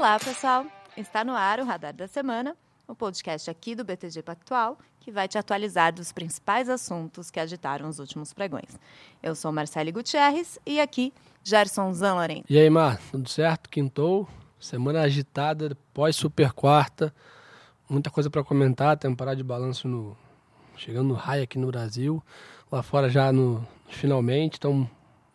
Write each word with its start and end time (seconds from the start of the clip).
Olá, 0.00 0.18
pessoal! 0.18 0.64
Está 0.96 1.22
no 1.22 1.34
ar 1.34 1.60
o 1.60 1.64
Radar 1.66 1.92
da 1.92 2.08
Semana, 2.08 2.56
o 2.88 2.94
podcast 2.94 3.50
aqui 3.50 3.74
do 3.74 3.84
BTG 3.84 4.22
Pactual, 4.22 4.78
que 4.98 5.12
vai 5.12 5.28
te 5.28 5.36
atualizar 5.36 5.92
dos 5.92 6.10
principais 6.10 6.70
assuntos 6.70 7.30
que 7.30 7.38
agitaram 7.38 7.86
os 7.86 7.98
últimos 7.98 8.32
pregões. 8.32 8.80
Eu 9.22 9.34
sou 9.34 9.52
Marcele 9.52 9.92
Gutierrez 9.92 10.58
e 10.64 10.80
aqui 10.80 11.12
Gerson 11.44 11.92
Zanloren. 11.92 12.42
E 12.48 12.58
aí, 12.58 12.70
Mar, 12.70 12.98
tudo 13.10 13.28
certo? 13.28 13.68
Quintou? 13.68 14.26
Semana 14.58 15.02
agitada, 15.02 15.76
pós-super 15.92 16.50
quarta. 16.54 17.14
Muita 17.86 18.08
coisa 18.08 18.30
para 18.30 18.42
comentar, 18.42 18.96
temporada 18.96 19.36
de 19.36 19.44
balanço 19.44 19.86
no, 19.86 20.16
chegando 20.78 21.08
no 21.08 21.14
raio 21.14 21.44
aqui 21.44 21.58
no 21.58 21.66
Brasil. 21.66 22.24
Lá 22.72 22.82
fora 22.82 23.10
já 23.10 23.30
no, 23.30 23.68
finalmente, 23.90 24.56
então 24.56 24.88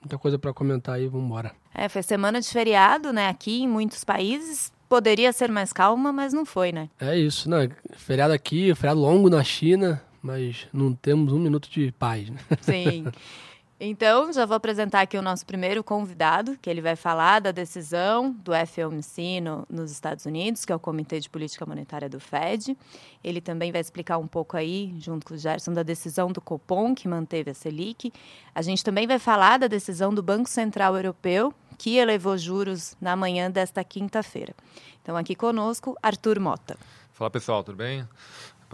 muita 0.06 0.18
coisa 0.18 0.38
para 0.38 0.54
comentar 0.54 0.96
aí, 0.96 1.08
vamos 1.08 1.26
embora. 1.26 1.52
É, 1.74 1.90
foi 1.90 2.04
semana 2.04 2.40
de 2.40 2.48
feriado, 2.48 3.12
né, 3.12 3.28
aqui 3.28 3.64
em 3.64 3.68
muitos 3.68 4.04
países. 4.04 4.72
Poderia 4.88 5.34
ser 5.34 5.52
mais 5.52 5.74
calma, 5.74 6.14
mas 6.14 6.32
não 6.32 6.46
foi, 6.46 6.72
né? 6.72 6.90
É 7.00 7.18
isso, 7.18 7.50
né? 7.50 7.70
Feriado 7.98 8.34
aqui, 8.34 8.74
feriado 8.76 9.00
longo 9.00 9.30
na 9.30 9.44
China, 9.44 10.02
mas 10.22 10.68
não 10.72 10.94
temos 10.94 11.34
um 11.34 11.40
minuto 11.40 11.68
de 11.70 11.92
paz. 11.92 12.30
Né? 12.30 12.38
Sim. 12.62 13.06
Então, 13.78 14.32
já 14.32 14.46
vou 14.46 14.56
apresentar 14.56 15.02
aqui 15.02 15.18
o 15.18 15.22
nosso 15.22 15.46
primeiro 15.46 15.84
convidado, 15.84 16.58
que 16.62 16.70
ele 16.70 16.82
vai 16.82 16.96
falar 16.96 17.42
da 17.42 17.52
decisão 17.52 18.32
do 18.32 18.54
FOMC 18.54 19.42
no, 19.42 19.66
nos 19.70 19.92
Estados 19.92 20.26
Unidos, 20.26 20.64
que 20.64 20.72
é 20.72 20.76
o 20.76 20.80
Comitê 20.80 21.20
de 21.20 21.30
Política 21.30 21.66
Monetária 21.66 22.08
do 22.08 22.18
Fed. 22.18 22.78
Ele 23.22 23.42
também 23.42 23.74
vai 23.74 23.82
explicar 23.82 24.18
um 24.18 24.28
pouco 24.28 24.56
aí, 24.56 24.96
junto 24.98 25.26
com 25.26 25.34
o 25.34 25.38
Gerson, 25.38 25.74
da 25.74 25.84
decisão 25.84 26.32
do 26.32 26.40
Copom, 26.40 26.96
que 26.96 27.06
manteve 27.06 27.52
a 27.52 27.54
Selic. 27.54 28.14
A 28.54 28.62
gente 28.62 28.82
também 28.82 29.06
vai 29.06 29.20
falar 29.20 29.60
da 29.60 29.68
decisão 29.68 30.14
do 30.14 30.24
Banco 30.24 30.50
Central 30.50 30.96
Europeu, 30.96 31.54
que 31.78 31.98
elevou 31.98 32.38
juros 32.38 32.96
na 33.02 33.14
manhã 33.14 33.52
desta 33.52 33.84
quinta-feira. 33.84 34.56
Então, 35.02 35.18
aqui 35.18 35.36
conosco, 35.36 35.98
Arthur 36.02 36.40
Mota. 36.40 36.78
Fala 37.12 37.30
pessoal, 37.30 37.62
tudo 37.62 37.76
bem? 37.76 38.08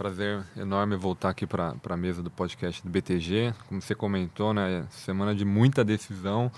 Prazer 0.02 0.42
enorme 0.56 0.96
voltar 0.96 1.28
aqui 1.28 1.46
para 1.46 1.76
a 1.88 1.96
mesa 1.96 2.24
do 2.24 2.28
podcast 2.28 2.82
do 2.82 2.90
BTG. 2.90 3.54
Como 3.68 3.80
você 3.80 3.94
comentou, 3.94 4.52
né, 4.52 4.84
semana 4.90 5.32
de 5.32 5.44
muita 5.44 5.84
decisão 5.84 6.50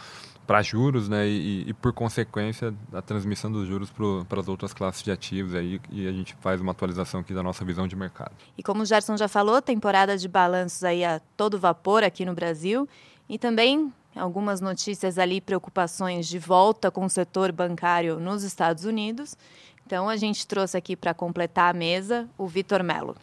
para 0.46 0.62
juros, 0.62 1.10
né, 1.10 1.28
e, 1.28 1.68
e, 1.68 1.74
por 1.74 1.92
consequência 1.92 2.72
a 2.90 3.02
transmissão 3.02 3.52
dos 3.52 3.68
juros 3.68 3.92
para 4.26 4.40
as 4.40 4.48
outras 4.48 4.72
classes 4.72 5.02
de 5.02 5.10
ativos 5.10 5.54
aí 5.54 5.78
e 5.90 6.08
a 6.08 6.12
gente 6.12 6.34
faz 6.40 6.58
uma 6.58 6.72
atualização 6.72 7.20
aqui 7.20 7.34
da 7.34 7.42
nossa 7.42 7.66
visão 7.66 7.86
de 7.86 7.94
mercado. 7.94 8.32
E 8.56 8.62
como 8.62 8.82
o 8.82 8.86
Gerson 8.86 9.14
já 9.14 9.28
falou, 9.28 9.60
temporada 9.60 10.16
de 10.16 10.26
balanços 10.26 10.82
aí 10.82 11.04
a 11.04 11.20
todo 11.36 11.58
vapor 11.58 12.02
aqui 12.02 12.24
no 12.24 12.32
Brasil 12.32 12.88
e 13.28 13.38
também 13.38 13.92
algumas 14.16 14.62
notícias 14.62 15.18
ali, 15.18 15.42
preocupações 15.42 16.26
de 16.26 16.38
volta 16.38 16.90
com 16.90 17.04
o 17.04 17.10
setor 17.10 17.52
bancário 17.52 18.18
nos 18.18 18.42
Estados 18.42 18.86
Unidos. 18.86 19.36
Então 19.86 20.08
a 20.08 20.16
gente 20.16 20.46
trouxe 20.46 20.76
aqui 20.76 20.96
para 20.96 21.12
completar 21.12 21.74
a 21.74 21.76
mesa 21.76 22.28
o 22.38 22.46
Vitor 22.46 22.82
Melo. 22.82 23.16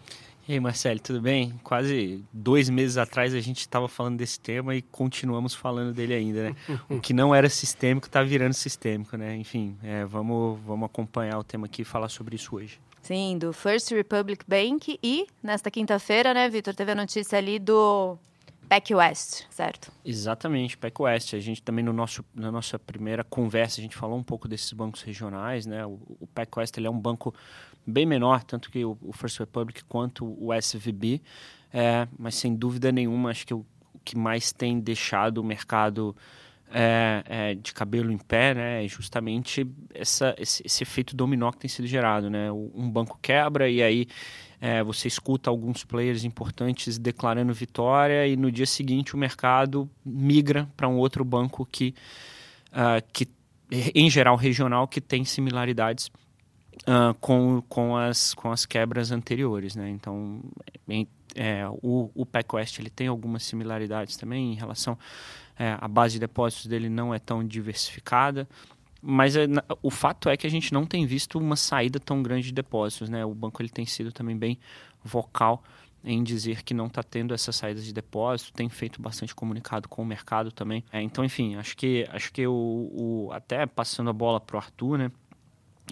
E 0.48 0.54
aí, 0.54 0.60
Marcelo, 0.60 1.00
tudo 1.00 1.22
bem? 1.22 1.54
Quase 1.64 2.24
dois 2.34 2.68
meses 2.68 2.98
atrás 2.98 3.34
a 3.34 3.40
gente 3.40 3.60
estava 3.60 3.88
falando 3.88 4.18
desse 4.18 4.40
tema 4.40 4.76
e 4.76 4.82
continuamos 4.82 5.54
falando 5.54 5.94
dele 5.94 6.14
ainda, 6.14 6.50
né? 6.50 6.56
o 6.90 7.00
que 7.00 7.14
não 7.14 7.34
era 7.34 7.48
sistêmico 7.48 8.08
está 8.08 8.24
virando 8.24 8.54
sistêmico, 8.54 9.16
né? 9.16 9.36
Enfim, 9.36 9.78
é, 9.84 10.04
vamos, 10.04 10.60
vamos 10.66 10.88
acompanhar 10.88 11.38
o 11.38 11.44
tema 11.44 11.68
aqui 11.68 11.84
e 11.84 11.86
falar 11.86 12.10
sobre 12.10 12.36
isso 12.36 12.56
hoje. 12.56 12.80
Sim, 13.02 13.38
do 13.38 13.54
First 13.54 13.92
Republic 13.92 14.44
Bank 14.48 15.00
e 15.02 15.28
nesta 15.42 15.72
quinta-feira, 15.72 16.34
né, 16.34 16.50
Vitor, 16.50 16.76
teve 16.76 16.92
a 16.92 16.96
notícia 16.96 17.38
ali 17.38 17.58
do 17.58 18.18
PEC 18.72 18.96
West, 18.96 19.44
certo? 19.50 19.92
Exatamente, 20.06 20.78
PEC 20.78 21.02
West. 21.02 21.34
A 21.34 21.40
gente 21.40 21.62
também 21.62 21.84
no 21.84 21.92
nosso, 21.92 22.24
na 22.34 22.50
nossa 22.50 22.80
primeira 22.80 23.22
conversa 23.22 23.82
a 23.82 23.84
gente 23.84 23.98
falou 23.98 24.18
um 24.18 24.24
pouco 24.24 24.48
desses 24.48 24.72
bancos 24.72 25.02
regionais, 25.02 25.66
né? 25.66 25.86
O, 25.86 26.00
o 26.22 26.28
PEC 26.34 26.58
West 26.58 26.78
ele 26.78 26.88
é 26.88 26.90
um 26.90 26.98
banco 26.98 27.36
bem 27.86 28.06
menor, 28.06 28.46
tanto 28.46 28.72
que 28.72 28.86
o, 28.86 28.98
o 29.02 29.12
First 29.12 29.40
Republic 29.40 29.84
quanto 29.84 30.26
o 30.40 30.54
SVB, 30.54 31.22
é, 31.74 32.08
mas 32.18 32.36
sem 32.36 32.56
dúvida 32.56 32.94
nenhuma 32.94 33.32
acho 33.32 33.46
que 33.46 33.54
o, 33.54 33.66
o 33.94 34.00
que 34.06 34.18
mais 34.18 34.54
tem 34.54 34.80
deixado 34.80 35.40
o 35.40 35.44
mercado 35.44 36.16
é, 36.74 37.24
é, 37.26 37.56
de 37.56 37.74
cabelo 37.74 38.10
em 38.10 38.18
pé, 38.18 38.54
né, 38.54 38.86
é 38.86 38.88
justamente 38.88 39.70
essa, 39.94 40.34
esse, 40.38 40.66
esse, 40.66 40.82
efeito 40.82 41.14
dominó 41.14 41.52
que 41.52 41.60
tem 41.60 41.70
sido 41.70 41.86
gerado, 41.86 42.30
né, 42.30 42.50
um 42.50 42.90
banco 42.90 43.20
quebra 43.22 43.70
e 43.70 43.84
aí 43.84 44.08
é, 44.62 44.84
você 44.84 45.08
escuta 45.08 45.50
alguns 45.50 45.84
players 45.84 46.24
importantes 46.24 47.00
declarando 47.00 47.52
vitória 47.52 48.28
e 48.28 48.38
no 48.38 48.52
dia 48.52 48.68
seguinte 48.68 49.16
o 49.16 49.18
mercado 49.18 49.90
migra 50.06 50.70
para 50.78 50.88
um 50.88 50.98
outro 50.98 51.26
banco 51.26 51.66
que, 51.66 51.96
uh, 52.68 53.04
que, 53.12 53.28
em 53.96 54.08
geral, 54.08 54.36
regional, 54.36 54.88
que 54.88 55.02
tem 55.02 55.26
similaridades 55.26 56.12
uh, 56.84 57.12
com, 57.20 57.64
com, 57.68 57.98
as, 57.98 58.36
com 58.36 58.52
as 58.52 58.64
quebras 58.64 59.12
anteriores. 59.12 59.76
Né? 59.76 59.90
Então, 59.90 60.44
em, 60.88 61.08
é, 61.36 61.68
o, 61.82 62.12
o 62.14 62.24
PacWest 62.24 62.78
ele 62.78 62.92
tem 62.92 63.08
algumas 63.08 63.42
similaridades 63.42 64.16
também 64.16 64.54
em 64.54 64.56
relação 64.56 64.96
é, 65.58 65.76
à 65.82 65.88
base 65.88 66.14
de 66.14 66.20
depósitos 66.20 66.68
dele 66.68 66.88
não 66.88 67.14
é 67.14 67.18
tão 67.18 67.44
diversificada 67.44 68.48
mas 69.02 69.36
é, 69.36 69.48
o 69.82 69.90
fato 69.90 70.30
é 70.30 70.38
que 70.38 70.46
a 70.46 70.50
gente 70.50 70.74
não 70.74 70.86
tem 70.86 71.06
visto 71.06 71.40
uma 71.40 71.56
saída 71.56 72.00
tão 72.00 72.22
grande 72.22 72.48
de 72.48 72.54
depósitos, 72.54 73.10
né? 73.10 73.26
O 73.26 73.34
banco 73.34 73.62
ele 73.62 73.70
tem 73.70 73.86
sido 73.86 74.12
também 74.12 74.38
bem 74.38 74.60
vocal 75.04 75.64
em 76.04 76.24
dizer 76.24 76.64
que 76.64 76.74
não 76.74 76.88
está 76.88 77.04
tendo 77.04 77.34
essas 77.34 77.56
saídas 77.56 77.86
de 77.86 77.94
depósito, 77.94 78.54
tem 78.54 78.70
feito 78.70 79.02
bastante 79.02 79.36
comunicado 79.36 79.88
com 79.88 80.02
o 80.02 80.06
mercado 80.06 80.52
também. 80.52 80.84
É, 80.92 81.02
então, 81.02 81.24
enfim, 81.24 81.56
acho 81.56 81.78
que 81.78 82.08
acho 82.10 82.32
que 82.32 82.46
o, 82.46 82.92
o 82.94 83.30
até 83.32 83.66
passando 83.66 84.10
a 84.10 84.14
bola 84.14 84.40
para 84.40 84.56
o 84.56 84.60
Arthur, 84.60 84.98
né? 84.98 85.12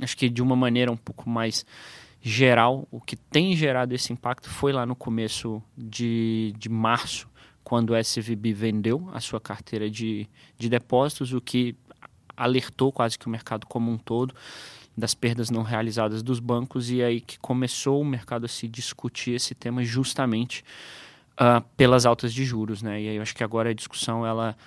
Acho 0.01 0.15
que 0.15 0.29
de 0.29 0.41
uma 0.41 0.55
maneira 0.55 0.91
um 0.91 0.97
pouco 0.97 1.29
mais 1.29 1.65
geral, 2.21 2.87
o 2.91 2.99
que 2.99 3.15
tem 3.15 3.55
gerado 3.55 3.93
esse 3.93 4.11
impacto 4.11 4.49
foi 4.49 4.73
lá 4.73 4.85
no 4.85 4.95
começo 4.95 5.61
de, 5.77 6.53
de 6.57 6.69
março, 6.69 7.29
quando 7.63 7.91
o 7.91 7.95
SVB 7.95 8.53
vendeu 8.53 9.09
a 9.13 9.19
sua 9.19 9.39
carteira 9.39 9.89
de, 9.89 10.27
de 10.57 10.69
depósitos, 10.69 11.33
o 11.33 11.39
que 11.39 11.75
alertou 12.39 12.91
quase 12.91 13.19
que 13.19 13.27
o 13.27 13.29
mercado 13.29 13.67
como 13.67 13.91
um 13.91 13.97
todo 13.97 14.33
das 14.97 15.13
perdas 15.13 15.49
não 15.49 15.63
realizadas 15.63 16.21
dos 16.23 16.39
bancos 16.39 16.89
e 16.89 17.01
aí 17.03 17.21
que 17.21 17.39
começou 17.39 18.01
o 18.01 18.05
mercado 18.05 18.45
a 18.45 18.47
se 18.47 18.67
discutir 18.67 19.31
esse 19.31 19.55
tema 19.55 19.83
justamente 19.83 20.63
uh, 21.33 21.63
pelas 21.77 22.05
altas 22.05 22.33
de 22.33 22.43
juros, 22.43 22.81
né? 22.81 23.01
E 23.01 23.09
aí 23.09 23.15
eu 23.15 23.21
acho 23.21 23.35
que 23.35 23.43
agora 23.43 23.69
a 23.69 23.73
discussão 23.73 24.25
ela 24.25 24.57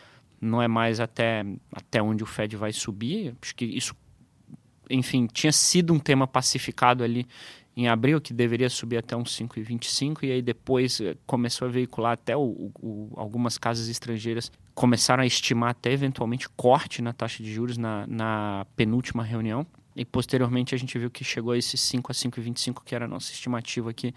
não 0.41 0.60
é 0.60 0.69
mais 0.69 1.00
até 1.00 1.44
até 1.72 2.03
onde 2.03 2.22
o 2.22 2.27
Fed 2.27 2.56
vai 2.56 2.72
subir, 2.72 3.34
acho 3.41 3.55
que 3.55 3.65
isso 3.65 3.94
enfim, 4.91 5.27
tinha 5.27 5.53
sido 5.53 5.93
um 5.93 5.99
tema 5.99 6.27
pacificado 6.27 7.03
ali 7.03 7.27
em 7.77 7.88
abril, 7.88 8.21
que 8.21 8.34
deveria 8.34 8.69
subir 8.69 8.99
até 8.99 9.16
uns 9.16 9.37
5,25, 9.37 10.25
e 10.25 10.33
aí 10.33 10.43
depois 10.43 11.00
eh, 11.00 11.16
começou 11.27 11.66
a 11.66 11.71
veicular 11.71 12.12
até 12.12 12.37
o, 12.37 12.71
o, 12.81 13.12
algumas 13.16 13.56
casas 13.56 13.88
estrangeiras 13.88 14.53
começaram 14.75 15.22
a 15.22 15.27
estimar 15.27 15.71
até 15.71 15.93
eventualmente 15.93 16.49
corte 16.50 17.03
na 17.03 17.12
taxa 17.12 17.43
de 17.43 17.53
juros 17.53 17.77
na, 17.77 18.06
na 18.06 18.66
penúltima 18.77 19.22
reunião. 19.22 19.66
E 19.94 20.05
posteriormente 20.05 20.75
a 20.75 20.78
gente 20.78 20.99
viu 20.99 21.10
que 21.10 21.22
chegou 21.25 21.53
a 21.53 21.59
esses 21.59 21.81
5 21.81 22.10
a 22.10 22.15
5,25, 22.15 22.83
que 22.84 22.94
era 22.94 23.05
a 23.05 23.09
nossa 23.09 23.31
estimativa 23.33 23.91
aqui 23.91 24.15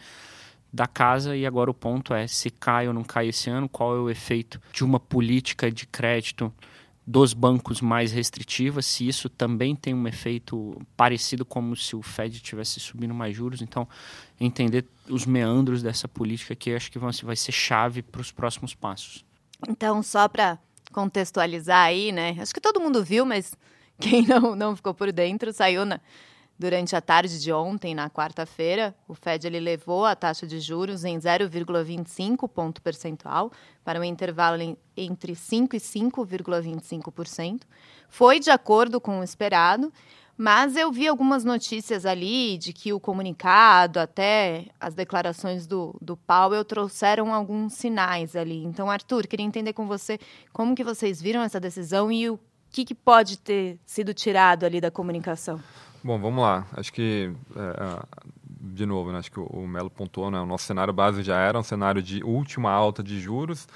da 0.72 0.88
casa. 0.88 1.36
E 1.36 1.46
agora 1.46 1.70
o 1.70 1.74
ponto 1.74 2.14
é 2.14 2.28
se 2.28 2.50
cai 2.50 2.88
ou 2.88 2.94
não 2.94 3.04
cai 3.04 3.28
esse 3.28 3.50
ano, 3.50 3.68
qual 3.68 3.96
é 3.96 4.00
o 4.00 4.10
efeito 4.10 4.62
de 4.72 4.84
uma 4.84 5.00
política 5.00 5.70
de 5.70 5.86
crédito 5.86 6.54
dos 7.08 7.34
bancos 7.34 7.82
mais 7.82 8.12
restritivas, 8.12 8.86
se 8.86 9.08
isso 9.08 9.30
também 9.30 9.76
tem 9.76 9.94
um 9.94 10.08
efeito 10.08 10.82
parecido 10.98 11.46
como 11.46 11.76
se 11.76 11.96
o 11.96 12.02
Fed 12.02 12.40
tivesse 12.40 12.80
subindo 12.80 13.14
mais 13.14 13.36
juros. 13.36 13.62
Então, 13.62 13.88
entender 14.40 14.86
os 15.08 15.26
meandros 15.26 15.84
dessa 15.84 16.08
política 16.08 16.56
que 16.56 16.74
acho 16.74 16.92
que 16.92 16.98
vai 16.98 17.36
ser 17.36 17.52
chave 17.52 18.02
para 18.02 18.22
os 18.22 18.32
próximos 18.32 18.74
passos. 18.74 19.24
Então, 19.68 20.02
só 20.02 20.28
para 20.28 20.58
contextualizar 20.92 21.86
aí, 21.86 22.12
né? 22.12 22.36
Acho 22.40 22.54
que 22.54 22.62
todo 22.62 22.80
mundo 22.80 23.04
viu, 23.04 23.26
mas 23.26 23.54
quem 24.00 24.26
não, 24.28 24.56
não 24.56 24.76
ficou 24.76 24.94
por 24.94 25.12
dentro, 25.12 25.54
saiu 25.54 25.86
na, 25.86 26.00
durante 26.58 26.96
a 26.96 27.02
tarde 27.02 27.40
de 27.40 27.52
ontem, 27.52 27.94
na 27.94 28.10
quarta-feira. 28.10 28.96
O 29.08 29.14
Fed 29.14 29.46
ele 29.46 29.60
levou 29.60 30.06
a 30.06 30.16
taxa 30.16 30.48
de 30.48 30.60
juros 30.60 31.04
em 31.04 31.18
0,25 31.18 32.50
ponto 32.50 32.82
percentual 32.82 33.52
para 33.84 34.00
um 34.00 34.04
intervalo 34.04 34.78
entre 34.96 35.36
5 35.36 35.76
e 35.76 35.80
5,25%. 35.80 37.62
Foi 38.08 38.40
de 38.40 38.50
acordo 38.50 39.02
com 39.02 39.20
o 39.20 39.24
esperado. 39.24 39.92
Mas 40.38 40.76
eu 40.76 40.92
vi 40.92 41.08
algumas 41.08 41.46
notícias 41.46 42.06
ali 42.06 42.58
de 42.58 42.74
que 42.74 42.92
o 42.92 43.00
comunicado, 43.00 44.02
até 44.02 44.66
as 44.78 44.94
declarações 44.94 45.66
do, 45.66 45.96
do 46.02 46.18
Powell 46.18 46.66
trouxeram 46.66 47.34
alguns 47.34 47.74
sinais 47.76 48.36
ali. 48.36 48.62
Então, 48.66 48.92
Arthur, 48.92 49.28
queria 49.28 49.46
entender 49.46 49.72
com 49.72 49.88
você 49.88 50.20
como 50.52 50.76
que 50.76 50.84
vocês 50.84 51.22
viram 51.22 51.42
essa 51.42 51.58
decisão 51.58 52.12
e 52.12 52.30
o 52.30 52.38
que, 52.70 52.84
que 52.84 52.94
pode 52.94 53.38
ter 53.38 53.80
sido 53.86 54.14
tirado 54.14 54.66
ali 54.66 54.82
da 54.82 54.92
comunicação. 54.92 55.62
Bom, 56.06 56.20
vamos 56.20 56.40
lá. 56.44 56.68
Acho 56.74 56.94
que, 56.94 57.32
é, 57.56 58.06
de 58.62 58.86
novo, 58.86 59.12
né, 59.12 59.18
acho 59.18 59.32
que 59.32 59.40
o 59.40 59.68
Melo 59.68 59.90
pontuou, 59.90 60.30
né, 60.30 60.40
o 60.40 60.46
nosso 60.46 60.64
cenário 60.66 60.94
base 60.94 61.24
já 61.24 61.40
era 61.40 61.58
um 61.58 61.64
cenário 61.64 62.00
de 62.00 62.24
última 62.24 62.70
alta 62.70 63.02
de 63.02 63.20
juros, 63.20 63.68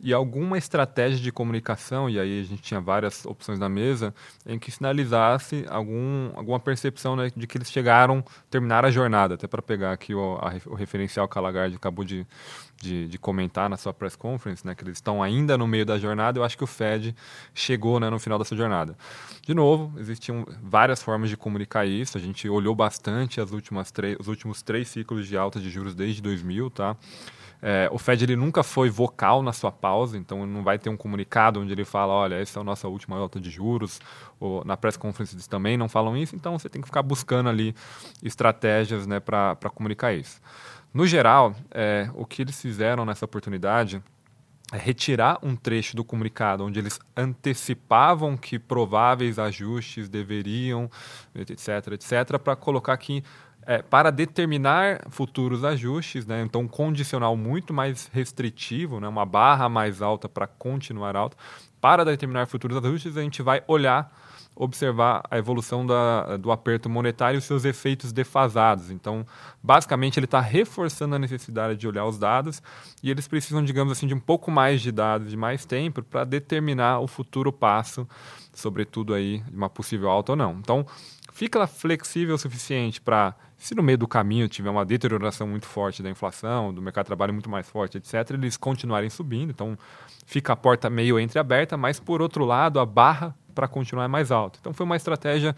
e 0.00 0.12
alguma 0.12 0.58
estratégia 0.58 1.20
de 1.20 1.30
comunicação, 1.30 2.10
e 2.10 2.18
aí 2.18 2.40
a 2.40 2.44
gente 2.44 2.60
tinha 2.60 2.80
várias 2.80 3.24
opções 3.24 3.58
na 3.58 3.68
mesa, 3.68 4.12
em 4.44 4.58
que 4.58 4.70
sinalizasse 4.70 5.64
algum, 5.68 6.30
alguma 6.34 6.58
percepção 6.58 7.14
né, 7.14 7.30
de 7.36 7.46
que 7.46 7.56
eles 7.56 7.70
chegaram, 7.70 8.24
terminaram 8.50 8.88
a 8.88 8.90
jornada, 8.90 9.34
até 9.34 9.46
para 9.46 9.62
pegar 9.62 9.92
aqui 9.92 10.12
o, 10.12 10.34
a, 10.40 10.54
o 10.66 10.74
referencial 10.74 11.28
que 11.28 11.38
a 11.38 11.40
Lagarde 11.40 11.76
acabou 11.76 12.04
de, 12.04 12.26
de, 12.80 13.06
de, 13.06 13.18
comentar 13.18 13.70
na 13.70 13.76
sua 13.76 13.94
press 13.94 14.16
conference, 14.16 14.66
né, 14.66 14.74
que 14.74 14.82
eles 14.82 14.96
estão 14.96 15.22
ainda 15.22 15.56
no 15.56 15.68
meio 15.68 15.86
da 15.86 15.96
jornada, 15.98 16.38
eu 16.38 16.44
acho 16.44 16.58
que 16.58 16.64
o 16.64 16.66
Fed 16.66 17.14
chegou 17.54 18.00
né, 18.00 18.10
no 18.10 18.18
final 18.18 18.38
dessa 18.38 18.56
jornada. 18.56 18.96
De 19.42 19.54
novo, 19.54 19.98
existiam 20.00 20.44
várias 20.60 21.00
formas 21.00 21.30
de 21.30 21.36
comunicar 21.36 21.86
isso, 21.86 22.18
a 22.18 22.20
gente 22.20 22.48
olhou 22.48 22.74
bastante 22.74 23.40
as 23.40 23.52
últimas 23.52 23.92
os 24.18 24.26
últimos 24.26 24.62
três 24.62 24.88
ciclos 24.88 25.28
de 25.28 25.36
alta 25.36 25.60
de 25.60 25.70
juros 25.70 25.94
desde 25.94 26.20
2000, 26.20 26.70
tá? 26.70 26.96
É, 27.64 27.88
o 27.92 27.98
Fed 27.98 28.24
ele 28.24 28.34
nunca 28.34 28.64
foi 28.64 28.90
vocal 28.90 29.40
na 29.40 29.52
sua 29.52 29.70
pausa, 29.70 30.18
então 30.18 30.44
não 30.44 30.64
vai 30.64 30.80
ter 30.80 30.90
um 30.90 30.96
comunicado 30.96 31.60
onde 31.60 31.72
ele 31.72 31.84
fala, 31.84 32.12
olha, 32.12 32.34
essa 32.34 32.58
é 32.58 32.60
a 32.60 32.64
nossa 32.64 32.88
última 32.88 33.16
alta 33.16 33.38
de 33.38 33.50
juros, 33.50 34.00
ou 34.40 34.64
na 34.64 34.76
press 34.76 34.96
conference 34.96 35.32
eles 35.32 35.46
também 35.46 35.76
não 35.76 35.88
falam 35.88 36.16
isso, 36.16 36.34
então 36.34 36.58
você 36.58 36.68
tem 36.68 36.82
que 36.82 36.88
ficar 36.88 37.02
buscando 37.02 37.48
ali 37.48 37.72
estratégias 38.20 39.06
né, 39.06 39.20
para 39.20 39.54
comunicar 39.72 40.12
isso. 40.12 40.40
No 40.92 41.06
geral, 41.06 41.54
é, 41.70 42.10
o 42.14 42.26
que 42.26 42.42
eles 42.42 42.60
fizeram 42.60 43.04
nessa 43.04 43.24
oportunidade 43.24 44.02
é 44.72 44.76
retirar 44.78 45.38
um 45.42 45.54
trecho 45.54 45.94
do 45.94 46.02
comunicado 46.02 46.64
onde 46.64 46.78
eles 46.78 46.98
antecipavam 47.16 48.36
que 48.36 48.58
prováveis 48.58 49.38
ajustes 49.38 50.08
deveriam, 50.08 50.90
etc., 51.34 51.92
etc., 51.92 52.38
para 52.42 52.56
colocar 52.56 52.94
aqui 52.94 53.22
é, 53.66 53.80
para 53.80 54.10
determinar 54.10 55.02
futuros 55.10 55.64
ajustes, 55.64 56.26
né? 56.26 56.42
então 56.42 56.62
um 56.62 56.68
condicional 56.68 57.36
muito 57.36 57.72
mais 57.72 58.08
restritivo, 58.12 58.98
né? 59.00 59.08
uma 59.08 59.24
barra 59.24 59.68
mais 59.68 60.02
alta 60.02 60.28
para 60.28 60.46
continuar 60.46 61.16
alta. 61.16 61.36
Para 61.80 62.04
determinar 62.04 62.46
futuros 62.46 62.76
ajustes, 62.76 63.16
a 63.16 63.22
gente 63.22 63.42
vai 63.42 63.62
olhar, 63.66 64.12
observar 64.54 65.22
a 65.30 65.38
evolução 65.38 65.86
da, 65.86 66.36
do 66.36 66.52
aperto 66.52 66.88
monetário 66.88 67.36
e 67.36 67.38
os 67.38 67.44
seus 67.44 67.64
efeitos 67.64 68.12
defasados. 68.12 68.90
Então, 68.90 69.26
basicamente, 69.62 70.18
ele 70.18 70.26
está 70.26 70.40
reforçando 70.40 71.14
a 71.14 71.18
necessidade 71.18 71.76
de 71.76 71.88
olhar 71.88 72.04
os 72.04 72.18
dados 72.18 72.62
e 73.02 73.10
eles 73.10 73.26
precisam, 73.26 73.64
digamos 73.64 73.92
assim, 73.92 74.06
de 74.06 74.14
um 74.14 74.20
pouco 74.20 74.50
mais 74.50 74.80
de 74.80 74.92
dados, 74.92 75.30
de 75.30 75.36
mais 75.36 75.64
tempo, 75.64 76.02
para 76.02 76.24
determinar 76.24 77.00
o 77.00 77.08
futuro 77.08 77.52
passo, 77.52 78.06
sobretudo 78.52 79.14
aí 79.14 79.38
de 79.38 79.56
uma 79.56 79.70
possível 79.70 80.08
alta 80.08 80.32
ou 80.32 80.36
não. 80.36 80.52
Então, 80.60 80.86
fica 81.32 81.66
flexível 81.66 82.34
o 82.34 82.38
suficiente 82.38 83.00
para 83.00 83.34
se 83.56 83.76
no 83.76 83.82
meio 83.82 83.96
do 83.96 84.08
caminho 84.08 84.48
tiver 84.48 84.70
uma 84.70 84.84
deterioração 84.84 85.46
muito 85.46 85.66
forte 85.66 86.02
da 86.02 86.10
inflação, 86.10 86.74
do 86.74 86.82
mercado 86.82 87.04
de 87.04 87.08
trabalho 87.08 87.32
muito 87.32 87.48
mais 87.48 87.68
forte, 87.68 87.96
etc., 87.96 88.30
eles 88.30 88.56
continuarem 88.56 89.08
subindo. 89.08 89.50
Então, 89.50 89.78
fica 90.26 90.52
a 90.52 90.56
porta 90.56 90.90
meio 90.90 91.18
entreaberta, 91.18 91.76
mas, 91.76 92.00
por 92.00 92.20
outro 92.20 92.44
lado, 92.44 92.80
a 92.80 92.86
barra 92.86 93.32
para 93.54 93.68
continuar 93.68 94.04
é 94.04 94.08
mais 94.08 94.32
alta. 94.32 94.58
Então, 94.60 94.72
foi 94.72 94.84
uma 94.84 94.96
estratégia 94.96 95.54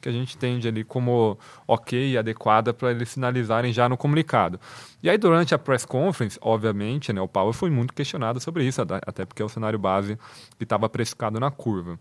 que 0.00 0.08
a 0.08 0.12
gente 0.12 0.36
entende 0.36 0.68
ali 0.68 0.84
como 0.84 1.36
ok 1.66 2.12
e 2.12 2.16
adequada 2.16 2.72
para 2.72 2.92
eles 2.92 3.08
sinalizarem 3.08 3.72
já 3.72 3.88
no 3.88 3.96
comunicado. 3.96 4.60
E 5.02 5.10
aí, 5.10 5.18
durante 5.18 5.52
a 5.52 5.58
press 5.58 5.84
conference, 5.84 6.38
obviamente, 6.40 7.12
né, 7.12 7.20
o 7.20 7.26
Powell 7.26 7.52
foi 7.52 7.68
muito 7.68 7.92
questionado 7.92 8.38
sobre 8.40 8.64
isso, 8.64 8.80
até 8.80 9.26
porque 9.26 9.42
é 9.42 9.44
o 9.44 9.48
cenário 9.48 9.78
base 9.78 10.16
que 10.56 10.62
estava 10.62 10.88
precificado 10.88 11.40
na 11.40 11.50
curva. 11.50 11.98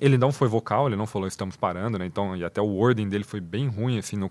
Ele 0.00 0.18
não 0.18 0.32
foi 0.32 0.48
vocal, 0.48 0.86
ele 0.86 0.96
não 0.96 1.06
falou 1.06 1.28
estamos 1.28 1.56
parando, 1.56 1.98
né? 1.98 2.06
Então, 2.06 2.36
e 2.36 2.44
até 2.44 2.60
o 2.60 2.66
wording 2.66 3.08
dele 3.08 3.24
foi 3.24 3.40
bem 3.40 3.68
ruim 3.68 3.98
assim 3.98 4.16
no, 4.16 4.30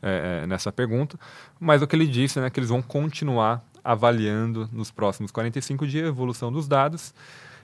é, 0.00 0.42
é 0.42 0.46
nessa 0.46 0.72
pergunta. 0.72 1.18
Mas 1.58 1.82
o 1.82 1.86
que 1.86 1.94
ele 1.94 2.06
disse 2.06 2.38
é 2.38 2.42
né, 2.42 2.50
que 2.50 2.58
eles 2.58 2.70
vão 2.70 2.80
continuar 2.80 3.64
avaliando 3.82 4.68
nos 4.72 4.90
próximos 4.90 5.30
45 5.30 5.86
dias 5.86 6.04
a 6.06 6.08
evolução 6.08 6.52
dos 6.52 6.68
dados. 6.68 7.14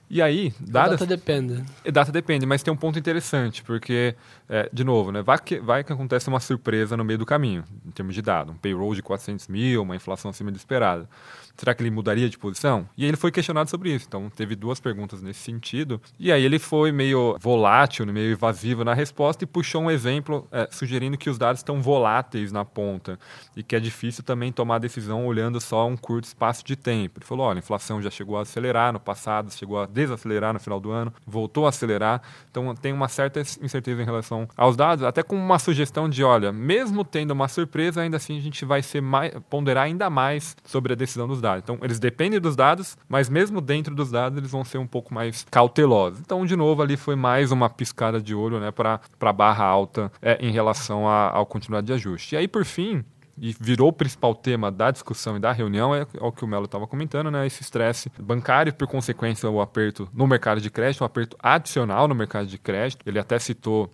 E 0.09 0.23
aí, 0.23 0.55
dadas, 0.61 1.01
data 1.01 1.07
depende. 1.07 1.65
Data 1.93 2.13
depende, 2.13 2.47
mas 2.47 2.63
tem 2.63 2.73
um 2.73 2.77
ponto 2.77 2.99
interessante, 2.99 3.63
porque, 3.63 4.15
é, 4.49 4.69
de 4.73 4.85
novo, 4.85 5.11
né, 5.11 5.23
vai, 5.23 5.39
que, 5.39 5.59
vai 5.59 5.83
que 5.83 5.93
acontece 5.93 6.29
uma 6.29 6.39
surpresa 6.39 6.97
no 6.97 7.05
meio 7.05 7.19
do 7.19 7.27
caminho, 7.27 7.65
em 7.85 7.91
termos 7.91 8.15
de 8.15 8.23
dado. 8.23 8.53
Um 8.53 8.57
payroll 8.57 8.95
de 8.95 9.03
400 9.03 9.49
mil, 9.49 9.83
uma 9.83 9.97
inflação 9.97 10.31
acima 10.31 10.51
do 10.51 10.57
esperado 10.57 11.09
será 11.57 11.75
que 11.75 11.83
ele 11.83 11.91
mudaria 11.91 12.29
de 12.29 12.39
posição? 12.39 12.89
E 12.97 13.03
aí 13.03 13.09
ele 13.09 13.17
foi 13.17 13.31
questionado 13.31 13.71
sobre 13.71 13.95
isso. 13.95 14.07
Então, 14.07 14.31
teve 14.31 14.55
duas 14.55 14.79
perguntas 14.79 15.23
nesse 15.23 15.41
sentido. 15.41 16.01
E 16.19 16.31
aí 16.31 16.45
ele 16.45 16.59
foi 16.59 16.93
meio 16.93 17.37
volátil, 17.41 18.07
meio 18.07 18.33
evasivo 18.33 18.85
na 18.85 18.95
resposta 18.95 19.45
e 19.45 19.47
puxou 19.47 19.83
um 19.83 19.91
exemplo 19.91 20.47
é, 20.53 20.69
sugerindo 20.71 21.17
que 21.17 21.31
os 21.31 21.39
dados 21.39 21.61
estão 21.61 21.81
voláteis 21.81 22.53
na 22.53 22.65
ponta 22.65 23.19
e 23.57 23.63
que 23.63 23.75
é 23.75 23.81
difícil 23.81 24.23
também 24.23 24.53
tomar 24.53 24.79
decisão 24.79 25.27
olhando 25.27 25.61
só 25.61 25.87
um 25.87 25.97
curto 25.97 26.25
espaço 26.25 26.65
de 26.65 26.77
tempo. 26.77 27.19
Ele 27.19 27.27
falou: 27.27 27.47
olha, 27.47 27.59
a 27.59 27.61
inflação 27.61 28.03
já 28.03 28.11
chegou 28.11 28.39
a 28.39 28.43
acelerar 28.43 28.93
no 28.93 29.01
passado, 29.01 29.53
chegou 29.53 29.81
a 29.81 29.87
desacelerar 29.97 30.53
no 30.53 30.61
final 30.61 30.79
do 30.79 30.91
ano, 30.91 31.13
voltou 31.27 31.65
a 31.65 31.71
acelerar. 31.71 32.21
Então, 32.51 32.75
tem 32.75 32.93
uma 32.93 33.09
certa 33.09 33.41
incerteza 33.41 34.03
em 34.03 34.05
relação 34.05 34.47
aos 34.57 34.77
dados, 34.77 35.03
até 35.03 35.23
com 35.23 35.35
uma 35.35 35.59
sugestão 35.59 36.09
de: 36.09 36.23
olha, 36.23 36.53
mesmo 36.53 37.03
tendo 37.05 37.31
uma 37.31 37.49
surpresa, 37.49 38.03
ainda 38.03 38.19
assim 38.19 38.37
a 38.37 38.41
gente 38.41 38.65
vai 38.65 38.83
ser 38.83 39.01
mais, 39.01 39.33
ponderar 39.49 39.85
ainda 39.85 40.11
mais 40.11 40.55
sobre 40.65 40.93
a 40.93 40.97
decisão 40.97 41.27
dos 41.27 41.41
dados. 41.41 41.63
Então, 41.65 41.79
eles 41.83 41.99
dependem 41.99 42.39
dos 42.39 42.55
dados, 42.55 42.97
mas 43.09 43.29
mesmo 43.29 43.61
dentro 43.61 43.95
dos 43.95 44.11
dados, 44.11 44.37
eles 44.37 44.51
vão 44.51 44.65
ser 44.65 44.79
um 44.79 44.87
pouco 44.87 45.15
mais 45.15 45.47
cautelosos. 45.51 46.21
Então, 46.21 46.45
de 46.45 46.55
novo, 46.55 46.83
ali 46.83 46.97
foi 46.97 47.17
mais 47.17 47.51
uma 47.51 47.71
piscada 47.71 48.21
de 48.21 48.35
olho 48.35 48.61
né, 48.61 48.71
para 48.71 49.01
a 49.21 49.33
barra 49.33 49.65
alta 49.65 50.13
é, 50.21 50.39
em 50.41 50.51
relação 50.51 51.09
à 51.09 51.45
continuidade 51.49 51.87
de 51.87 51.93
ajuste. 51.95 52.35
E 52.35 52.39
aí, 52.39 52.47
por 52.47 52.65
fim, 52.65 53.05
e 53.39 53.55
virou 53.61 53.89
o 53.89 53.93
principal 53.93 54.35
tema 54.35 54.71
da 54.71 54.91
discussão 54.91 55.37
e 55.37 55.41
da 55.41 55.53
reunião, 55.53 55.95
é, 55.95 56.07
o 56.21 56.33
que 56.33 56.45
o 56.45 56.49
Melo 56.49 56.65
estava 56.65 56.87
comentando, 56.87 57.31
né? 57.31 57.47
Esse 57.47 57.63
estresse 57.63 58.11
bancário, 58.19 58.73
por 58.73 58.87
consequência, 58.87 59.49
o 59.49 59.61
aperto 59.61 60.09
no 60.13 60.27
mercado 60.27 60.61
de 60.61 60.71
crédito, 60.71 61.03
o 61.03 61.05
aperto 61.05 61.37
adicional 61.41 62.09
no 62.09 62.15
mercado 62.15 62.47
de 62.47 62.59
crédito. 62.59 63.03
Ele 63.07 63.19
até 63.19 63.39
citou 63.39 63.93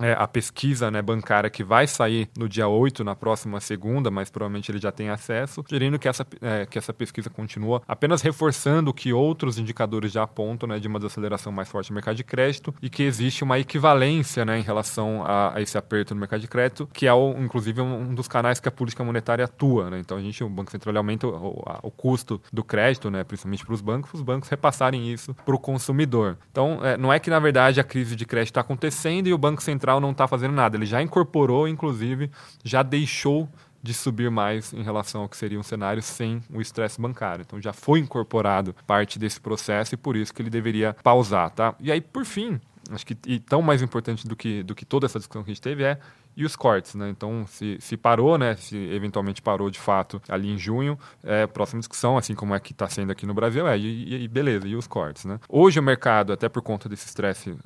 é, 0.00 0.12
a 0.12 0.26
pesquisa 0.26 0.90
né, 0.90 1.02
bancária 1.02 1.50
que 1.50 1.64
vai 1.64 1.86
sair 1.86 2.28
no 2.36 2.48
dia 2.48 2.68
8, 2.68 3.04
na 3.04 3.14
próxima 3.14 3.60
segunda, 3.60 4.10
mas 4.10 4.30
provavelmente 4.30 4.70
ele 4.70 4.78
já 4.78 4.92
tem 4.92 5.10
acesso, 5.10 5.62
sugerindo 5.66 5.98
que 5.98 6.08
essa, 6.08 6.26
é, 6.40 6.66
que 6.66 6.78
essa 6.78 6.92
pesquisa 6.92 7.30
continua 7.30 7.82
apenas 7.86 8.22
reforçando 8.22 8.92
que 8.92 9.12
outros 9.12 9.58
indicadores 9.58 10.12
já 10.12 10.22
apontam 10.22 10.68
né, 10.68 10.78
de 10.78 10.88
uma 10.88 10.98
desaceleração 10.98 11.52
mais 11.52 11.68
forte 11.68 11.90
no 11.90 11.94
mercado 11.94 12.16
de 12.16 12.24
crédito 12.24 12.74
e 12.82 12.88
que 12.88 13.02
existe 13.02 13.44
uma 13.44 13.58
equivalência 13.58 14.44
né, 14.44 14.58
em 14.58 14.62
relação 14.62 15.22
a, 15.24 15.56
a, 15.56 15.60
esse 15.60 15.76
aperto 15.76 16.14
no 16.14 16.20
mercado 16.20 16.40
de 16.40 16.48
crédito, 16.48 16.88
que 16.92 17.06
é, 17.06 17.12
o, 17.12 17.34
inclusive, 17.38 17.80
um, 17.80 18.14
dos 18.14 18.28
canais 18.28 18.60
que 18.60 18.68
a 18.68 18.72
política 18.72 19.02
monetária 19.04 19.44
atua. 19.44 19.90
Né? 19.90 19.98
Então, 19.98 20.16
a 20.16 20.20
gente, 20.20 20.42
o 20.42 20.48
Banco 20.48 20.70
Central 20.70 20.96
aumenta 20.96 21.26
o, 21.26 21.62
o 21.82 21.90
custo 21.90 22.40
do 22.52 22.64
crédito, 22.64 23.10
né, 23.10 23.24
principalmente 23.24 23.64
para 23.64 23.74
os 23.74 23.80
bancos, 23.80 24.14
os 24.14 24.22
bancos 24.22 24.48
repassarem 24.48 25.12
isso 25.12 25.34
para 25.34 25.54
o 25.54 25.58
consumidor. 25.58 26.38
Então, 26.50 26.80
é, 26.82 26.96
não 26.96 27.12
é 27.12 27.18
que, 27.18 27.30
na 27.30 27.38
verdade, 27.38 27.80
a 27.80 27.84
crise 27.84 28.14
de 28.14 28.24
crédito 28.24 28.50
está 28.50 28.60
acontecendo 28.60 29.26
e 29.26 29.32
o 29.32 29.38
Banco 29.38 29.62
Central 29.62 29.87
Não 30.00 30.10
está 30.10 30.26
fazendo 30.28 30.52
nada. 30.52 30.76
Ele 30.76 30.86
já 30.86 31.02
incorporou, 31.02 31.66
inclusive, 31.66 32.30
já 32.64 32.82
deixou 32.82 33.48
de 33.82 33.94
subir 33.94 34.30
mais 34.30 34.72
em 34.72 34.82
relação 34.82 35.22
ao 35.22 35.28
que 35.28 35.36
seria 35.36 35.58
um 35.58 35.62
cenário 35.62 36.02
sem 36.02 36.42
o 36.52 36.60
estresse 36.60 37.00
bancário. 37.00 37.42
Então 37.46 37.60
já 37.60 37.72
foi 37.72 38.00
incorporado 38.00 38.74
parte 38.86 39.18
desse 39.18 39.40
processo 39.40 39.94
e 39.94 39.96
por 39.96 40.16
isso 40.16 40.34
que 40.34 40.42
ele 40.42 40.50
deveria 40.50 40.94
pausar, 41.02 41.50
tá? 41.50 41.74
E 41.78 41.92
aí, 41.92 42.00
por 42.00 42.24
fim, 42.24 42.60
acho 42.90 43.06
que 43.06 43.16
e 43.26 43.38
tão 43.38 43.62
mais 43.62 43.82
importante 43.82 44.26
do 44.26 44.34
que, 44.34 44.62
do 44.62 44.74
que 44.74 44.84
toda 44.84 45.06
essa 45.06 45.18
discussão 45.18 45.42
que 45.44 45.50
a 45.50 45.54
gente 45.54 45.62
teve 45.62 45.84
é 45.84 45.98
e 46.38 46.44
os 46.44 46.54
cortes, 46.54 46.94
né? 46.94 47.10
Então, 47.10 47.44
se, 47.48 47.78
se 47.80 47.96
parou, 47.96 48.38
né? 48.38 48.54
Se 48.54 48.76
eventualmente 48.76 49.42
parou 49.42 49.68
de 49.68 49.78
fato 49.80 50.22
ali 50.28 50.48
em 50.48 50.56
junho, 50.56 50.96
é, 51.24 51.48
próxima 51.48 51.80
discussão, 51.80 52.16
assim 52.16 52.32
como 52.32 52.54
é 52.54 52.60
que 52.60 52.70
está 52.70 52.88
sendo 52.88 53.10
aqui 53.10 53.26
no 53.26 53.34
Brasil, 53.34 53.66
é, 53.66 53.76
e, 53.76 54.22
e, 54.22 54.28
beleza, 54.28 54.68
e 54.68 54.76
os 54.76 54.86
cortes, 54.86 55.24
né? 55.24 55.40
Hoje 55.48 55.80
o 55.80 55.82
mercado, 55.82 56.32
até 56.32 56.48
por 56.48 56.62
conta 56.62 56.88
desse 56.88 57.06
estresse 57.06 57.56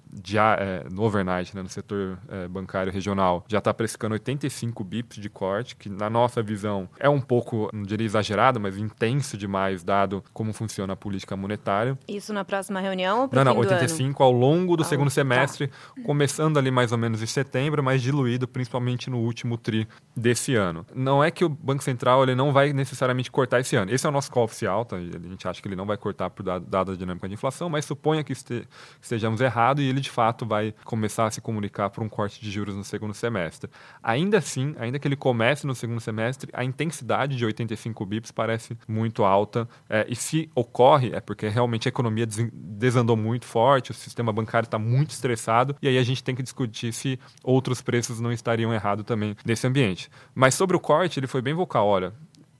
é, 0.58 0.86
no 0.90 1.02
overnight, 1.02 1.54
né, 1.54 1.60
no 1.60 1.68
setor 1.68 2.18
é, 2.30 2.48
bancário 2.48 2.90
regional, 2.90 3.44
já 3.46 3.58
está 3.58 3.74
precificando 3.74 4.14
85 4.14 4.82
bips 4.82 5.18
de 5.18 5.28
corte, 5.28 5.76
que 5.76 5.90
na 5.90 6.08
nossa 6.08 6.42
visão 6.42 6.88
é 6.98 7.10
um 7.10 7.20
pouco, 7.20 7.68
não 7.74 7.82
diria 7.82 8.06
exagerado, 8.06 8.58
mas 8.58 8.78
intenso 8.78 9.36
demais, 9.36 9.84
dado 9.84 10.24
como 10.32 10.50
funciona 10.54 10.94
a 10.94 10.96
política 10.96 11.36
monetária. 11.36 11.98
Isso 12.08 12.32
na 12.32 12.42
próxima 12.42 12.80
reunião 12.80 13.28
Não, 13.30 13.44
não, 13.44 13.58
85 13.58 14.22
ao 14.22 14.32
longo 14.32 14.78
do 14.78 14.84
segundo 14.84 15.08
tá. 15.08 15.14
semestre, 15.16 15.66
tá. 15.66 16.02
começando 16.06 16.56
ali 16.56 16.70
mais 16.70 16.90
ou 16.90 16.96
menos 16.96 17.22
em 17.22 17.26
setembro, 17.26 17.82
mas 17.82 18.00
diluído 18.00 18.48
principalmente 18.48 18.61
no 19.10 19.18
último 19.18 19.56
tri 19.56 19.86
desse 20.16 20.54
ano. 20.54 20.86
Não 20.94 21.22
é 21.22 21.30
que 21.30 21.44
o 21.44 21.48
Banco 21.48 21.82
Central 21.82 22.22
ele 22.22 22.34
não 22.34 22.52
vai 22.52 22.72
necessariamente 22.72 23.30
cortar 23.30 23.60
esse 23.60 23.76
ano. 23.76 23.90
Esse 23.92 24.06
é 24.06 24.08
o 24.08 24.12
nosso 24.12 24.30
call 24.30 24.44
oficial, 24.44 24.84
tá? 24.84 24.96
a 24.96 25.00
gente 25.00 25.48
acha 25.48 25.60
que 25.60 25.68
ele 25.68 25.76
não 25.76 25.86
vai 25.86 25.96
cortar 25.96 26.30
por 26.30 26.42
dada 26.42 26.92
a 26.92 26.96
dinâmica 26.96 27.28
de 27.28 27.34
inflação, 27.34 27.68
mas 27.68 27.84
suponha 27.84 28.22
que, 28.22 28.32
este, 28.32 28.60
que 28.60 28.68
estejamos 29.02 29.40
errados 29.40 29.82
e 29.82 29.86
ele 29.86 30.00
de 30.00 30.10
fato 30.10 30.44
vai 30.44 30.74
começar 30.84 31.26
a 31.26 31.30
se 31.30 31.40
comunicar 31.40 31.90
por 31.90 32.02
um 32.02 32.08
corte 32.08 32.40
de 32.40 32.50
juros 32.50 32.76
no 32.76 32.84
segundo 32.84 33.14
semestre. 33.14 33.70
Ainda 34.02 34.38
assim, 34.38 34.74
ainda 34.78 34.98
que 34.98 35.08
ele 35.08 35.16
comece 35.16 35.66
no 35.66 35.74
segundo 35.74 36.00
semestre, 36.00 36.50
a 36.52 36.64
intensidade 36.64 37.36
de 37.36 37.44
85 37.44 38.04
bips 38.06 38.30
parece 38.30 38.76
muito 38.86 39.24
alta 39.24 39.68
é, 39.88 40.06
e 40.08 40.16
se 40.16 40.50
ocorre 40.54 41.12
é 41.12 41.20
porque 41.20 41.48
realmente 41.48 41.88
a 41.88 41.90
economia 41.90 42.26
desandou 42.52 43.16
muito 43.16 43.46
forte, 43.46 43.90
o 43.90 43.94
sistema 43.94 44.32
bancário 44.32 44.66
está 44.66 44.78
muito 44.78 45.10
estressado 45.10 45.76
e 45.80 45.88
aí 45.88 45.98
a 45.98 46.02
gente 46.02 46.22
tem 46.22 46.34
que 46.34 46.42
discutir 46.42 46.92
se 46.92 47.18
outros 47.42 47.80
preços 47.80 48.20
não 48.20 48.32
estariam 48.52 48.72
errados 48.72 49.04
também 49.04 49.36
nesse 49.44 49.66
ambiente. 49.66 50.10
Mas 50.34 50.54
sobre 50.54 50.76
o 50.76 50.80
corte, 50.80 51.18
ele 51.18 51.26
foi 51.26 51.42
bem 51.42 51.54
vocal, 51.54 51.86
olha, 51.86 52.12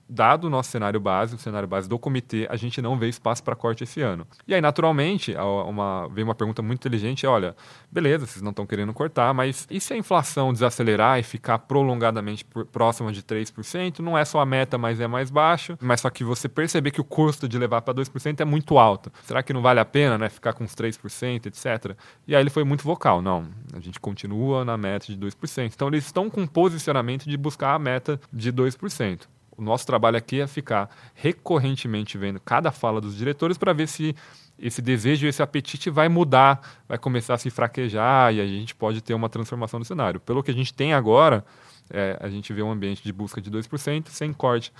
dado 0.07 0.45
o 0.45 0.49
nosso 0.49 0.69
cenário 0.69 0.99
base, 0.99 1.35
o 1.35 1.39
cenário 1.39 1.67
base 1.67 1.87
do 1.87 1.97
comitê, 1.97 2.47
a 2.49 2.55
gente 2.55 2.81
não 2.81 2.97
vê 2.97 3.07
espaço 3.09 3.43
para 3.43 3.55
corte 3.55 3.83
esse 3.83 4.01
ano. 4.01 4.27
E 4.47 4.53
aí, 4.53 4.61
naturalmente, 4.61 5.35
uma, 5.35 6.07
uma 6.07 6.35
pergunta 6.35 6.61
muito 6.61 6.79
inteligente: 6.79 7.25
olha, 7.25 7.55
beleza, 7.91 8.25
vocês 8.25 8.41
não 8.41 8.51
estão 8.51 8.65
querendo 8.65 8.93
cortar, 8.93 9.33
mas 9.33 9.67
e 9.69 9.79
se 9.79 9.93
a 9.93 9.97
inflação 9.97 10.53
desacelerar 10.53 11.19
e 11.19 11.23
ficar 11.23 11.59
prolongadamente 11.59 12.45
por, 12.45 12.65
próxima 12.65 13.11
de 13.11 13.23
3%? 13.23 13.99
Não 13.99 14.17
é 14.17 14.25
só 14.25 14.39
a 14.39 14.45
meta, 14.45 14.77
mas 14.77 14.99
é 14.99 15.07
mais 15.07 15.29
baixo, 15.29 15.77
mas 15.81 16.01
só 16.01 16.09
que 16.09 16.23
você 16.23 16.47
perceber 16.47 16.91
que 16.91 17.01
o 17.01 17.03
custo 17.03 17.47
de 17.47 17.57
levar 17.57 17.81
para 17.81 17.93
2% 17.93 18.39
é 18.39 18.45
muito 18.45 18.77
alto. 18.77 19.11
Será 19.23 19.41
que 19.41 19.53
não 19.53 19.61
vale 19.61 19.79
a 19.79 19.85
pena 19.85 20.17
né, 20.17 20.29
ficar 20.29 20.53
com 20.53 20.63
os 20.63 20.73
3%, 20.73 21.45
etc? 21.45 21.95
E 22.27 22.35
aí 22.35 22.41
ele 22.41 22.49
foi 22.49 22.63
muito 22.63 22.83
vocal: 22.83 23.21
não, 23.21 23.47
a 23.73 23.79
gente 23.79 23.99
continua 23.99 24.65
na 24.65 24.77
meta 24.77 25.07
de 25.07 25.17
2%. 25.17 25.71
Então, 25.73 25.87
eles 25.87 26.05
estão 26.05 26.29
com 26.29 26.41
um 26.41 26.47
posicionamento 26.47 27.25
de 27.25 27.37
buscar 27.37 27.73
a 27.73 27.79
meta 27.79 28.19
de 28.31 28.51
2%. 28.51 29.21
Nosso 29.63 29.85
trabalho 29.85 30.17
aqui 30.17 30.41
é 30.41 30.47
ficar 30.47 30.89
recorrentemente 31.15 32.17
vendo 32.17 32.39
cada 32.39 32.71
fala 32.71 33.01
dos 33.01 33.15
diretores 33.15 33.57
para 33.57 33.73
ver 33.73 33.87
se 33.87 34.15
esse 34.57 34.81
desejo, 34.81 35.27
esse 35.27 35.41
apetite 35.41 35.89
vai 35.89 36.07
mudar, 36.07 36.61
vai 36.87 36.97
começar 36.97 37.33
a 37.33 37.37
se 37.37 37.49
fraquejar 37.49 38.33
e 38.33 38.39
a 38.39 38.45
gente 38.45 38.75
pode 38.75 39.01
ter 39.01 39.13
uma 39.13 39.29
transformação 39.29 39.79
no 39.79 39.85
cenário. 39.85 40.19
Pelo 40.19 40.43
que 40.43 40.51
a 40.51 40.53
gente 40.53 40.73
tem 40.73 40.93
agora, 40.93 41.43
é, 41.89 42.17
a 42.19 42.29
gente 42.29 42.53
vê 42.53 42.61
um 42.61 42.71
ambiente 42.71 43.03
de 43.03 43.11
busca 43.11 43.41
de 43.41 43.49
2% 43.49 44.09
sem 44.09 44.31
corte 44.31 44.71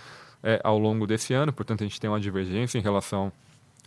é, 0.41 0.59
ao 0.63 0.77
longo 0.77 1.07
desse 1.07 1.33
ano, 1.33 1.51
portanto 1.51 1.81
a 1.81 1.87
gente 1.87 1.99
tem 1.99 2.09
uma 2.09 2.19
divergência 2.19 2.77
em 2.77 2.81
relação 2.81 3.31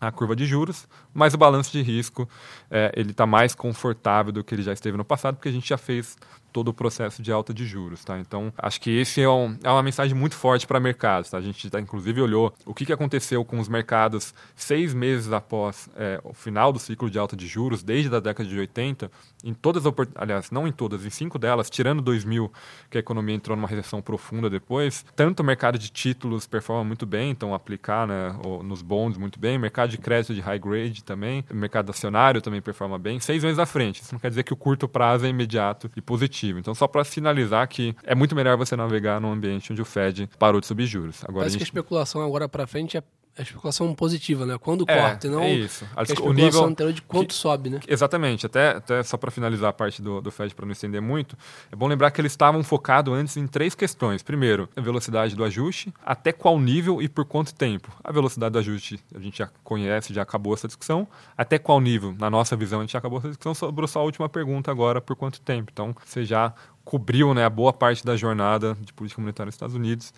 à 0.01 0.11
curva 0.11 0.35
de 0.35 0.45
juros, 0.45 0.87
mas 1.15 1.35
o 1.35 1.39
balanço 1.39 1.73
de 1.73 1.83
risco 1.83 2.29
é, 2.71 2.93
ele 2.95 3.13
está 3.13 3.27
mais 3.27 3.55
confortável 3.55 4.33
do 4.33 4.45
que 4.45 4.55
ele 4.55 4.63
já 4.63 4.73
esteve 4.73 4.97
no 4.97 5.05
passado, 5.05 5.37
porque 5.37 5.49
a 5.49 5.53
gente 5.53 5.69
já 5.69 5.79
fez 5.79 6.17
todo 6.57 6.69
o 6.69 6.73
processo 6.73 7.21
de 7.21 7.31
alta 7.31 7.53
de 7.53 7.67
juros, 7.67 8.03
tá? 8.03 8.19
Então, 8.19 8.51
acho 8.57 8.81
que 8.81 8.89
esse 8.89 9.21
é, 9.21 9.29
um, 9.29 9.59
é 9.63 9.71
uma 9.71 9.83
mensagem 9.83 10.17
muito 10.17 10.35
forte 10.35 10.67
para 10.67 10.81
mercados, 10.81 11.29
tá? 11.29 11.37
A 11.37 11.41
gente 11.43 11.69
tá, 11.69 11.79
inclusive 11.79 12.19
olhou 12.19 12.51
o 12.65 12.73
que, 12.73 12.87
que 12.87 12.95
aconteceu 12.95 13.45
com 13.45 13.61
os 13.61 13.69
mercados 13.69 14.33
seis 14.55 14.95
meses 14.95 15.31
após 15.33 15.91
é, 15.95 16.19
o 16.25 16.33
final 16.33 16.73
do 16.73 16.79
ciclo 16.79 17.11
de 17.11 17.19
alta 17.19 17.37
de 17.37 17.47
juros, 17.47 17.83
desde 17.83 18.17
a 18.17 18.21
década 18.21 18.49
de 18.49 18.59
80, 18.59 19.11
em 19.45 19.53
todas 19.53 19.85
as 19.85 19.93
aliás, 20.15 20.51
não 20.51 20.67
em 20.67 20.73
todas, 20.73 21.05
em 21.05 21.11
cinco 21.11 21.39
delas, 21.39 21.69
tirando 21.69 22.01
2000, 22.01 22.51
que 22.89 22.97
a 22.97 23.01
economia 23.01 23.35
entrou 23.35 23.55
numa 23.55 23.69
recessão 23.69 24.01
profunda 24.01 24.49
depois, 24.49 25.05
tanto 25.15 25.41
o 25.41 25.45
mercado 25.45 25.79
de 25.79 25.91
títulos 25.91 26.47
performa 26.47 26.85
muito 26.85 27.05
bem, 27.05 27.33
então 27.33 27.53
aplicar 27.53 28.07
né, 28.07 28.35
nos 28.65 28.81
bonds 28.81 29.19
muito 29.19 29.39
bem, 29.39 29.59
mercado 29.59 29.91
de 29.91 29.99
crédito 29.99 30.35
de 30.35 30.41
high 30.41 30.59
grade 30.59 31.05
também, 31.05 31.45
mercado 31.53 31.91
acionário 31.91 32.41
também 32.41 32.63
performa 32.63 32.99
bem, 32.99 33.21
seis 33.21 33.45
meses 33.45 33.59
à 33.59 33.67
frente. 33.67 34.01
Isso 34.01 34.15
não 34.15 34.19
quer 34.19 34.31
dizer 34.31 34.43
que 34.43 34.55
o 34.55 34.57
curto 34.57 34.89
prazo 34.89 35.27
é 35.27 35.29
imediato 35.29 35.91
e 35.95 36.01
positivo 36.01 36.46
positivo. 36.47 36.59
Então, 36.59 36.75
só 36.75 36.87
para 36.87 37.05
finalizar 37.05 37.67
que 37.69 37.95
é 38.05 38.15
muito 38.15 38.35
melhor 38.35 38.57
você 38.57 38.77
navegar 38.77 39.21
num 39.21 39.33
ambiente 39.33 39.73
onde 39.73 39.83
o 39.83 39.85
Fed 39.85 40.29
parou 40.39 40.61
de 40.61 40.67
subir 40.67 40.87
juros. 40.87 41.23
Agora, 41.25 41.41
Parece 41.41 41.55
gente... 41.55 41.59
que 41.59 41.65
a 41.65 41.71
especulação 41.71 42.23
agora 42.23 42.49
para 42.49 42.67
frente 42.67 42.97
é 42.97 43.03
a 43.39 43.43
especulação 43.43 43.95
positiva, 43.95 44.47
né? 44.47 44.57
Quando 44.59 44.85
é, 44.89 45.01
corta, 45.01 45.27
e 45.27 45.31
não 45.31 45.41
é 45.41 45.53
isso. 45.53 45.85
A, 45.95 46.01
a 46.01 46.03
especulação 46.05 46.35
nível 46.35 46.65
anterior 46.65 46.93
de 46.93 47.03
quanto 47.03 47.29
que, 47.29 47.35
sobe, 47.35 47.69
né? 47.69 47.81
Exatamente. 47.87 48.47
Até, 48.47 48.71
até 48.71 49.03
só 49.03 49.17
para 49.17 49.31
finalizar 49.31 49.71
a 49.71 49.73
parte 49.73 50.01
do, 50.01 50.21
do 50.21 50.31
Fed, 50.31 50.55
para 50.55 50.65
não 50.65 50.73
estender 50.73 51.03
muito, 51.03 51.37
é 51.71 51.77
bom 51.77 51.87
lembrar 51.87 52.11
que 52.11 52.21
eles 52.21 52.33
estavam 52.33 52.63
focados 52.63 53.13
antes 53.13 53.37
em 53.37 53.47
três 53.47 53.75
questões. 53.75 54.23
Primeiro, 54.23 54.69
a 54.75 54.81
velocidade 54.81 55.37
do 55.37 55.45
ajuste, 55.45 55.93
até 56.05 56.33
qual 56.33 56.59
nível 56.59 57.03
e 57.03 57.09
por 57.09 57.25
quanto 57.25 57.55
tempo. 57.55 57.93
A 58.03 58.11
velocidade 58.11 58.53
do 58.53 58.59
ajuste 58.59 58.99
a 59.15 59.21
gente 59.21 59.39
já 59.39 59.51
conhece, 59.63 60.15
já 60.15 60.23
acabou 60.23 60.55
essa 60.55 60.67
discussão. 60.67 61.07
Até 61.37 61.59
qual 61.59 61.81
nível? 61.81 62.15
Na 62.19 62.31
nossa 62.31 62.57
visão, 62.57 62.81
a 62.81 62.83
gente 62.83 62.93
já 62.93 62.99
acabou 62.99 63.19
essa 63.19 63.29
discussão. 63.29 63.55
Sobrou 63.55 63.87
só 63.87 64.01
a 64.01 64.05
última 64.05 64.29
pergunta 64.29 64.71
agora, 64.71 65.01
por 65.01 65.15
quanto 65.15 65.41
tempo. 65.41 65.71
Então, 65.73 65.95
você 66.05 66.25
já 66.25 66.55
cobriu 66.85 67.35
né, 67.35 67.45
a 67.45 67.51
boa 67.51 67.73
parte 67.73 68.05
da 68.05 68.17
jornada 68.17 68.77
de 68.81 68.93
política 68.93 69.21
monetária 69.21 69.49
nos 69.49 69.57
Estados 69.57 69.75
Unidos 69.75 70.13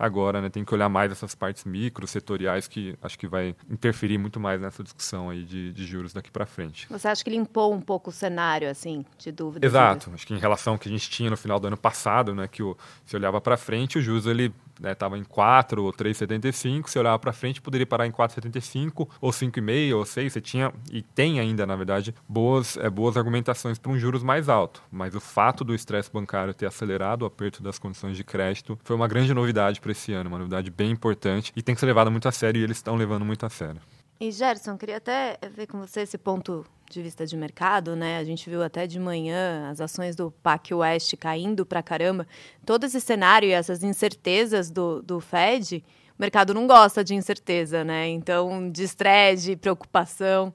agora, 0.00 0.40
né? 0.40 0.48
Tem 0.48 0.64
que 0.64 0.74
olhar 0.74 0.88
mais 0.88 1.12
essas 1.12 1.34
partes 1.34 1.64
micro, 1.64 2.06
setoriais, 2.06 2.66
que 2.66 2.96
acho 3.02 3.18
que 3.18 3.28
vai 3.28 3.54
interferir 3.68 4.16
muito 4.16 4.40
mais 4.40 4.58
nessa 4.58 4.82
discussão 4.82 5.28
aí 5.28 5.44
de, 5.44 5.74
de 5.74 5.84
juros 5.84 6.14
daqui 6.14 6.30
para 6.30 6.46
frente. 6.46 6.86
Você 6.88 7.06
acha 7.06 7.22
que 7.22 7.28
limpou 7.28 7.74
um 7.74 7.80
pouco 7.82 8.08
o 8.08 8.12
cenário, 8.12 8.70
assim, 8.70 9.04
de 9.18 9.30
dúvida? 9.30 9.66
Exato. 9.66 10.10
Acho 10.14 10.26
que 10.26 10.32
em 10.32 10.38
relação 10.38 10.72
ao 10.72 10.78
que 10.78 10.88
a 10.88 10.92
gente 10.92 11.10
tinha 11.10 11.28
no 11.28 11.36
final 11.36 11.60
do 11.60 11.66
ano 11.66 11.76
passado, 11.76 12.34
né? 12.34 12.48
Que 12.48 12.62
o, 12.62 12.74
se 13.04 13.14
olhava 13.14 13.40
para 13.42 13.58
frente, 13.58 13.98
o 13.98 14.02
juros, 14.02 14.24
ele 14.24 14.54
estava 14.82 15.16
né, 15.16 15.22
em 15.22 15.24
4 15.24 15.84
ou 15.84 15.92
3,75, 15.92 16.88
se 16.88 16.98
olhava 16.98 17.18
para 17.18 17.32
frente 17.32 17.60
poderia 17.60 17.86
parar 17.86 18.06
em 18.06 18.10
4,75 18.10 19.08
ou 19.20 19.30
5,5 19.30 19.96
ou 19.96 20.04
6, 20.04 20.32
você 20.32 20.40
tinha 20.40 20.72
e 20.90 21.02
tem 21.02 21.40
ainda, 21.40 21.66
na 21.66 21.76
verdade, 21.76 22.14
boas, 22.28 22.76
é, 22.76 22.88
boas 22.88 23.16
argumentações 23.16 23.78
para 23.78 23.92
um 23.92 23.98
juros 23.98 24.22
mais 24.22 24.48
alto, 24.48 24.82
mas 24.90 25.14
o 25.14 25.20
fato 25.20 25.64
do 25.64 25.74
estresse 25.74 26.10
bancário 26.12 26.54
ter 26.54 26.66
acelerado 26.66 27.22
o 27.22 27.26
aperto 27.26 27.62
das 27.62 27.78
condições 27.78 28.16
de 28.16 28.24
crédito 28.24 28.78
foi 28.84 28.96
uma 28.96 29.08
grande 29.08 29.32
novidade 29.34 29.80
para 29.80 29.92
esse 29.92 30.12
ano, 30.12 30.28
uma 30.28 30.38
novidade 30.38 30.70
bem 30.70 30.90
importante 30.90 31.52
e 31.54 31.62
tem 31.62 31.74
que 31.74 31.80
ser 31.80 31.86
levada 31.86 32.10
muito 32.10 32.28
a 32.28 32.32
sério 32.32 32.60
e 32.60 32.64
eles 32.64 32.78
estão 32.78 32.96
levando 32.96 33.24
muito 33.24 33.44
a 33.44 33.50
sério. 33.50 33.80
E 34.22 34.30
Gerson, 34.30 34.76
queria 34.76 34.98
até 34.98 35.38
ver 35.50 35.66
com 35.66 35.78
você 35.78 36.02
esse 36.02 36.18
ponto 36.18 36.66
de 36.90 37.00
vista 37.00 37.24
de 37.24 37.34
mercado, 37.38 37.96
né? 37.96 38.18
A 38.18 38.24
gente 38.24 38.50
viu 38.50 38.62
até 38.62 38.86
de 38.86 39.00
manhã 39.00 39.70
as 39.70 39.80
ações 39.80 40.14
do 40.14 40.30
PAC 40.30 40.74
West 40.74 41.16
caindo 41.16 41.64
para 41.64 41.82
caramba. 41.82 42.28
Todo 42.66 42.84
esse 42.84 43.00
cenário 43.00 43.48
e 43.48 43.52
essas 43.52 43.82
incertezas 43.82 44.70
do, 44.70 45.00
do 45.00 45.20
Fed, 45.20 45.82
o 46.18 46.20
mercado 46.20 46.52
não 46.52 46.66
gosta 46.66 47.02
de 47.02 47.14
incerteza, 47.14 47.82
né? 47.82 48.08
Então, 48.08 48.70
de 48.70 48.82
estresse, 48.82 49.56
preocupação. 49.56 50.52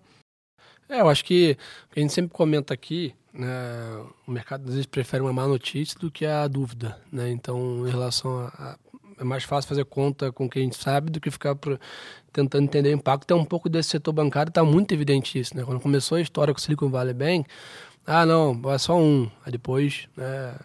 É, 0.87 1.01
eu 1.01 1.09
acho 1.09 1.25
que 1.25 1.57
a 1.95 1.99
gente 1.99 2.13
sempre 2.13 2.35
comenta 2.35 2.71
aqui, 2.71 3.15
né, 3.33 3.49
o 4.27 4.31
mercado 4.31 4.65
às 4.65 4.69
vezes 4.69 4.85
prefere 4.85 5.23
uma 5.23 5.33
má 5.33 5.47
notícia 5.47 5.99
do 5.99 6.11
que 6.11 6.23
a 6.23 6.47
dúvida, 6.47 7.01
né? 7.11 7.31
Então, 7.31 7.87
em 7.87 7.89
relação 7.89 8.41
a, 8.41 8.77
é 9.19 9.23
mais 9.23 9.43
fácil 9.43 9.69
fazer 9.69 9.85
conta 9.85 10.31
com 10.31 10.45
o 10.45 10.49
que 10.49 10.59
a 10.59 10.61
gente 10.61 10.75
sabe 10.75 11.11
do 11.11 11.19
que 11.19 11.31
ficar 11.31 11.55
pro, 11.55 11.79
tentando 12.31 12.65
entender 12.65 12.89
o 12.89 12.93
impacto. 12.93 13.25
Tem 13.25 13.37
um 13.37 13.45
pouco 13.45 13.69
desse 13.69 13.89
setor 13.89 14.13
bancário, 14.13 14.49
está 14.49 14.63
muito 14.63 14.93
evidente 14.93 15.39
isso. 15.39 15.55
Né? 15.55 15.63
Quando 15.63 15.79
começou 15.79 16.17
a 16.17 16.21
história 16.21 16.53
com 16.53 16.59
o 16.59 16.61
Silicon 16.61 16.89
Valley 16.89 17.13
Bank, 17.13 17.49
ah, 18.05 18.25
não, 18.25 18.59
é 18.71 18.77
só 18.77 18.99
um. 18.99 19.29
Aí 19.45 19.51
depois 19.51 20.07
né, 20.15 20.55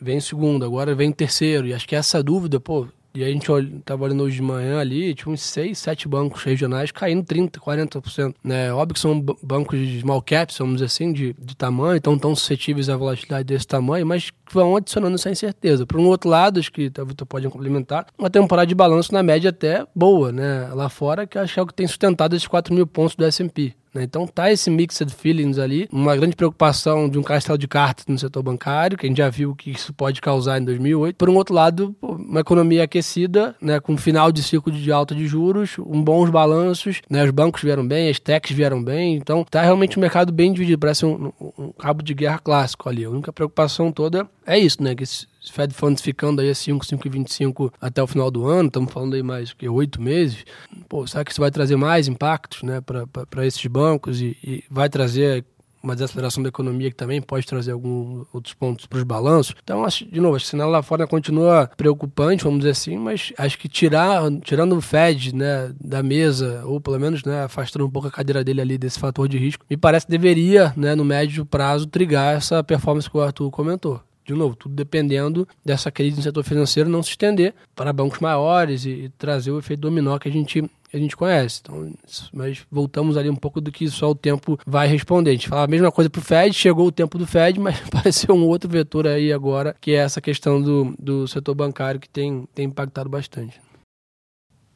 vem 0.00 0.18
o 0.18 0.22
segundo, 0.22 0.64
agora 0.64 0.94
vem 0.94 1.10
o 1.10 1.14
terceiro. 1.14 1.66
E 1.66 1.74
acho 1.74 1.86
que 1.86 1.96
essa 1.96 2.22
dúvida, 2.22 2.58
pô, 2.58 2.86
e 3.14 3.22
a 3.22 3.28
gente 3.28 3.46
estava 3.78 4.04
olhando 4.04 4.22
hoje 4.22 4.36
de 4.36 4.42
manhã 4.42 4.78
ali, 4.78 5.14
tinha 5.14 5.30
uns 5.30 5.42
6, 5.42 5.76
7 5.76 6.08
bancos 6.08 6.42
regionais 6.42 6.90
caindo 6.90 7.22
30%, 7.22 7.58
40%. 7.58 8.34
Né? 8.42 8.72
Óbvio 8.72 8.94
que 8.94 9.00
são 9.00 9.20
bancos 9.42 9.78
de 9.78 10.00
small 10.00 10.22
caps, 10.22 10.56
vamos 10.56 10.76
dizer 10.76 10.86
assim, 10.86 11.12
de, 11.12 11.36
de 11.38 11.54
tamanho, 11.54 11.96
então 11.96 12.18
tão 12.18 12.34
suscetíveis 12.34 12.88
à 12.88 12.96
volatilidade 12.96 13.44
desse 13.44 13.66
tamanho, 13.66 14.06
mas 14.06 14.30
vão 14.52 14.76
adicionando 14.76 15.14
essa 15.14 15.30
incerteza. 15.30 15.86
Por 15.86 15.98
um 15.98 16.06
outro 16.06 16.28
lado, 16.28 16.60
acho 16.60 16.72
que 16.72 16.90
a 16.98 17.04
Vitor 17.04 17.26
pode 17.26 17.48
complementar, 17.48 18.06
uma 18.18 18.30
temporada 18.30 18.66
de 18.66 18.74
balanço 18.74 19.12
na 19.12 19.22
média 19.22 19.50
até 19.50 19.86
boa, 19.94 20.32
né? 20.32 20.68
Lá 20.74 20.88
fora, 20.88 21.26
que 21.26 21.38
acho 21.38 21.54
que 21.54 21.60
é 21.60 21.62
o 21.62 21.66
que 21.66 21.74
tem 21.74 21.86
sustentado 21.86 22.36
esses 22.36 22.46
4 22.46 22.74
mil 22.74 22.86
pontos 22.86 23.14
do 23.14 23.24
S&P. 23.24 23.74
Né? 23.94 24.02
Então 24.04 24.26
tá 24.26 24.50
esse 24.50 24.70
mixed 24.70 25.10
feelings 25.12 25.58
ali, 25.58 25.88
uma 25.92 26.16
grande 26.16 26.34
preocupação 26.34 27.08
de 27.08 27.18
um 27.18 27.22
castelo 27.22 27.58
de 27.58 27.68
cartas 27.68 28.06
no 28.06 28.18
setor 28.18 28.42
bancário, 28.42 28.96
que 28.96 29.06
a 29.06 29.08
gente 29.08 29.18
já 29.18 29.28
viu 29.28 29.50
o 29.50 29.54
que 29.54 29.70
isso 29.70 29.92
pode 29.92 30.20
causar 30.20 30.58
em 30.58 30.64
2008. 30.64 31.16
Por 31.16 31.28
um 31.28 31.36
outro 31.36 31.54
lado, 31.54 31.94
uma 32.00 32.40
economia 32.40 32.84
aquecida, 32.84 33.54
né, 33.60 33.80
com 33.80 33.96
final 33.96 34.32
de 34.32 34.42
ciclo 34.42 34.72
de 34.72 34.90
alta 34.90 35.14
de 35.14 35.26
juros, 35.26 35.76
um 35.78 36.02
bons 36.02 36.30
balanços, 36.30 37.00
né, 37.08 37.24
os 37.24 37.30
bancos 37.30 37.62
vieram 37.62 37.86
bem, 37.86 38.08
as 38.08 38.18
techs 38.18 38.56
vieram 38.56 38.82
bem, 38.82 39.16
então 39.16 39.44
tá 39.44 39.62
realmente 39.62 39.98
um 39.98 40.00
mercado 40.00 40.32
bem 40.32 40.52
dividido, 40.52 40.78
parece 40.78 41.04
um, 41.04 41.32
um 41.58 41.72
cabo 41.72 42.02
de 42.02 42.14
guerra 42.14 42.38
clássico 42.38 42.88
ali. 42.88 43.04
A 43.04 43.10
única 43.10 43.32
preocupação 43.32 43.92
toda 43.92 44.26
é 44.46 44.58
isso, 44.58 44.82
né, 44.82 44.94
que 44.94 45.02
esse 45.02 45.26
Fed 45.50 45.74
Funds 45.74 46.02
ficando 46.02 46.40
aí 46.40 46.50
a 46.50 46.54
5, 46.54 46.84
5,25 46.86 47.72
até 47.80 48.02
o 48.02 48.06
final 48.06 48.30
do 48.30 48.46
ano, 48.46 48.68
estamos 48.68 48.92
falando 48.92 49.14
aí 49.14 49.22
mais 49.22 49.52
que 49.52 49.68
oito 49.68 50.00
meses. 50.00 50.44
Pô, 50.88 51.06
será 51.06 51.24
que 51.24 51.32
isso 51.32 51.40
vai 51.40 51.50
trazer 51.50 51.76
mais 51.76 52.06
impactos 52.06 52.62
né, 52.62 52.80
para 52.80 53.46
esses 53.46 53.66
bancos 53.66 54.20
e, 54.20 54.36
e 54.42 54.64
vai 54.70 54.88
trazer 54.88 55.44
uma 55.82 55.94
desaceleração 55.94 56.42
da 56.42 56.48
economia 56.48 56.90
que 56.90 56.96
também 56.96 57.20
pode 57.20 57.44
trazer 57.44 57.72
alguns 57.72 58.24
outros 58.32 58.54
pontos 58.54 58.86
para 58.86 58.98
os 58.98 59.02
balanços. 59.02 59.54
Então, 59.62 59.84
acho, 59.84 60.04
de 60.06 60.20
novo, 60.20 60.36
acho 60.36 60.48
que 60.48 60.56
o 60.56 60.70
lá 60.70 60.82
fora 60.82 61.06
continua 61.06 61.68
preocupante, 61.76 62.44
vamos 62.44 62.60
dizer 62.60 62.70
assim, 62.70 62.96
mas 62.96 63.32
acho 63.36 63.58
que 63.58 63.68
tirar, 63.68 64.22
tirando 64.42 64.76
o 64.76 64.80
Fed 64.80 65.34
né, 65.34 65.72
da 65.80 66.02
mesa, 66.02 66.62
ou 66.64 66.80
pelo 66.80 67.00
menos 67.00 67.24
né, 67.24 67.42
afastando 67.42 67.84
um 67.84 67.90
pouco 67.90 68.06
a 68.06 68.12
cadeira 68.12 68.44
dele 68.44 68.60
ali 68.60 68.78
desse 68.78 68.98
fator 68.98 69.28
de 69.28 69.38
risco, 69.38 69.66
me 69.68 69.76
parece 69.76 70.06
que 70.06 70.12
deveria, 70.12 70.72
né, 70.76 70.94
no 70.94 71.04
médio 71.04 71.44
prazo, 71.44 71.86
trigar 71.86 72.36
essa 72.36 72.62
performance 72.62 73.10
que 73.10 73.16
o 73.16 73.20
Arthur 73.20 73.50
comentou 73.50 74.00
de 74.24 74.34
novo, 74.34 74.54
tudo 74.54 74.74
dependendo 74.74 75.46
dessa 75.64 75.90
crise 75.90 76.16
no 76.16 76.22
setor 76.22 76.44
financeiro 76.44 76.88
não 76.88 77.02
se 77.02 77.10
estender 77.10 77.54
para 77.74 77.92
bancos 77.92 78.20
maiores 78.20 78.84
e, 78.84 78.90
e 78.90 79.08
trazer 79.10 79.50
o 79.50 79.58
efeito 79.58 79.80
dominó 79.80 80.18
que 80.18 80.28
a 80.28 80.32
gente 80.32 80.64
a 80.92 80.98
gente 80.98 81.16
conhece. 81.16 81.60
Então, 81.62 81.90
mas 82.32 82.66
voltamos 82.70 83.16
ali 83.16 83.30
um 83.30 83.36
pouco 83.36 83.60
do 83.60 83.72
que 83.72 83.88
só 83.88 84.10
o 84.10 84.14
tempo 84.14 84.58
vai 84.66 84.86
responder. 84.86 85.30
A 85.30 85.32
gente 85.32 85.48
fala 85.48 85.64
a 85.64 85.66
mesma 85.66 85.90
coisa 85.90 86.10
para 86.10 86.18
o 86.18 86.22
Fed, 86.22 86.54
chegou 86.54 86.86
o 86.86 86.92
tempo 86.92 87.16
do 87.16 87.26
Fed, 87.26 87.58
mas 87.60 87.82
apareceu 87.82 88.34
um 88.34 88.46
outro 88.46 88.68
vetor 88.68 89.06
aí 89.06 89.32
agora, 89.32 89.74
que 89.80 89.92
é 89.92 89.96
essa 89.96 90.20
questão 90.20 90.60
do, 90.60 90.94
do 90.98 91.26
setor 91.26 91.54
bancário 91.54 91.98
que 91.98 92.08
tem, 92.08 92.46
tem 92.54 92.66
impactado 92.66 93.08
bastante. 93.08 93.60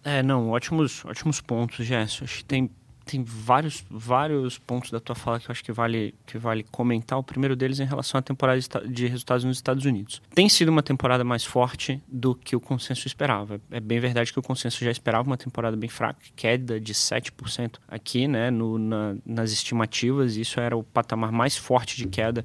É, 0.02 0.22
não, 0.22 0.50
ótimos, 0.50 1.04
ótimos 1.04 1.40
pontos, 1.40 1.84
Gerson. 1.84 2.24
Acho 2.24 2.38
que 2.38 2.44
tem 2.44 2.70
tem 3.06 3.22
vários, 3.22 3.84
vários 3.88 4.58
pontos 4.58 4.90
da 4.90 4.98
tua 4.98 5.14
fala 5.14 5.38
que 5.38 5.48
eu 5.48 5.52
acho 5.52 5.62
que 5.62 5.70
vale, 5.70 6.12
que 6.26 6.36
vale 6.36 6.64
comentar. 6.64 7.16
O 7.16 7.22
primeiro 7.22 7.54
deles 7.54 7.78
é 7.78 7.84
em 7.84 7.86
relação 7.86 8.18
à 8.18 8.22
temporada 8.22 8.60
de 8.88 9.06
resultados 9.06 9.44
nos 9.44 9.56
Estados 9.56 9.84
Unidos. 9.84 10.20
Tem 10.34 10.48
sido 10.48 10.70
uma 10.70 10.82
temporada 10.82 11.22
mais 11.22 11.44
forte 11.44 12.02
do 12.08 12.34
que 12.34 12.56
o 12.56 12.60
consenso 12.60 13.06
esperava. 13.06 13.60
É 13.70 13.78
bem 13.78 14.00
verdade 14.00 14.32
que 14.32 14.38
o 14.38 14.42
consenso 14.42 14.84
já 14.84 14.90
esperava 14.90 15.28
uma 15.28 15.36
temporada 15.36 15.76
bem 15.76 15.88
fraca, 15.88 16.18
queda 16.34 16.80
de 16.80 16.92
7% 16.92 17.76
aqui, 17.86 18.26
né, 18.26 18.50
no, 18.50 18.76
na, 18.76 19.14
nas 19.24 19.52
estimativas. 19.52 20.36
Isso 20.36 20.58
era 20.58 20.76
o 20.76 20.82
patamar 20.82 21.30
mais 21.30 21.56
forte 21.56 21.96
de 21.96 22.08
queda 22.08 22.44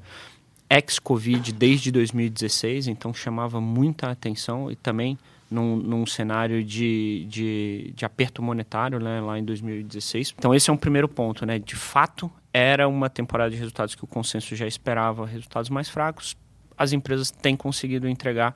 ex-Covid 0.70 1.52
desde 1.52 1.92
2016, 1.92 2.88
então 2.88 3.14
chamava 3.14 3.60
muita 3.60 4.10
atenção 4.10 4.72
e 4.72 4.76
também 4.76 5.18
num, 5.52 5.76
num 5.76 6.06
cenário 6.06 6.64
de, 6.64 7.26
de, 7.30 7.94
de, 7.94 8.06
aperto 8.06 8.42
monetário 8.42 9.00
né, 9.00 9.20
lá 9.20 9.38
em 9.38 9.44
2016. 9.44 10.34
Então 10.38 10.56
esse 10.56 10.70
é 10.70 10.74
um 10.74 10.78
primeiro 10.78 11.10
ponto, 11.10 11.46
né? 11.46 11.60
De 11.60 11.76
fato, 11.76 12.32
era 12.54 12.88
uma 12.88 13.10
temporada 13.10 13.52
de 13.52 13.58
resultados 13.58 13.94
que 13.94 14.04
o 14.04 14.08
consenso 14.08 14.56
já 14.56 14.66
esperava, 14.66 15.26
resultados 15.26 15.70
mais 15.70 15.90
fracos. 15.90 16.38
As 16.78 16.94
empresas 16.94 17.30
têm 17.30 17.58
conseguido 17.58 18.08
entregar 18.08 18.56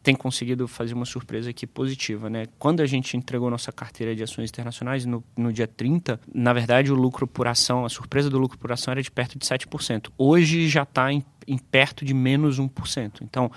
tem 0.00 0.14
conseguido 0.14 0.66
fazer 0.66 0.94
uma 0.94 1.04
surpresa 1.04 1.50
aqui 1.50 1.66
positiva, 1.66 2.30
né? 2.30 2.46
Quando 2.58 2.80
a 2.80 2.86
gente 2.86 3.14
entregou 3.14 3.50
nossa 3.50 3.70
carteira 3.70 4.16
de 4.16 4.22
ações 4.22 4.48
internacionais 4.48 5.04
no, 5.04 5.22
no 5.36 5.52
dia 5.52 5.66
30, 5.66 6.18
na 6.32 6.52
verdade 6.54 6.90
o 6.90 6.94
lucro 6.94 7.26
por 7.26 7.46
ação, 7.46 7.84
a 7.84 7.90
surpresa 7.90 8.30
do 8.30 8.38
lucro 8.38 8.56
por 8.56 8.72
ação 8.72 8.92
era 8.92 9.02
de 9.02 9.10
perto 9.10 9.38
de 9.38 9.44
7%. 9.44 10.08
Hoje 10.16 10.66
já 10.66 10.84
está 10.84 11.12
em, 11.12 11.22
em 11.46 11.58
perto 11.58 12.06
de 12.06 12.14
menos 12.14 12.58
1%. 12.58 13.20
Então, 13.20 13.50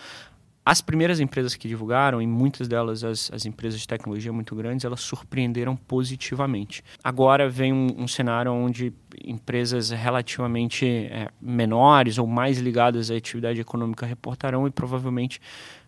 as 0.63 0.79
primeiras 0.79 1.19
empresas 1.19 1.55
que 1.55 1.67
divulgaram, 1.67 2.21
e 2.21 2.27
muitas 2.27 2.67
delas 2.67 3.03
as, 3.03 3.31
as, 3.33 3.45
empresas 3.45 3.79
de 3.79 3.87
tecnologia 3.87 4.31
muito 4.31 4.55
grandes, 4.55 4.85
elas 4.85 5.01
surpreenderam 5.01 5.75
positivamente. 5.75 6.83
Agora 7.03 7.49
vem 7.49 7.73
um, 7.73 7.87
um 7.97 8.07
cenário 8.07 8.51
onde 8.51 8.93
empresas 9.25 9.89
relativamente 9.89 10.85
é, 10.85 11.29
menores 11.41 12.17
ou 12.17 12.27
mais 12.27 12.59
ligadas 12.59 13.09
à 13.09 13.15
atividade 13.15 13.59
econômica 13.59 14.05
reportarão 14.05 14.67
e 14.67 14.71
provavelmente 14.71 15.41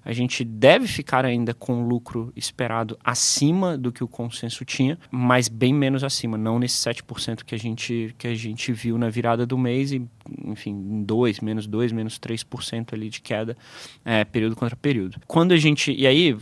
a 0.04 0.12
gente 0.12 0.44
deve 0.44 0.88
ficar 0.88 1.26
ainda 1.26 1.54
com 1.54 1.88
lucro 1.88 2.32
esperado 2.36 2.98
acima 3.04 3.78
do 3.78 3.92
que 3.92 4.04
o 4.04 4.08
consenso 4.08 4.66
tinha, 4.66 4.98
mas 5.10 5.48
bem 5.48 5.74
menos 5.74 6.04
acima, 6.04 6.38
não 6.38 6.60
nesse 6.60 6.78
7% 6.90 7.44
que 7.44 7.56
a 7.56 7.58
gente, 7.58 8.14
que 8.18 8.28
a 8.28 8.36
gente 8.36 8.72
viu 8.74 8.98
na 8.98 9.10
virada 9.10 9.46
do 9.46 9.58
mês 9.58 9.92
e, 9.92 10.06
enfim, 10.44 11.04
2, 11.04 11.40
menos 11.40 11.68
2, 11.68 11.92
menos 11.92 12.20
3% 12.20 12.94
ali 12.94 13.10
de 13.10 13.22
queda, 13.22 13.58
é, 14.04 14.26
período 14.26 14.56
contra 14.56 14.76
período. 14.76 15.20
Quando 15.28 15.54
a 15.54 15.58
gente, 15.58 15.94
e 15.94 16.06
aí, 16.06 16.36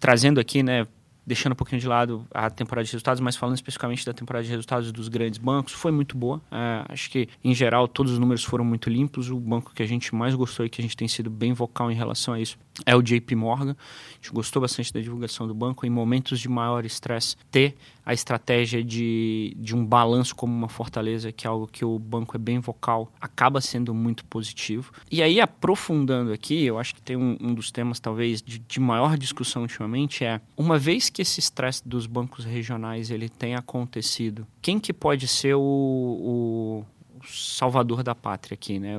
trazendo 0.00 0.40
aqui, 0.40 0.62
né, 0.62 0.86
deixando 1.30 1.52
um 1.52 1.54
pouquinho 1.54 1.80
de 1.80 1.86
lado 1.86 2.26
a 2.34 2.50
temporada 2.50 2.84
de 2.84 2.90
resultados, 2.90 3.20
mas 3.20 3.36
falando 3.36 3.54
especificamente 3.54 4.04
da 4.04 4.12
temporada 4.12 4.42
de 4.42 4.50
resultados 4.50 4.90
dos 4.90 5.06
grandes 5.06 5.38
bancos, 5.38 5.72
foi 5.72 5.92
muito 5.92 6.18
boa. 6.18 6.40
É, 6.50 6.84
acho 6.88 7.08
que, 7.08 7.28
em 7.44 7.54
geral, 7.54 7.86
todos 7.86 8.10
os 8.10 8.18
números 8.18 8.42
foram 8.42 8.64
muito 8.64 8.90
limpos. 8.90 9.30
O 9.30 9.38
banco 9.38 9.72
que 9.72 9.80
a 9.80 9.86
gente 9.86 10.12
mais 10.12 10.34
gostou 10.34 10.66
e 10.66 10.68
que 10.68 10.80
a 10.80 10.82
gente 10.82 10.96
tem 10.96 11.06
sido 11.06 11.30
bem 11.30 11.52
vocal 11.52 11.88
em 11.88 11.94
relação 11.94 12.34
a 12.34 12.40
isso 12.40 12.58
é 12.84 12.96
o 12.96 13.00
JP 13.02 13.36
Morgan. 13.36 13.76
A 14.10 14.14
gente 14.16 14.32
gostou 14.32 14.60
bastante 14.60 14.92
da 14.92 15.00
divulgação 15.00 15.46
do 15.46 15.54
banco. 15.54 15.86
Em 15.86 15.90
momentos 15.90 16.40
de 16.40 16.48
maior 16.48 16.84
estresse, 16.84 17.36
ter 17.48 17.76
a 18.10 18.12
estratégia 18.12 18.82
de, 18.82 19.54
de 19.56 19.72
um 19.72 19.86
balanço 19.86 20.34
como 20.34 20.52
uma 20.52 20.68
fortaleza, 20.68 21.30
que 21.30 21.46
é 21.46 21.50
algo 21.50 21.68
que 21.68 21.84
o 21.84 21.96
banco 21.96 22.36
é 22.36 22.40
bem 22.40 22.58
vocal, 22.58 23.12
acaba 23.20 23.60
sendo 23.60 23.94
muito 23.94 24.24
positivo. 24.24 24.92
E 25.08 25.22
aí, 25.22 25.40
aprofundando 25.40 26.32
aqui, 26.32 26.64
eu 26.64 26.76
acho 26.76 26.92
que 26.92 27.00
tem 27.00 27.16
um, 27.16 27.38
um 27.40 27.54
dos 27.54 27.70
temas, 27.70 28.00
talvez, 28.00 28.42
de, 28.42 28.58
de 28.58 28.80
maior 28.80 29.16
discussão 29.16 29.62
ultimamente, 29.62 30.24
é 30.24 30.40
uma 30.56 30.76
vez 30.76 31.08
que 31.08 31.22
esse 31.22 31.38
estresse 31.38 31.86
dos 31.86 32.04
bancos 32.04 32.44
regionais 32.44 33.12
ele 33.12 33.28
tem 33.28 33.54
acontecido, 33.54 34.44
quem 34.60 34.80
que 34.80 34.92
pode 34.92 35.28
ser 35.28 35.54
o, 35.54 35.60
o 35.60 36.84
salvador 37.26 38.02
da 38.02 38.14
pátria 38.14 38.54
aqui, 38.54 38.78
né? 38.78 38.96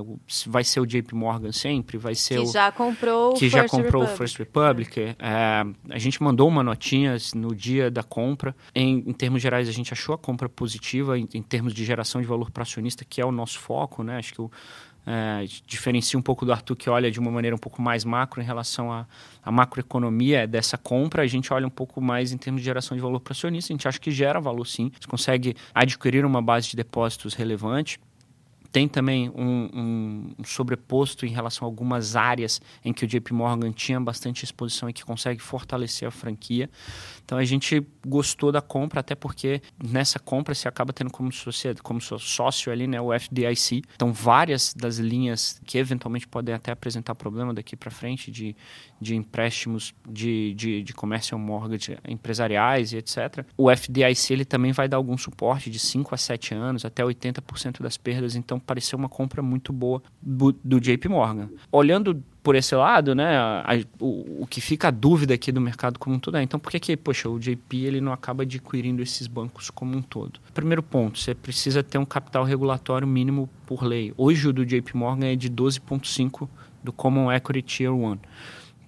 Vai 0.48 0.64
ser 0.64 0.80
o 0.80 0.86
JP 0.86 1.16
Morgan 1.16 1.52
sempre, 1.52 1.98
vai 1.98 2.16
ser 2.16 2.36
que 2.36 2.42
o 2.42 2.52
já 2.52 2.72
comprou 2.72 3.34
que 3.34 3.46
o 3.46 3.50
já 3.50 3.68
comprou 3.68 4.04
Republic. 4.04 4.14
o 4.14 4.18
First 4.18 4.38
Republic. 4.38 5.00
É. 5.00 5.16
É, 5.20 5.66
a 5.90 6.00
gente 6.00 6.22
mandou 6.22 6.48
uma 6.48 6.64
notinha 6.64 7.18
no 7.36 7.56
dia 7.56 7.90
da 7.90 8.04
compra. 8.04 8.56
Em, 8.74 9.04
em 9.08 9.14
termos 9.14 9.42
gerais, 9.42 9.68
a 9.68 9.72
gente 9.72 9.94
achou 9.94 10.16
a 10.16 10.18
compra 10.18 10.48
positiva 10.48 11.18
em, 11.18 11.28
em 11.34 11.42
termos 11.42 11.74
de 11.74 11.84
geração 11.84 12.22
de 12.22 12.28
valor 12.28 12.52
para 12.52 12.64
acionista, 12.64 13.06
que 13.06 13.22
é 13.22 13.26
o 13.26 13.32
nosso 13.32 13.60
foco, 13.60 14.04
né? 14.04 14.18
Acho 14.18 14.34
que 14.34 14.42
o 14.42 14.52
é, 15.06 15.46
diferencia 15.66 16.18
um 16.18 16.22
pouco 16.22 16.46
do 16.46 16.52
Arthur 16.52 16.76
que 16.76 16.90
olha 16.90 17.10
de 17.10 17.20
uma 17.20 17.32
maneira 17.32 17.56
um 17.56 17.60
pouco 17.60 17.82
mais 17.82 18.06
macro 18.06 18.42
em 18.42 18.46
relação 18.46 18.92
à, 18.92 19.08
à 19.44 19.52
macroeconomia 19.52 20.48
dessa 20.48 20.78
compra. 20.78 21.24
A 21.24 21.28
gente 21.28 21.52
olha 21.52 21.66
um 21.66 21.72
pouco 21.72 22.00
mais 22.00 22.32
em 22.32 22.38
termos 22.38 22.62
de 22.62 22.66
geração 22.66 22.96
de 22.96 23.02
valor 23.02 23.20
para 23.20 23.34
acionista. 23.34 23.74
A 23.74 23.76
gente 23.76 23.88
acha 23.88 24.00
que 24.00 24.12
gera 24.12 24.40
valor 24.40 24.66
sim. 24.66 24.92
Você 25.00 25.08
consegue 25.08 25.56
adquirir 25.74 26.26
uma 26.26 26.42
base 26.42 26.70
de 26.70 26.76
depósitos 26.76 27.34
relevante 27.34 28.00
tem 28.72 28.88
também 28.88 29.30
um, 29.30 30.34
um, 30.40 30.44
sobreposto 30.46 31.26
em 31.26 31.30
relação 31.30 31.66
a 31.66 31.70
algumas 31.70 32.16
áreas 32.16 32.62
em 32.84 32.94
que 32.94 33.04
o 33.04 33.08
JP 33.08 33.34
Morgan 33.34 33.72
tinha 33.72 34.00
bastante 34.00 34.46
exposição 34.46 34.90
e 34.90 34.94
que 34.94 35.04
consegue 35.04 35.42
fortalecer 35.42 36.08
a 36.08 36.12
franquia. 36.12 36.70
Então 37.26 37.38
a 37.38 37.44
gente 37.44 37.86
gostou 38.06 38.52
da 38.52 38.62
compra, 38.62 39.00
até 39.00 39.16
porque 39.16 39.62
nessa 39.84 40.20
compra 40.20 40.54
você 40.54 40.68
acaba 40.68 40.92
tendo 40.94 41.12
como, 41.12 41.32
sociedade, 41.32 41.82
como 41.82 42.02
sócio 42.02 42.72
ali 42.72 42.88
né, 42.88 43.00
o 43.00 43.14
FDIC. 43.14 43.84
Então 43.96 44.12
várias 44.12 44.74
das 44.74 44.98
linhas 44.98 45.60
que 45.66 45.78
eventualmente 45.78 46.28
podem 46.28 46.54
até 46.54 46.72
apresentar 46.72 47.16
problema 47.16 47.54
daqui 47.54 47.76
para 47.76 47.92
frente 47.92 48.32
de, 48.32 48.56
de 49.00 49.16
empréstimos 49.16 49.94
de, 50.08 50.54
de, 50.54 50.84
de 50.84 50.94
commercial 50.94 51.40
mortgage 51.40 51.98
empresariais 52.08 52.94
e 52.94 52.98
etc. 52.98 53.46
O 53.58 53.70
FDIC 53.70 54.32
ele 54.32 54.46
também 54.46 54.72
vai 54.72 54.88
dar 54.88 54.98
algum 54.98 55.18
suporte 55.18 55.70
de 55.70 55.80
5 55.80 56.14
a 56.14 56.18
7 56.18 56.54
anos, 56.54 56.86
até 56.86 57.04
80% 57.04 57.82
das 57.82 57.98
perdas. 57.98 58.36
Então 58.36 58.60
pareceu 58.60 58.98
uma 58.98 59.10
compra 59.10 59.42
muito 59.42 59.72
boa 59.72 60.02
do, 60.22 60.52
do 60.52 60.80
JP 60.80 61.08
Morgan. 61.10 61.50
Olhando 61.72 62.24
por 62.44 62.56
esse 62.56 62.76
lado, 62.76 63.14
né, 63.14 63.38
a, 63.38 63.80
o, 64.00 64.44
o, 64.44 64.48
que 64.48 64.60
fica 64.60 64.88
a 64.88 64.92
dúvida 64.92 65.34
aqui 65.34 65.52
do 65.52 65.62
mercado 65.62 66.00
como 66.00 66.16
um 66.16 66.20
todo 66.20 66.38
é, 66.38 66.44
então 66.44 66.60
por 66.60 66.72
que, 66.72 66.80
que 66.80 66.98
poxa, 66.98 67.30
o 67.30 67.40
JP 67.40 67.86
ele 67.86 68.02
não 68.02 68.12
acaba 68.12 68.44
adquirindo 68.44 69.02
esses 69.02 69.28
bancos 69.28 69.70
como 69.70 69.96
um 69.96 70.02
todo? 70.02 70.40
Primeiro 70.54 70.82
ponto, 70.82 71.20
você 71.20 71.36
precisa 71.36 71.84
ter 71.84 71.98
um 71.98 72.06
capital 72.06 72.44
regulatório 72.44 73.08
mínimo 73.08 73.50
por 73.66 73.84
lei. 73.84 74.14
Hoje 74.18 74.48
o 74.48 74.54
do 74.54 74.66
JP 74.66 74.98
Morgan 74.98 75.28
é 75.28 75.36
de 75.36 75.50
12,5 75.50 76.50
do 76.84 76.92
Common 76.92 77.32
Equity 77.32 77.62
Tier 77.62 77.94
1. 77.94 78.18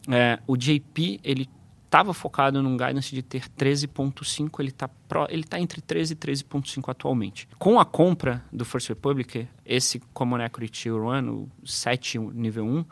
É, 0.09 0.39
o 0.47 0.57
JP, 0.57 1.19
ele 1.23 1.47
estava 1.85 2.11
focado 2.11 2.61
num 2.63 2.75
guidance 2.75 3.13
de 3.13 3.21
ter 3.21 3.43
13.5, 3.49 4.59
ele 4.59 4.69
está 4.69 4.89
ele 5.29 5.43
tá 5.43 5.59
entre 5.59 5.79
13 5.79 6.13
e 6.13 6.15
13.5 6.15 6.89
atualmente. 6.89 7.47
Com 7.59 7.79
a 7.79 7.85
compra 7.85 8.43
do 8.51 8.65
First 8.65 8.89
Republic, 8.89 9.47
esse 9.63 9.99
Common 10.11 10.41
Equity 10.41 10.71
Tier 10.71 10.95
1, 10.95 11.29
o 11.29 11.49
7 11.63 12.17
nível 12.17 12.65
1, 12.65 12.85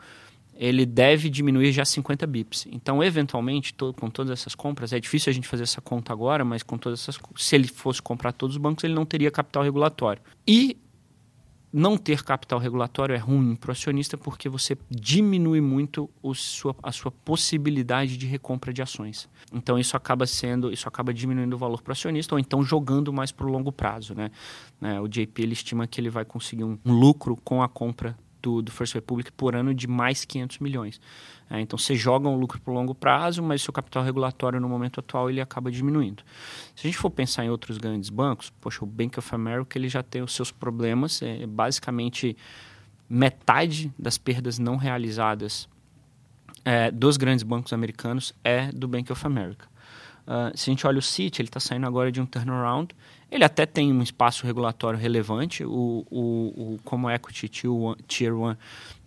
ele 0.54 0.84
deve 0.84 1.28
diminuir 1.28 1.72
já 1.72 1.84
50 1.84 2.26
bips. 2.26 2.66
Então, 2.70 3.02
eventualmente, 3.02 3.74
com 3.74 4.10
todas 4.10 4.30
essas 4.30 4.54
compras, 4.54 4.92
é 4.92 5.00
difícil 5.00 5.30
a 5.30 5.34
gente 5.34 5.48
fazer 5.48 5.64
essa 5.64 5.80
conta 5.80 6.12
agora, 6.12 6.44
mas 6.44 6.62
com 6.62 6.78
todas 6.78 7.00
essas 7.00 7.18
se 7.36 7.54
ele 7.54 7.68
fosse 7.68 8.00
comprar 8.00 8.32
todos 8.32 8.56
os 8.56 8.62
bancos, 8.62 8.84
ele 8.84 8.94
não 8.94 9.04
teria 9.04 9.30
capital 9.30 9.62
regulatório. 9.62 10.22
E 10.46 10.76
não 11.72 11.96
ter 11.96 12.22
capital 12.22 12.58
regulatório 12.58 13.14
é 13.14 13.18
ruim 13.18 13.56
para 13.56 13.70
o 13.70 13.72
acionista 13.72 14.18
porque 14.18 14.48
você 14.48 14.76
diminui 14.90 15.60
muito 15.60 16.10
sua, 16.34 16.76
a 16.82 16.92
sua 16.92 17.10
possibilidade 17.10 18.18
de 18.18 18.26
recompra 18.26 18.72
de 18.72 18.82
ações. 18.82 19.28
Então 19.52 19.78
isso 19.78 19.96
acaba 19.96 20.26
sendo, 20.26 20.70
isso 20.70 20.86
acaba 20.86 21.14
diminuindo 21.14 21.54
o 21.54 21.58
valor 21.58 21.80
para 21.80 21.92
o 21.92 21.92
acionista 21.92 22.34
ou 22.34 22.38
então 22.38 22.62
jogando 22.62 23.12
mais 23.12 23.32
para 23.32 23.46
o 23.46 23.50
longo 23.50 23.72
prazo, 23.72 24.14
né? 24.14 24.30
É, 24.82 25.00
o 25.00 25.08
JP 25.08 25.42
ele 25.42 25.54
estima 25.54 25.86
que 25.86 26.00
ele 26.00 26.10
vai 26.10 26.24
conseguir 26.24 26.64
um 26.64 26.78
lucro 26.84 27.36
com 27.42 27.62
a 27.62 27.68
compra 27.68 28.18
do, 28.42 28.60
do 28.60 28.72
First 28.72 28.94
Republic 28.94 29.30
por 29.32 29.54
ano 29.54 29.72
de 29.72 29.86
mais 29.86 30.24
500 30.24 30.58
milhões. 30.58 31.00
É, 31.48 31.60
então 31.60 31.78
você 31.78 31.94
joga 31.94 32.28
um 32.28 32.36
lucro 32.36 32.60
para 32.60 32.72
longo 32.72 32.94
prazo, 32.94 33.42
mas 33.42 33.62
seu 33.62 33.72
capital 33.72 34.02
regulatório 34.02 34.60
no 34.60 34.68
momento 34.68 35.00
atual 35.00 35.30
ele 35.30 35.40
acaba 35.40 35.70
diminuindo. 35.70 36.22
Se 36.74 36.86
a 36.86 36.90
gente 36.90 36.98
for 36.98 37.10
pensar 37.10 37.44
em 37.44 37.50
outros 37.50 37.78
grandes 37.78 38.10
bancos, 38.10 38.50
poxa, 38.60 38.84
o 38.84 38.86
Bank 38.86 39.18
of 39.18 39.34
America 39.34 39.78
ele 39.78 39.88
já 39.88 40.02
tem 40.02 40.22
os 40.22 40.34
seus 40.34 40.50
problemas, 40.50 41.22
é 41.22 41.46
basicamente 41.46 42.36
metade 43.08 43.92
das 43.98 44.18
perdas 44.18 44.58
não 44.58 44.76
realizadas 44.76 45.68
é, 46.64 46.90
dos 46.90 47.16
grandes 47.16 47.42
bancos 47.42 47.72
americanos 47.72 48.32
é 48.42 48.70
do 48.72 48.88
Bank 48.88 49.10
of 49.12 49.26
America. 49.26 49.72
Uh, 50.22 50.56
se 50.56 50.70
a 50.70 50.72
gente 50.72 50.86
olha 50.86 50.98
o 50.98 51.02
Citi, 51.02 51.42
ele 51.42 51.48
está 51.48 51.58
saindo 51.58 51.86
agora 51.86 52.12
de 52.12 52.20
um 52.20 52.26
turnaround. 52.26 52.94
Ele 53.32 53.44
até 53.44 53.64
tem 53.64 53.90
um 53.90 54.02
espaço 54.02 54.44
regulatório 54.44 54.98
relevante. 54.98 55.64
O, 55.64 56.06
o, 56.10 56.74
o 56.74 56.80
como 56.84 57.08
equity 57.08 57.48
tier 58.06 58.34
1 58.34 58.54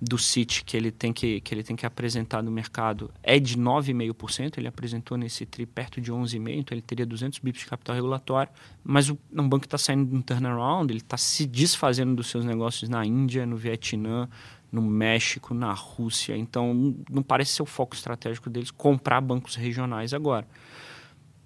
do 0.01 0.17
Citi 0.17 0.63
que 0.63 0.75
ele 0.75 0.89
tem 0.91 1.13
que, 1.13 1.39
que 1.41 1.53
ele 1.53 1.61
tem 1.61 1.75
que 1.75 1.85
apresentar 1.85 2.41
no 2.41 2.49
mercado 2.49 3.11
é 3.21 3.37
de 3.37 3.55
9,5%. 3.55 4.57
Ele 4.57 4.67
apresentou 4.67 5.15
nesse 5.15 5.45
tri 5.45 5.67
perto 5.67 6.01
de 6.01 6.11
11,5%, 6.11 6.57
então 6.57 6.75
ele 6.75 6.81
teria 6.81 7.05
200 7.05 7.37
bips 7.37 7.61
de 7.61 7.67
capital 7.67 7.93
regulatório. 7.95 8.51
Mas 8.83 9.09
o 9.09 9.19
um 9.31 9.47
banco 9.47 9.65
está 9.65 9.77
saindo 9.77 10.09
de 10.09 10.15
um 10.15 10.21
turnaround, 10.23 10.91
ele 10.91 11.01
está 11.01 11.17
se 11.17 11.45
desfazendo 11.45 12.15
dos 12.15 12.25
seus 12.25 12.43
negócios 12.43 12.89
na 12.89 13.05
Índia, 13.05 13.45
no 13.45 13.55
Vietnã, 13.55 14.27
no 14.71 14.81
México, 14.81 15.53
na 15.53 15.71
Rússia. 15.71 16.35
Então, 16.35 16.95
não 17.11 17.21
parece 17.21 17.51
ser 17.51 17.61
o 17.61 17.67
foco 17.67 17.95
estratégico 17.95 18.49
deles 18.49 18.71
comprar 18.71 19.21
bancos 19.21 19.53
regionais 19.53 20.15
agora. 20.15 20.47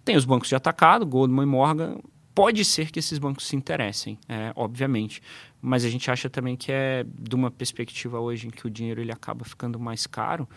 Tem 0.06 0.16
os 0.16 0.24
bancos 0.24 0.48
de 0.48 0.56
atacado, 0.56 1.06
Goldman 1.06 1.44
e 1.44 1.46
Morgan, 1.46 1.98
Pode 2.34 2.64
ser 2.64 2.92
que 2.92 3.00
esses 3.00 3.18
bancos 3.18 3.48
se 3.48 3.56
interessem, 3.56 4.18
é, 4.28 4.54
obviamente, 4.56 5.22
mas 5.62 5.84
a 5.84 5.90
gente 5.90 6.10
acha 6.10 6.30
também 6.30 6.56
que 6.56 6.72
é 6.72 7.06
de 7.20 7.36
uma 7.36 7.52
perspectiva 7.52 8.20
hoje 8.20 8.48
em 8.48 8.50
que 8.50 8.66
o 8.66 8.70
dinheiro 8.70 9.02
ele 9.02 9.12
acaba 9.12 9.44
ficando 9.44 9.80
mais 9.80 10.08
caro. 10.08 10.48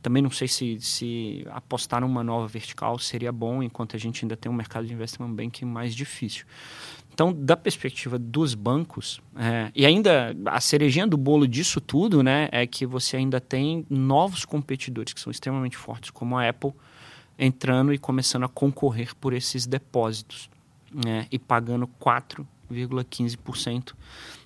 Também 0.00 0.20
não 0.20 0.30
sei 0.30 0.48
se, 0.48 0.80
se 0.80 1.46
apostar 1.50 2.00
numa 2.00 2.24
nova 2.24 2.48
vertical 2.48 2.98
seria 2.98 3.30
bom, 3.30 3.62
enquanto 3.62 3.94
a 3.94 3.98
gente 3.98 4.24
ainda 4.24 4.36
tem 4.36 4.50
um 4.50 4.54
mercado 4.54 4.84
de 4.84 4.92
investment 4.92 5.30
banking 5.32 5.64
mais 5.64 5.94
difícil. 5.94 6.44
Então, 7.14 7.32
da 7.32 7.56
perspectiva 7.56 8.18
dos 8.18 8.54
bancos, 8.54 9.20
é, 9.36 9.70
e 9.76 9.86
ainda 9.86 10.34
a 10.46 10.60
cerejinha 10.60 11.06
do 11.06 11.16
bolo 11.16 11.46
disso 11.46 11.80
tudo, 11.80 12.22
né, 12.22 12.48
é 12.50 12.66
que 12.66 12.84
você 12.84 13.16
ainda 13.16 13.40
tem 13.40 13.86
novos 13.88 14.44
competidores 14.44 15.12
que 15.12 15.20
são 15.20 15.30
extremamente 15.30 15.76
fortes, 15.76 16.10
como 16.10 16.36
a 16.36 16.48
Apple, 16.48 16.72
entrando 17.38 17.92
e 17.92 17.98
começando 17.98 18.44
a 18.44 18.48
concorrer 18.48 19.14
por 19.14 19.32
esses 19.32 19.66
depósitos 19.66 20.50
né, 20.92 21.26
e 21.30 21.38
pagando 21.38 21.88
4,15% 22.00 23.94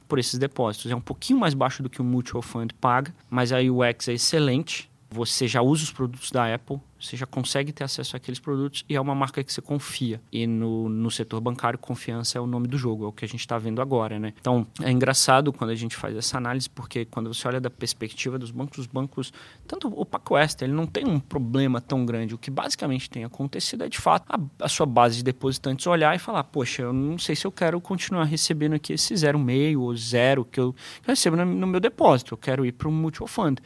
por 0.09 0.19
esses 0.19 0.39
depósitos. 0.39 0.91
É 0.91 0.97
um 0.97 1.01
pouquinho 1.01 1.39
mais 1.39 1.55
baixo 1.55 1.83
do 1.83 1.91
que 1.91 2.01
o 2.01 2.05
Mutual 2.05 2.43
Fund 2.43 2.73
paga, 2.81 3.15
mas 3.29 3.53
a 3.53 3.59
UX 3.59 4.09
é 4.09 4.15
excelente. 4.15 4.91
Você 5.11 5.47
já 5.47 5.63
usa 5.63 5.85
os 5.85 5.93
produtos 5.93 6.31
da 6.31 6.53
Apple, 6.53 6.81
você 7.01 7.17
já 7.17 7.27
consegue 7.27 7.73
ter 7.73 7.85
acesso 7.85 8.17
àqueles 8.17 8.39
produtos 8.39 8.85
e 8.89 8.97
é 8.97 9.01
uma 9.01 9.15
marca 9.15 9.43
que 9.43 9.53
você 9.53 9.61
confia. 9.61 10.21
E 10.33 10.47
no, 10.47 10.89
no 10.89 11.11
setor 11.11 11.41
bancário, 11.41 11.79
confiança 11.79 12.39
é 12.39 12.41
o 12.41 12.47
nome 12.47 12.67
do 12.67 12.79
jogo, 12.79 13.05
é 13.05 13.09
o 13.09 13.13
que 13.13 13.25
a 13.25 13.29
gente 13.29 13.41
está 13.41 13.59
vendo 13.59 13.83
agora, 13.83 14.19
né? 14.19 14.33
Então, 14.41 14.67
é 14.83 14.91
engraçado 14.91 15.53
quando 15.53 15.71
a 15.71 15.75
gente 15.75 15.97
faz 15.97 16.17
essa 16.17 16.37
análise, 16.37 16.69
porque 16.69 17.05
quando 17.05 17.33
você 17.33 17.47
olha 17.47 17.61
da 17.61 17.71
perspectiva 17.71 18.39
dos 18.39 18.51
bancos, 18.51 18.79
os 18.79 18.87
bancos, 18.87 19.33
tanto 19.67 19.89
o 19.89 20.05
PacWest, 20.05 20.63
ele 20.63 20.73
não 20.73 20.87
tem 20.87 21.07
um 21.07 21.21
problema 21.21 21.81
tão 21.81 22.05
grande. 22.05 22.35
O 22.35 22.39
que 22.39 22.51
basicamente 22.51 23.11
tem 23.11 23.25
acontecido 23.25 23.85
é, 23.85 23.89
de 23.89 23.99
fato, 23.99 24.25
a, 24.29 24.65
a 24.65 24.69
sua 24.69 24.87
base 24.87 25.19
de 25.19 25.25
depositantes 25.25 25.87
olhar 25.87 26.15
e 26.15 26.19
falar, 26.19 26.45
poxa, 26.45 26.83
eu 26.83 26.93
não 26.93 27.19
sei 27.19 27.37
se 27.37 27.47
eu 27.47 27.53
quero 27.53 27.81
continuar 27.81 28.25
recebendo 28.25 28.75
aqui 28.75 28.93
esse 28.93 29.15
0,5 29.15 29.79
ou 29.79 29.97
zero 29.97 30.45
que 30.45 30.61
eu, 30.61 30.73
que 31.03 31.11
eu 31.11 31.13
recebo 31.13 31.37
no, 31.37 31.45
no 31.45 31.67
meu 31.67 31.81
depósito, 31.81 32.35
eu 32.35 32.39
quero 32.39 32.65
ir 32.65 32.73
para 32.73 32.89
um 32.89 32.93
mutual 32.93 33.27
fund. 33.27 33.59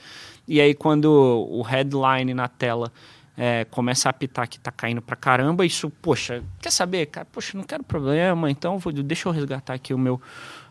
E 0.46 0.60
aí, 0.60 0.74
quando 0.74 1.06
o 1.48 1.62
headline 1.62 2.34
na 2.34 2.48
tela 2.48 2.92
é, 3.36 3.64
começa 3.64 4.08
a 4.08 4.10
apitar 4.10 4.48
que 4.48 4.58
tá 4.58 4.70
caindo 4.70 5.00
pra 5.00 5.16
caramba, 5.16 5.64
isso, 5.64 5.90
poxa, 6.02 6.42
quer 6.60 6.70
saber, 6.70 7.06
cara? 7.06 7.26
Poxa, 7.30 7.56
não 7.56 7.64
quero 7.64 7.82
problema, 7.82 8.50
então 8.50 8.78
vou, 8.78 8.92
deixa 8.92 9.28
eu 9.28 9.32
resgatar 9.32 9.74
aqui 9.74 9.94
o 9.94 9.98
meu, 9.98 10.20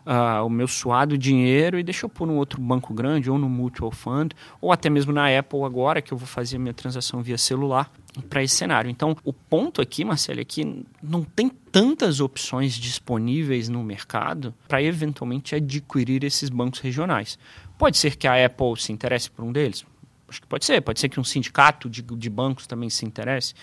uh, 0.06 0.46
o 0.46 0.50
meu 0.50 0.68
suado 0.68 1.18
dinheiro 1.18 1.80
e 1.80 1.84
deixa 1.84 2.06
eu 2.06 2.10
pôr 2.10 2.28
num 2.28 2.38
outro 2.38 2.62
banco 2.62 2.94
grande, 2.94 3.30
ou 3.30 3.38
no 3.38 3.50
mutual 3.50 3.92
fund, 3.92 4.34
ou 4.62 4.72
até 4.72 4.90
mesmo 4.90 5.12
na 5.12 5.36
Apple 5.38 5.64
agora, 5.64 6.02
que 6.02 6.12
eu 6.12 6.18
vou 6.18 6.28
fazer 6.28 6.58
a 6.58 6.60
minha 6.60 6.74
transação 6.74 7.22
via 7.22 7.38
celular 7.38 7.92
para 8.30 8.44
esse 8.44 8.56
cenário. 8.56 8.90
Então, 8.90 9.16
o 9.24 9.32
ponto 9.32 9.82
aqui, 9.82 10.04
Marcelo, 10.04 10.40
é 10.40 10.46
que 10.46 10.86
não 11.02 11.24
tem 11.24 11.50
tantas 11.50 12.20
opções 12.20 12.74
disponíveis 12.74 13.70
no 13.70 13.84
mercado 13.84 14.54
para 14.68 14.82
eventualmente 14.82 15.56
adquirir 15.56 16.24
esses 16.24 16.50
bancos 16.50 16.80
regionais. 16.80 17.38
Pode 17.78 17.98
ser 17.98 18.16
que 18.16 18.28
a 18.28 18.46
Apple 18.46 18.76
se 18.78 18.92
interesse 18.92 19.30
por 19.30 19.46
um 19.46 19.52
deles? 19.52 19.86
Acho 20.30 20.42
que 20.42 20.48
pode 20.48 20.66
ser. 20.66 20.82
Pode 20.82 21.00
ser 21.00 21.10
que 21.10 21.20
um 21.20 21.24
sindicato 21.24 21.90
de, 21.90 22.02
de 22.02 22.30
bancos 22.30 22.68
também 22.68 22.90
se 22.90 23.06
interesse. 23.06 23.54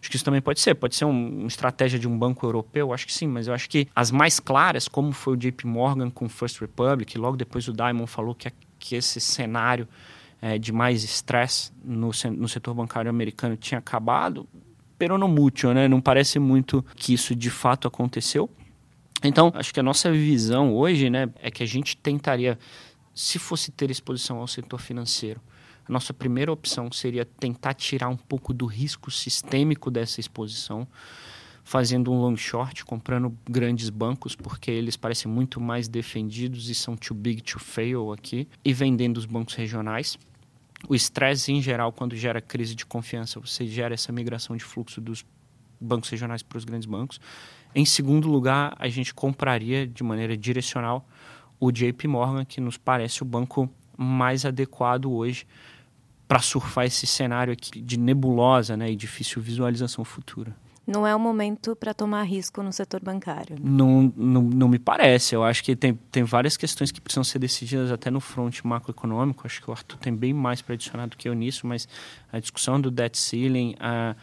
Acho 0.00 0.10
que 0.10 0.16
isso 0.16 0.24
também 0.24 0.40
pode 0.40 0.60
ser. 0.60 0.74
Pode 0.74 0.94
ser 0.94 1.04
um, 1.04 1.40
uma 1.40 1.48
estratégia 1.48 1.98
de 1.98 2.08
um 2.08 2.18
banco 2.18 2.44
europeu. 2.44 2.92
Acho 2.92 3.06
que 3.06 3.12
sim. 3.12 3.26
Mas 3.26 3.46
eu 3.46 3.54
acho 3.54 3.68
que 3.68 3.88
as 3.94 4.10
mais 4.10 4.40
claras, 4.40 4.88
como 4.88 5.12
foi 5.12 5.34
o 5.34 5.36
JP 5.36 5.66
Morgan 5.66 6.10
com 6.10 6.28
First 6.28 6.60
Republic, 6.60 7.16
logo 7.16 7.36
depois 7.36 7.68
o 7.68 7.72
Diamond 7.72 8.10
falou 8.10 8.34
que, 8.34 8.50
que 8.78 8.96
esse 8.96 9.20
cenário 9.20 9.88
é, 10.40 10.58
de 10.58 10.72
mais 10.72 11.02
estresse 11.02 11.72
no, 11.84 12.10
no 12.36 12.48
setor 12.48 12.74
bancário 12.74 13.08
americano 13.08 13.56
tinha 13.56 13.78
acabado, 13.78 14.46
peronomútil, 14.98 15.72
né? 15.74 15.88
Não 15.88 16.00
parece 16.00 16.38
muito 16.38 16.84
que 16.94 17.14
isso 17.14 17.34
de 17.34 17.50
fato 17.50 17.86
aconteceu. 17.86 18.50
Então, 19.22 19.50
acho 19.54 19.72
que 19.72 19.80
a 19.80 19.82
nossa 19.82 20.10
visão 20.12 20.74
hoje 20.74 21.08
né, 21.08 21.28
é 21.40 21.50
que 21.50 21.62
a 21.62 21.66
gente 21.66 21.96
tentaria, 21.96 22.58
se 23.14 23.38
fosse 23.38 23.72
ter 23.72 23.90
exposição 23.90 24.38
ao 24.38 24.46
setor 24.46 24.78
financeiro, 24.78 25.40
a 25.88 25.92
nossa 25.92 26.12
primeira 26.12 26.52
opção 26.52 26.90
seria 26.90 27.24
tentar 27.24 27.74
tirar 27.74 28.08
um 28.08 28.16
pouco 28.16 28.52
do 28.52 28.66
risco 28.66 29.10
sistêmico 29.10 29.90
dessa 29.90 30.18
exposição, 30.18 30.86
fazendo 31.62 32.12
um 32.12 32.20
long 32.20 32.36
short, 32.36 32.84
comprando 32.84 33.36
grandes 33.48 33.88
bancos, 33.88 34.34
porque 34.34 34.70
eles 34.70 34.96
parecem 34.96 35.30
muito 35.30 35.60
mais 35.60 35.88
defendidos 35.88 36.68
e 36.68 36.74
são 36.74 36.96
too 36.96 37.16
big 37.16 37.40
to 37.40 37.58
fail 37.58 38.12
aqui, 38.12 38.48
e 38.64 38.72
vendendo 38.72 39.16
os 39.16 39.26
bancos 39.26 39.54
regionais. 39.54 40.18
O 40.88 40.94
estresse, 40.94 41.52
em 41.52 41.62
geral, 41.62 41.92
quando 41.92 42.16
gera 42.16 42.40
crise 42.40 42.74
de 42.74 42.84
confiança, 42.84 43.40
você 43.40 43.66
gera 43.66 43.94
essa 43.94 44.12
migração 44.12 44.56
de 44.56 44.64
fluxo 44.64 45.00
dos 45.00 45.24
bancos 45.80 46.10
regionais 46.10 46.42
para 46.42 46.58
os 46.58 46.64
grandes 46.64 46.86
bancos. 46.86 47.20
Em 47.74 47.84
segundo 47.84 48.28
lugar, 48.28 48.74
a 48.78 48.88
gente 48.88 49.14
compraria 49.14 49.86
de 49.86 50.02
maneira 50.02 50.36
direcional 50.36 51.06
o 51.58 51.70
JP 51.70 52.08
Morgan, 52.08 52.44
que 52.44 52.60
nos 52.60 52.76
parece 52.76 53.22
o 53.22 53.24
banco 53.24 53.70
mais 53.96 54.44
adequado 54.44 55.10
hoje 55.10 55.46
para 56.26 56.40
surfar 56.40 56.86
esse 56.86 57.06
cenário 57.06 57.52
aqui 57.52 57.80
de 57.80 57.98
nebulosa 57.98 58.76
né, 58.76 58.90
e 58.90 58.96
difícil 58.96 59.40
visualização 59.40 60.04
futura. 60.04 60.54
Não 60.86 61.04
é 61.04 61.14
o 61.16 61.18
momento 61.18 61.74
para 61.74 61.92
tomar 61.92 62.22
risco 62.22 62.62
no 62.62 62.72
setor 62.72 63.00
bancário. 63.02 63.56
Né? 63.56 63.62
Não, 63.64 64.12
não, 64.16 64.42
não 64.42 64.68
me 64.68 64.78
parece. 64.78 65.34
Eu 65.34 65.42
acho 65.42 65.64
que 65.64 65.74
tem, 65.74 65.94
tem 66.12 66.22
várias 66.22 66.56
questões 66.56 66.92
que 66.92 67.00
precisam 67.00 67.24
ser 67.24 67.40
decididas 67.40 67.90
até 67.90 68.08
no 68.08 68.20
front 68.20 68.62
macroeconômico. 68.62 69.44
Acho 69.44 69.60
que 69.60 69.68
o 69.68 69.72
Arthur 69.72 69.98
tem 69.98 70.14
bem 70.14 70.32
mais 70.32 70.62
para 70.62 70.74
adicionar 70.74 71.06
do 71.06 71.16
que 71.16 71.28
eu 71.28 71.34
nisso, 71.34 71.66
mas 71.66 71.88
a 72.32 72.38
discussão 72.38 72.80
do 72.80 72.88
debt 72.88 73.18
ceiling, 73.18 73.74
a, 73.80 74.14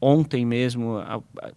ontem 0.00 0.44
mesmo, 0.44 0.96
a, 0.98 1.22
a, 1.40 1.52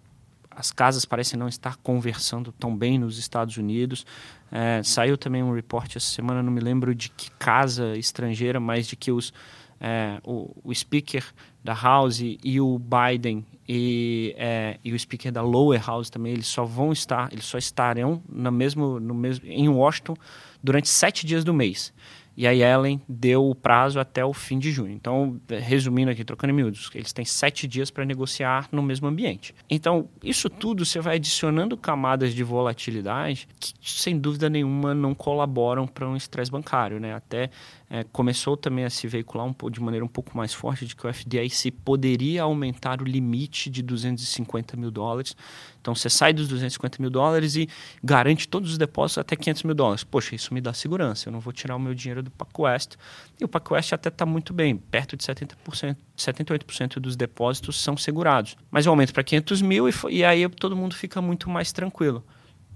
as 0.51 0.71
casas 0.71 1.05
parecem 1.05 1.39
não 1.39 1.47
estar 1.47 1.75
conversando 1.77 2.51
tão 2.51 2.77
bem 2.77 2.99
nos 2.99 3.17
Estados 3.17 3.57
Unidos. 3.57 4.05
É, 4.51 4.79
saiu 4.83 5.17
também 5.17 5.41
um 5.41 5.55
report 5.55 5.95
essa 5.95 6.05
semana, 6.05 6.43
não 6.43 6.51
me 6.51 6.61
lembro 6.61 6.93
de 6.93 7.09
que 7.09 7.31
casa 7.31 7.97
estrangeira, 7.97 8.59
mas 8.59 8.85
de 8.85 8.95
que 8.95 9.11
os 9.11 9.33
é, 9.79 10.19
o, 10.23 10.55
o, 10.63 10.73
speaker 10.73 11.23
da 11.63 11.73
House 11.73 12.21
e 12.21 12.61
o 12.61 12.79
Biden 12.79 13.45
e, 13.67 14.33
é, 14.37 14.79
e, 14.83 14.93
o 14.93 14.99
speaker 14.99 15.31
da 15.31 15.41
Lower 15.41 15.83
House 15.85 16.09
também, 16.09 16.33
eles 16.33 16.47
só 16.47 16.63
vão 16.63 16.91
estar, 16.91 17.31
eles 17.31 17.45
só 17.45 17.57
estarão 17.57 18.21
no 18.29 18.51
mesmo, 18.51 18.99
no 18.99 19.13
mesmo, 19.13 19.45
em 19.47 19.67
Washington 19.67 20.15
durante 20.63 20.87
sete 20.87 21.25
dias 21.25 21.43
do 21.43 21.53
mês. 21.53 21.93
E 22.37 22.45
a 22.45 22.53
Ellen 22.53 23.01
deu 23.07 23.49
o 23.49 23.55
prazo 23.55 23.97
até 23.97 24.25
o 24.25 24.33
fim 24.33 24.59
de 24.59 24.69
junho. 24.69 24.91
Então, 24.91 25.39
resumindo 25.47 26.11
aqui, 26.11 26.23
trocando 26.23 26.51
em 26.51 26.55
miúdos, 26.55 26.89
eles 26.93 27.13
têm 27.13 27.23
sete 27.23 27.65
dias 27.65 27.89
para 27.89 28.03
negociar 28.03 28.67
no 28.71 28.81
mesmo 28.81 29.07
ambiente. 29.07 29.55
Então, 29.69 30.09
isso 30.21 30.49
tudo 30.49 30.85
você 30.85 30.99
vai 30.99 31.15
adicionando 31.15 31.77
camadas 31.77 32.33
de 32.33 32.43
volatilidade 32.43 33.47
que, 33.57 33.73
sem 33.81 34.19
dúvida 34.19 34.49
nenhuma, 34.49 34.93
não 34.93 35.15
colaboram 35.15 35.87
para 35.87 36.07
um 36.09 36.15
estresse 36.15 36.51
bancário. 36.51 36.99
Né? 36.99 37.13
Até 37.13 37.49
é, 37.89 38.03
começou 38.03 38.57
também 38.57 38.83
a 38.83 38.89
se 38.89 39.07
veicular 39.07 39.45
um, 39.45 39.53
de 39.69 39.79
maneira 39.79 40.03
um 40.03 40.09
pouco 40.09 40.35
mais 40.35 40.53
forte 40.53 40.85
de 40.85 40.95
que 40.95 41.05
o 41.05 41.13
FDIC 41.13 41.71
poderia 41.71 42.43
aumentar 42.43 43.01
o 43.01 43.05
limite 43.05 43.69
de 43.69 43.81
250 43.83 44.75
mil 44.75 44.89
dólares. 44.89 45.35
Então 45.79 45.93
você 45.93 46.09
sai 46.09 46.33
dos 46.33 46.47
250 46.47 46.99
mil 46.99 47.11
dólares 47.11 47.55
e 47.55 47.69
garante 48.03 48.47
todos 48.47 48.71
os 48.71 48.77
depósitos 48.77 49.19
até 49.19 49.35
500 49.35 49.63
mil 49.63 49.75
dólares. 49.75 50.03
Poxa, 50.03 50.33
isso 50.33 50.51
me 50.51 50.59
dá 50.59 50.73
segurança. 50.73 51.29
Eu 51.29 51.31
não 51.31 51.39
vou 51.39 51.53
tirar 51.53 51.75
o 51.75 51.79
meu 51.79 51.93
dinheiro 51.93 52.23
do 52.23 52.31
PacWest. 52.31 52.97
E 53.39 53.45
o 53.45 53.47
PacWest 53.47 53.93
até 53.93 54.09
está 54.09 54.25
muito 54.25 54.51
bem, 54.51 54.75
perto 54.77 55.15
de 55.15 55.23
70%, 55.23 55.95
78% 56.17 56.99
dos 56.99 57.15
depósitos 57.15 57.79
são 57.79 57.95
segurados. 57.95 58.57
Mas 58.71 58.87
eu 58.87 58.91
aumento 58.91 59.13
para 59.13 59.23
500 59.23 59.61
mil 59.61 59.87
e, 59.87 59.93
e 60.09 60.23
aí 60.23 60.49
todo 60.49 60.75
mundo 60.75 60.95
fica 60.95 61.21
muito 61.21 61.49
mais 61.51 61.71
tranquilo. 61.71 62.25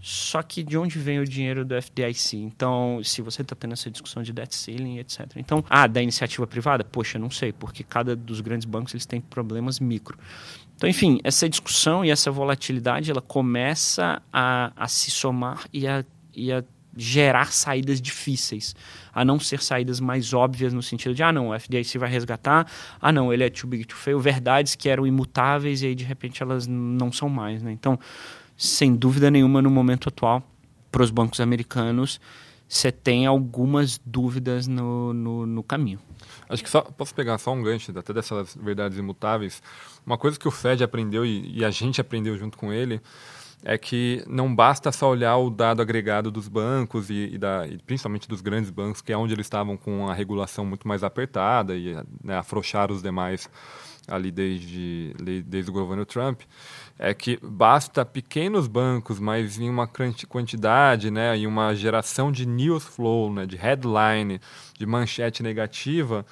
Só 0.02 0.42
que 0.42 0.64
de 0.64 0.78
onde 0.78 0.98
vem 0.98 1.20
o 1.20 1.26
dinheiro 1.26 1.66
do 1.66 1.76
FDIC? 1.76 2.38
Então, 2.38 3.02
se 3.04 3.22
você 3.22 3.42
está 3.42 3.56
tendo 3.56 3.74
essa 3.74 3.92
discussão 3.92 4.24
de 4.24 4.32
debt 4.32 4.56
ceiling, 4.56 4.98
etc. 4.98 5.28
Então, 5.36 5.64
ah, 5.70 5.88
da 5.88 6.02
iniciativa 6.02 6.48
privada? 6.48 6.84
Poxa, 6.84 7.20
não 7.20 7.30
sei, 7.30 7.52
porque 7.52 7.84
cada 7.84 8.16
dos 8.16 8.40
grandes 8.40 8.66
bancos 8.66 8.94
eles 8.94 9.06
têm 9.06 9.20
problemas 9.20 9.80
micro. 9.80 10.18
Então, 10.76 10.90
enfim, 10.90 11.20
essa 11.24 11.50
discussão 11.50 12.06
e 12.06 12.10
essa 12.10 12.32
volatilidade, 12.32 13.12
ela 13.12 13.22
começa 13.22 14.22
a, 14.32 14.72
a 14.76 14.88
se 14.88 15.12
somar 15.12 15.66
e 15.74 15.86
a, 15.86 16.06
e 16.34 16.54
a 16.54 16.64
gerar 16.96 17.52
saídas 17.52 18.02
difíceis, 18.02 18.76
a 19.14 19.24
não 19.26 19.40
ser 19.40 19.62
saídas 19.62 20.00
mais 20.00 20.34
óbvias 20.34 20.74
no 20.74 20.82
sentido 20.82 21.14
de, 21.14 21.22
ah, 21.22 21.32
não, 21.32 21.50
o 21.50 21.60
FDIC 21.60 21.98
vai 21.98 22.10
resgatar, 22.10 22.66
ah, 23.02 23.12
não, 23.12 23.34
ele 23.34 23.44
é 23.44 23.50
too 23.50 23.70
big 23.70 23.86
to 23.86 23.96
fail, 23.96 24.20
verdades 24.20 24.76
que 24.76 24.88
eram 24.88 25.06
imutáveis 25.06 25.82
e 25.82 25.88
aí, 25.88 25.96
de 25.96 26.06
repente, 26.06 26.42
elas 26.42 26.66
não 26.66 27.12
são 27.12 27.28
mais, 27.28 27.62
né? 27.62 27.72
Então, 27.72 28.00
sem 28.60 28.94
dúvida 28.94 29.32
nenhuma, 29.32 29.62
no 29.62 29.70
momento 29.70 30.10
atual, 30.10 30.44
para 30.92 31.02
os 31.02 31.10
bancos 31.10 31.40
americanos, 31.40 32.20
você 32.68 32.92
tem 32.92 33.26
algumas 33.26 34.00
dúvidas 34.06 34.68
no, 34.68 35.14
no, 35.14 35.46
no, 35.46 35.64
caminho. 35.64 35.98
Acho 36.50 36.62
que 36.62 36.70
só 36.70 36.82
posso 36.82 37.16
pegar 37.16 37.38
só 37.38 37.54
um 37.54 37.64
gancho 37.64 37.98
até 37.98 38.14
dessas 38.14 38.56
verdades 38.56 38.98
imutáveis. 38.98 39.64
Uma 40.06 40.18
coisa 40.18 40.38
que 40.38 40.48
o 40.48 40.52
Fed 40.52 40.84
aprendeu 40.84 41.26
e, 41.26 41.58
e 41.58 41.64
a 41.64 41.72
gente 41.72 42.02
aprendeu 42.02 42.38
junto 42.38 42.58
com 42.58 42.74
ele 42.74 43.02
é 43.64 43.78
que 43.78 44.24
não 44.28 44.54
basta 44.54 44.92
só 44.92 45.10
olhar 45.10 45.38
o 45.38 45.50
dado 45.50 45.82
agregado 45.82 46.30
dos 46.30 46.48
bancos 46.50 47.10
e, 47.10 47.32
e, 47.34 47.38
da, 47.38 47.66
e, 47.66 47.78
principalmente 47.78 48.28
dos 48.28 48.42
grandes 48.42 48.70
bancos, 48.70 49.02
que 49.02 49.12
é 49.12 49.18
onde 49.18 49.34
eles 49.34 49.46
estavam 49.46 49.78
com 49.78 50.10
a 50.10 50.14
regulação 50.14 50.66
muito 50.66 50.88
mais 50.88 51.04
apertada 51.04 51.76
e 51.76 51.96
né, 52.24 52.38
afrouxar 52.38 52.92
os 52.92 53.02
demais 53.02 53.50
ali 54.10 54.32
desde, 54.32 55.14
desde 55.46 55.70
o 55.70 55.74
governo 55.74 56.06
Trump, 56.06 56.42
é 56.98 57.14
que 57.14 57.40
basta 57.42 58.04
pequenos 58.06 58.68
bancos, 58.68 59.20
mas 59.20 59.58
em 59.60 59.70
uma 59.70 59.88
quantidade, 60.28 61.10
né, 61.10 61.38
em 61.38 61.48
uma 61.48 61.74
geração 61.74 62.32
de 62.32 62.46
news 62.46 62.84
flow, 62.84 63.34
né, 63.34 63.46
de 63.46 63.56
headline, 63.56 64.42
de 64.78 64.86
manchete 64.86 65.42
negativa, 65.42 66.26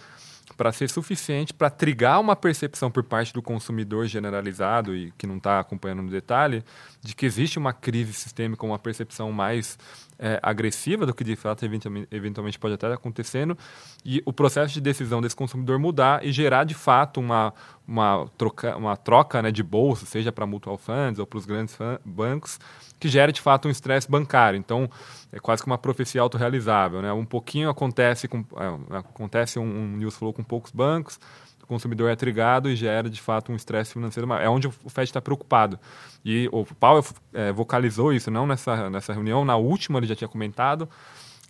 para 0.57 0.71
ser 0.71 0.89
suficiente 0.89 1.53
para 1.53 1.69
trigar 1.69 2.19
uma 2.19 2.35
percepção 2.35 2.89
por 2.89 3.03
parte 3.03 3.31
do 3.31 3.41
consumidor 3.41 4.07
generalizado 4.07 4.95
e 4.95 5.13
que 5.17 5.27
não 5.27 5.37
está 5.37 5.59
acompanhando 5.59 6.01
no 6.01 6.09
detalhe 6.09 6.63
de 7.01 7.15
que 7.15 7.25
existe 7.27 7.59
uma 7.59 7.71
crise 7.71 8.11
sistêmica, 8.13 8.65
uma 8.65 8.79
percepção 8.79 9.31
mais 9.31 9.77
é, 10.19 10.39
agressiva 10.41 11.05
do 11.05 11.13
que 11.13 11.23
de 11.23 11.35
fato 11.35 11.63
eventualmente 12.11 12.57
pode 12.57 12.73
estar 12.73 12.91
acontecendo 12.91 13.57
e 14.05 14.21
o 14.25 14.33
processo 14.33 14.73
de 14.73 14.81
decisão 14.81 15.21
desse 15.21 15.35
consumidor 15.35 15.77
mudar 15.77 16.25
e 16.25 16.31
gerar 16.31 16.63
de 16.63 16.73
fato 16.73 17.19
uma, 17.19 17.53
uma 17.87 18.27
troca, 18.37 18.75
uma 18.75 18.97
troca 18.97 19.41
né, 19.41 19.51
de 19.51 19.63
bolsa, 19.63 20.05
seja 20.05 20.31
para 20.31 20.45
mutual 20.45 20.77
funds 20.77 21.19
ou 21.19 21.25
para 21.25 21.37
os 21.37 21.45
grandes 21.45 21.77
bancos, 22.03 22.59
que 22.99 23.07
gera 23.07 23.31
de 23.31 23.41
fato 23.41 23.67
um 23.67 23.71
estresse 23.71 24.09
bancário. 24.09 24.57
Então, 24.57 24.89
é 25.31 25.39
quase 25.39 25.61
que 25.61 25.67
uma 25.67 25.77
profecia 25.77 26.21
autorrealizável. 26.21 27.01
Né? 27.01 27.11
Um 27.13 27.25
pouquinho 27.25 27.69
acontece, 27.69 28.27
com, 28.27 28.39
é, 28.39 28.97
acontece 28.97 29.59
um, 29.59 29.63
um 29.63 29.97
news 29.97 30.15
flow 30.15 30.33
com 30.33 30.43
poucos 30.43 30.71
bancos, 30.71 31.19
o 31.67 31.69
consumidor 31.69 32.09
é 32.09 32.15
trigado 32.15 32.69
e 32.69 32.75
gera 32.75 33.09
de 33.09 33.21
fato 33.21 33.51
um 33.51 33.55
estresse 33.55 33.91
financeiro 33.91 34.25
maior. 34.25 34.41
É 34.41 34.49
onde 34.49 34.67
o 34.67 34.71
Fed 34.89 35.09
está 35.09 35.21
preocupado. 35.21 35.77
E 36.23 36.47
o 36.51 36.65
Powell 36.65 37.03
é, 37.33 37.51
vocalizou 37.51 38.13
isso, 38.13 38.31
não 38.31 38.47
nessa, 38.47 38.89
nessa 38.89 39.11
reunião, 39.11 39.43
na 39.43 39.57
última 39.57 39.99
ele 39.99 40.07
já 40.07 40.15
tinha 40.15 40.29
comentado. 40.29 40.87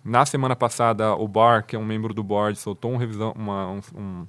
Na 0.03 0.25
semana 0.25 0.55
passada, 0.55 1.13
o 1.13 1.27
Barr, 1.27 1.63
que 1.65 1.75
é 1.75 1.79
um 1.79 1.85
membro 1.85 2.13
do 2.13 2.23
board, 2.23 2.57
soltou 2.57 2.91
um, 2.91 2.97
revisão, 2.97 3.31
uma, 3.37 3.67
um, 3.67 3.81
um 3.95 4.27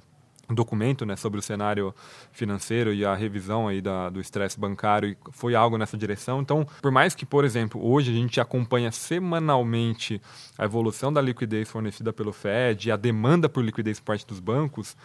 um 0.49 0.55
documento 0.55 1.05
né, 1.05 1.15
sobre 1.15 1.39
o 1.39 1.43
cenário 1.43 1.93
financeiro 2.31 2.91
e 2.91 3.05
a 3.05 3.13
revisão 3.13 3.67
aí 3.67 3.81
da, 3.81 4.09
do 4.09 4.19
estresse 4.19 4.59
bancário 4.59 5.15
foi 5.31 5.53
algo 5.53 5.77
nessa 5.77 5.95
direção. 5.95 6.41
Então, 6.41 6.65
por 6.81 6.91
mais 6.91 7.13
que, 7.13 7.25
por 7.25 7.45
exemplo, 7.45 7.85
hoje 7.85 8.11
a 8.11 8.15
gente 8.15 8.41
acompanha 8.41 8.91
semanalmente 8.91 10.19
a 10.57 10.65
evolução 10.65 11.13
da 11.13 11.21
liquidez 11.21 11.69
fornecida 11.69 12.11
pelo 12.11 12.33
Fed 12.33 12.89
e 12.89 12.91
a 12.91 12.97
demanda 12.97 13.47
por 13.47 13.63
liquidez 13.63 13.99
por 13.99 14.07
parte 14.07 14.25
dos 14.25 14.39
bancos, 14.39 14.97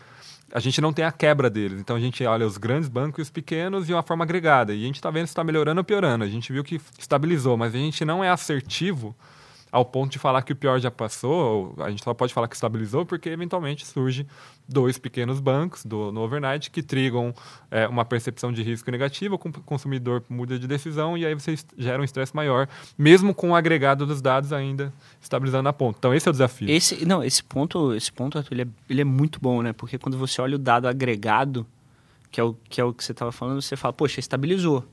a 0.54 0.60
gente 0.60 0.80
não 0.80 0.92
tem 0.92 1.04
a 1.04 1.10
quebra 1.10 1.50
deles. 1.50 1.80
Então 1.80 1.96
a 1.96 2.00
gente 2.00 2.24
olha 2.24 2.46
os 2.46 2.56
grandes 2.56 2.88
bancos 2.88 3.18
e 3.18 3.22
os 3.22 3.30
pequenos 3.30 3.88
de 3.88 3.92
uma 3.92 4.04
forma 4.04 4.22
agregada. 4.22 4.72
E 4.72 4.84
a 4.84 4.86
gente 4.86 4.94
está 4.94 5.10
vendo 5.10 5.26
se 5.26 5.32
está 5.32 5.42
melhorando 5.42 5.80
ou 5.80 5.84
piorando. 5.84 6.22
A 6.22 6.28
gente 6.28 6.52
viu 6.52 6.62
que 6.62 6.80
estabilizou, 6.96 7.56
mas 7.56 7.74
a 7.74 7.78
gente 7.78 8.04
não 8.04 8.22
é 8.22 8.30
assertivo 8.30 9.16
ao 9.74 9.84
ponto 9.84 10.12
de 10.12 10.20
falar 10.20 10.42
que 10.42 10.52
o 10.52 10.56
pior 10.56 10.78
já 10.78 10.88
passou, 10.88 11.74
a 11.78 11.90
gente 11.90 12.04
só 12.04 12.14
pode 12.14 12.32
falar 12.32 12.46
que 12.46 12.54
estabilizou, 12.54 13.04
porque 13.04 13.28
eventualmente 13.28 13.84
surge 13.84 14.24
dois 14.68 14.98
pequenos 14.98 15.40
bancos 15.40 15.84
do, 15.84 16.12
no 16.12 16.20
overnight 16.20 16.70
que 16.70 16.80
trigam 16.80 17.34
é, 17.72 17.88
uma 17.88 18.04
percepção 18.04 18.52
de 18.52 18.62
risco 18.62 18.88
negativa, 18.88 19.34
o 19.34 19.38
consumidor 19.38 20.22
muda 20.28 20.60
de 20.60 20.68
decisão 20.68 21.18
e 21.18 21.26
aí 21.26 21.34
você 21.34 21.56
gera 21.76 22.00
um 22.00 22.04
estresse 22.04 22.36
maior, 22.36 22.68
mesmo 22.96 23.34
com 23.34 23.50
o 23.50 23.56
agregado 23.56 24.06
dos 24.06 24.22
dados 24.22 24.52
ainda 24.52 24.92
estabilizando 25.20 25.68
a 25.68 25.72
ponta. 25.72 25.98
Então 25.98 26.14
esse 26.14 26.28
é 26.28 26.30
o 26.30 26.32
desafio. 26.32 26.70
Esse, 26.70 27.04
não, 27.04 27.24
esse 27.24 27.42
ponto, 27.42 27.92
esse 27.94 28.12
ponto 28.12 28.38
Arthur, 28.38 28.54
ele, 28.54 28.62
é, 28.62 28.66
ele 28.88 29.00
é 29.00 29.04
muito 29.04 29.40
bom, 29.40 29.60
né? 29.60 29.72
Porque 29.72 29.98
quando 29.98 30.16
você 30.16 30.40
olha 30.40 30.54
o 30.54 30.58
dado 30.58 30.86
agregado, 30.86 31.66
que 32.30 32.40
é 32.40 32.44
o 32.44 32.54
que, 32.68 32.80
é 32.80 32.84
o 32.84 32.94
que 32.94 33.02
você 33.02 33.10
estava 33.10 33.32
falando, 33.32 33.60
você 33.60 33.74
fala, 33.74 33.92
poxa, 33.92 34.20
estabilizou 34.20 34.84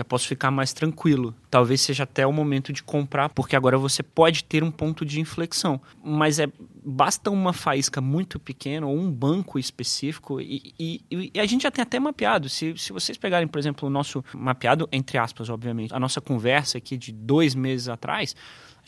já 0.00 0.04
posso 0.04 0.26
ficar 0.26 0.50
mais 0.50 0.72
tranquilo. 0.72 1.34
Talvez 1.50 1.80
seja 1.80 2.04
até 2.04 2.26
o 2.26 2.32
momento 2.32 2.72
de 2.72 2.82
comprar, 2.82 3.28
porque 3.28 3.54
agora 3.54 3.76
você 3.76 4.02
pode 4.02 4.44
ter 4.44 4.64
um 4.64 4.70
ponto 4.70 5.04
de 5.04 5.20
inflexão. 5.20 5.80
Mas 6.02 6.38
é 6.38 6.48
basta 6.82 7.30
uma 7.30 7.52
faísca 7.52 8.00
muito 8.00 8.40
pequena 8.40 8.86
ou 8.86 8.96
um 8.96 9.10
banco 9.10 9.58
específico 9.58 10.40
e, 10.40 10.72
e, 10.80 11.02
e, 11.10 11.38
a 11.38 11.44
gente 11.44 11.62
já 11.62 11.70
tem 11.70 11.82
até 11.82 12.00
mapeado. 12.00 12.48
Se, 12.48 12.74
se 12.78 12.90
vocês 12.90 13.18
pegarem, 13.18 13.46
por 13.46 13.58
exemplo, 13.58 13.86
o 13.86 13.90
nosso 13.90 14.24
mapeado, 14.34 14.88
entre 14.90 15.18
aspas, 15.18 15.50
obviamente, 15.50 15.94
a 15.94 16.00
nossa 16.00 16.22
conversa 16.22 16.78
aqui 16.78 16.96
de 16.96 17.12
dois 17.12 17.54
meses 17.54 17.86
atrás, 17.86 18.34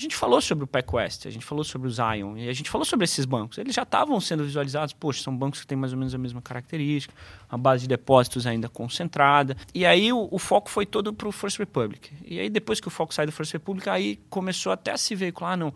a 0.03 0.05
gente 0.05 0.17
falou 0.17 0.41
sobre 0.41 0.65
o 0.65 0.67
PacWest, 0.67 1.29
a 1.29 1.31
gente 1.31 1.45
falou 1.45 1.63
sobre 1.63 1.87
o 1.87 1.91
Zion 1.91 2.37
e 2.37 2.49
a 2.49 2.53
gente 2.53 2.69
falou 2.69 2.85
sobre 2.85 3.05
esses 3.05 3.25
bancos. 3.25 3.57
Eles 3.57 3.75
já 3.75 3.85
estavam 3.85 4.21
sendo 4.21 4.45
visualizados, 4.45 4.93
poxa, 4.93 5.23
são 5.23 5.37
bancos 5.37 5.61
que 5.61 5.67
têm 5.67 5.79
mais 5.79 5.93
ou 5.93 5.99
menos 5.99 6.13
a 6.13 6.19
mesma 6.19 6.43
característica, 6.43 7.15
a 7.49 7.57
base 7.57 7.83
de 7.83 7.89
depósitos 7.89 8.47
ainda 8.47 8.69
concentrada. 8.69 9.57
E 9.73 9.87
aí 9.87 10.13
o, 10.13 10.29
o 10.31 10.39
foco 10.41 10.69
foi 10.69 10.85
todo 10.85 11.13
para 11.13 11.29
o 11.29 11.33
First 11.33 11.59
Republic. 11.59 12.11
E 12.25 12.41
aí 12.41 12.51
depois 12.51 12.81
que 12.81 12.89
o 12.89 12.91
foco 12.91 13.15
sai 13.15 13.27
do 13.27 13.33
First 13.33 13.53
Republic, 13.53 13.89
aí 13.89 14.19
começou 14.29 14.73
até 14.73 14.91
a 14.91 14.97
se 14.97 15.15
veicular, 15.15 15.53
ah, 15.53 15.57
não, 15.57 15.75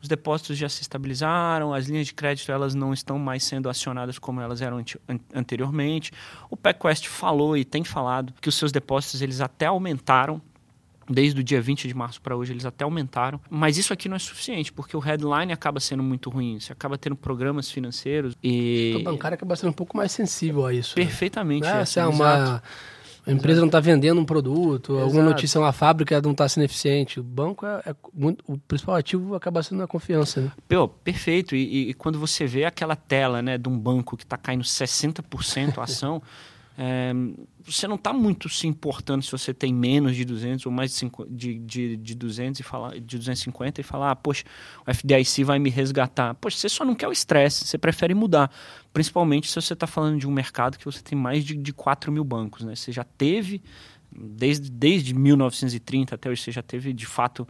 os 0.00 0.08
depósitos 0.08 0.56
já 0.56 0.68
se 0.68 0.80
estabilizaram, 0.80 1.74
as 1.74 1.86
linhas 1.86 2.06
de 2.06 2.14
crédito 2.14 2.50
elas 2.50 2.74
não 2.74 2.94
estão 2.94 3.18
mais 3.18 3.44
sendo 3.44 3.68
acionadas 3.68 4.18
como 4.18 4.40
elas 4.40 4.62
eram 4.62 4.82
anteriormente. 5.34 6.12
O 6.48 6.56
PacWest 6.56 7.08
falou 7.08 7.56
e 7.56 7.64
tem 7.64 7.84
falado 7.84 8.32
que 8.40 8.48
os 8.48 8.54
seus 8.54 8.72
depósitos 8.72 9.20
eles 9.20 9.40
até 9.40 9.66
aumentaram 9.66 10.40
Desde 11.08 11.40
o 11.40 11.44
dia 11.44 11.60
20 11.60 11.86
de 11.86 11.94
março 11.94 12.20
para 12.20 12.36
hoje, 12.36 12.52
eles 12.52 12.64
até 12.64 12.84
aumentaram. 12.84 13.40
Mas 13.48 13.78
isso 13.78 13.92
aqui 13.92 14.08
não 14.08 14.16
é 14.16 14.18
suficiente, 14.18 14.72
porque 14.72 14.96
o 14.96 15.00
headline 15.00 15.52
acaba 15.52 15.78
sendo 15.80 16.02
muito 16.02 16.30
ruim. 16.30 16.58
Você 16.58 16.72
acaba 16.72 16.98
tendo 16.98 17.16
programas 17.16 17.70
financeiros 17.70 18.34
e. 18.42 18.94
O 19.00 19.04
bancário 19.04 19.34
acaba 19.34 19.54
sendo 19.56 19.70
um 19.70 19.74
pouco 19.74 19.96
mais 19.96 20.12
sensível 20.12 20.66
a 20.66 20.74
isso. 20.74 20.98
Né? 20.98 21.04
Perfeitamente. 21.04 21.66
Né? 21.66 21.84
É, 21.96 22.00
é 22.00 22.06
uma. 22.06 22.62
A 23.26 23.32
empresa 23.32 23.58
não 23.58 23.66
está 23.66 23.80
vendendo 23.80 24.20
um 24.20 24.24
produto, 24.24 24.92
Exato. 24.92 25.04
alguma 25.04 25.24
notícia, 25.24 25.60
uma 25.60 25.72
fábrica 25.72 26.22
não 26.22 26.30
está 26.30 26.48
sendo 26.48 26.62
eficiente. 26.62 27.18
O 27.18 27.24
banco 27.24 27.66
é, 27.66 27.82
é 27.86 27.94
muito, 28.14 28.44
o 28.46 28.56
principal 28.56 28.94
ativo 28.94 29.34
acaba 29.34 29.64
sendo 29.64 29.82
a 29.82 29.88
confiança. 29.88 30.42
Né? 30.42 30.52
Pô, 30.68 30.86
perfeito. 30.86 31.56
E, 31.56 31.90
e, 31.90 31.94
quando 31.94 32.20
você 32.20 32.46
vê 32.46 32.64
aquela 32.64 32.94
tela 32.94 33.42
né, 33.42 33.58
de 33.58 33.68
um 33.68 33.76
banco 33.76 34.16
que 34.16 34.22
está 34.22 34.36
caindo 34.36 34.62
60% 34.62 35.78
a 35.78 35.82
ação, 35.82 36.22
é, 36.78 37.12
você 37.64 37.88
não 37.88 37.96
está 37.96 38.12
muito 38.12 38.48
se 38.48 38.66
importando 38.66 39.24
se 39.24 39.32
você 39.32 39.54
tem 39.54 39.72
menos 39.72 40.14
de 40.14 40.24
200 40.24 40.66
ou 40.66 40.72
mais 40.72 41.02
de, 41.30 41.58
de, 41.58 41.96
de 41.96 42.14
200 42.14 42.60
e 42.60 42.62
falar, 42.62 43.00
de 43.00 43.16
250 43.18 43.80
e 43.80 43.84
falar, 43.84 44.10
ah, 44.10 44.16
poxa, 44.16 44.44
o 44.86 44.92
FDIC 44.92 45.42
vai 45.42 45.58
me 45.58 45.70
resgatar. 45.70 46.34
Poxa, 46.34 46.58
você 46.58 46.68
só 46.68 46.84
não 46.84 46.94
quer 46.94 47.08
o 47.08 47.12
estresse, 47.12 47.64
você 47.64 47.78
prefere 47.78 48.14
mudar. 48.14 48.50
Principalmente 48.92 49.48
se 49.48 49.60
você 49.60 49.72
está 49.72 49.86
falando 49.86 50.18
de 50.18 50.28
um 50.28 50.30
mercado 50.30 50.76
que 50.76 50.84
você 50.84 51.02
tem 51.02 51.18
mais 51.18 51.44
de, 51.44 51.56
de 51.56 51.72
4 51.72 52.12
mil 52.12 52.24
bancos. 52.24 52.62
Né? 52.62 52.74
Você 52.74 52.92
já 52.92 53.04
teve, 53.04 53.62
desde, 54.12 54.70
desde 54.70 55.14
1930 55.14 56.14
até 56.14 56.30
hoje, 56.30 56.42
você 56.42 56.52
já 56.52 56.62
teve 56.62 56.92
de 56.92 57.06
fato 57.06 57.46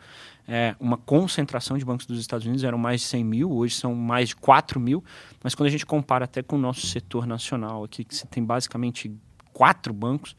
é, 0.46 0.74
uma 0.78 0.96
concentração 0.96 1.76
de 1.76 1.84
bancos 1.84 2.06
dos 2.06 2.20
Estados 2.20 2.46
Unidos, 2.46 2.64
eram 2.64 2.78
mais 2.78 3.00
de 3.00 3.06
100 3.08 3.24
mil, 3.24 3.52
hoje 3.52 3.74
são 3.74 3.94
mais 3.94 4.30
de 4.30 4.36
4 4.36 4.78
mil. 4.78 5.04
Mas 5.42 5.54
quando 5.54 5.68
a 5.68 5.70
gente 5.70 5.86
compara 5.86 6.24
até 6.24 6.42
com 6.42 6.56
o 6.56 6.58
nosso 6.58 6.86
setor 6.86 7.26
nacional 7.26 7.84
aqui, 7.84 8.04
que 8.04 8.14
você 8.14 8.26
tem 8.26 8.44
basicamente 8.44 9.12
quatro 9.52 9.92
bancos, 9.92 10.36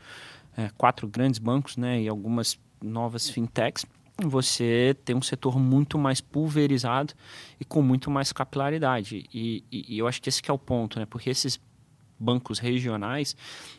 é, 0.55 0.69
quatro 0.77 1.07
grandes 1.07 1.39
bancos, 1.39 1.77
né, 1.77 2.01
e 2.01 2.07
algumas 2.07 2.59
novas 2.81 3.29
fintechs, 3.29 3.85
você 4.19 4.95
tem 5.05 5.15
um 5.15 5.21
setor 5.21 5.59
muito 5.59 5.97
mais 5.97 6.19
pulverizado 6.19 7.13
e 7.59 7.65
com 7.65 7.81
muito 7.81 8.09
mais 8.09 8.31
capilaridade. 8.31 9.25
E, 9.33 9.63
e, 9.71 9.95
e 9.95 9.99
eu 9.99 10.07
acho 10.07 10.21
que 10.21 10.29
esse 10.29 10.41
que 10.41 10.49
é 10.49 10.53
o 10.53 10.57
ponto, 10.57 10.99
né? 10.99 11.05
Porque 11.05 11.29
esses 11.29 11.59
bancos 12.19 12.59
regionais, 12.59 13.35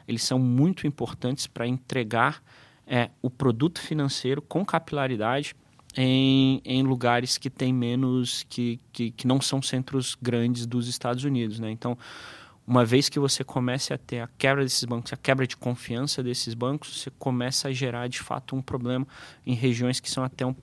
eles 0.06 0.22
são 0.22 0.38
muito 0.38 0.86
importantes 0.86 1.46
para 1.46 1.66
entregar 1.66 2.42
é, 2.86 3.10
o 3.20 3.28
produto 3.28 3.80
financeiro 3.80 4.40
com 4.40 4.64
capilaridade 4.64 5.54
em, 5.96 6.60
em 6.64 6.82
lugares 6.82 7.38
que 7.38 7.50
tem 7.50 7.72
menos, 7.72 8.44
que, 8.48 8.80
que, 8.92 9.10
que 9.10 9.26
não 9.26 9.40
são 9.40 9.60
centros 9.60 10.16
grandes 10.20 10.66
dos 10.66 10.88
Estados 10.88 11.24
Unidos, 11.24 11.58
né? 11.58 11.70
Então, 11.70 11.98
uma 12.66 12.84
vez 12.84 13.08
que 13.08 13.18
você 13.18 13.42
comece 13.42 13.94
a 13.94 13.98
ter 13.98 14.20
a 14.20 14.28
quebra 14.38 14.62
desses 14.62 14.84
bancos, 14.84 15.12
a 15.12 15.16
quebra 15.16 15.46
de 15.46 15.56
confiança 15.56 16.22
desses 16.22 16.52
bancos, 16.52 17.00
você 17.00 17.10
começa 17.18 17.68
a 17.68 17.72
gerar 17.72 18.08
de 18.08 18.20
fato 18.20 18.54
um 18.54 18.60
problema 18.60 19.06
em 19.46 19.54
regiões 19.54 20.00
que 20.00 20.10
são 20.10 20.22
até 20.22 20.44
um, 20.44 20.54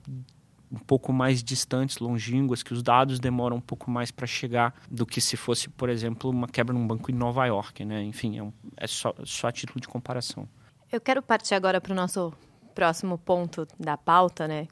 um 0.70 0.78
pouco 0.78 1.12
mais 1.12 1.42
distantes, 1.42 1.98
longínquas, 1.98 2.62
que 2.62 2.72
os 2.72 2.82
dados 2.82 3.18
demoram 3.18 3.56
um 3.56 3.60
pouco 3.60 3.90
mais 3.90 4.10
para 4.10 4.26
chegar 4.26 4.74
do 4.90 5.06
que 5.06 5.20
se 5.20 5.36
fosse, 5.36 5.68
por 5.68 5.88
exemplo, 5.88 6.30
uma 6.30 6.48
quebra 6.48 6.74
num 6.74 6.86
banco 6.86 7.10
em 7.10 7.14
Nova 7.14 7.46
York, 7.46 7.84
né? 7.84 8.02
Enfim, 8.02 8.38
é, 8.38 8.42
um, 8.42 8.52
é 8.76 8.86
só, 8.86 9.14
só 9.24 9.48
a 9.48 9.52
título 9.52 9.80
de 9.80 9.88
comparação. 9.88 10.48
Eu 10.90 11.00
quero 11.00 11.22
partir 11.22 11.54
agora 11.54 11.80
para 11.80 11.92
o 11.92 11.96
nosso 11.96 12.32
próximo 12.74 13.18
ponto 13.18 13.66
da 13.78 13.96
pauta, 13.96 14.46
né? 14.46 14.68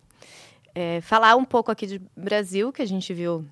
É, 0.75 1.01
falar 1.01 1.37
um 1.37 1.45
pouco 1.45 1.71
aqui 1.71 1.87
de 1.87 2.03
Brasil, 2.17 2.73
que 2.73 2.83
a 2.83 2.87
gente 2.87 3.15
viu 3.15 3.45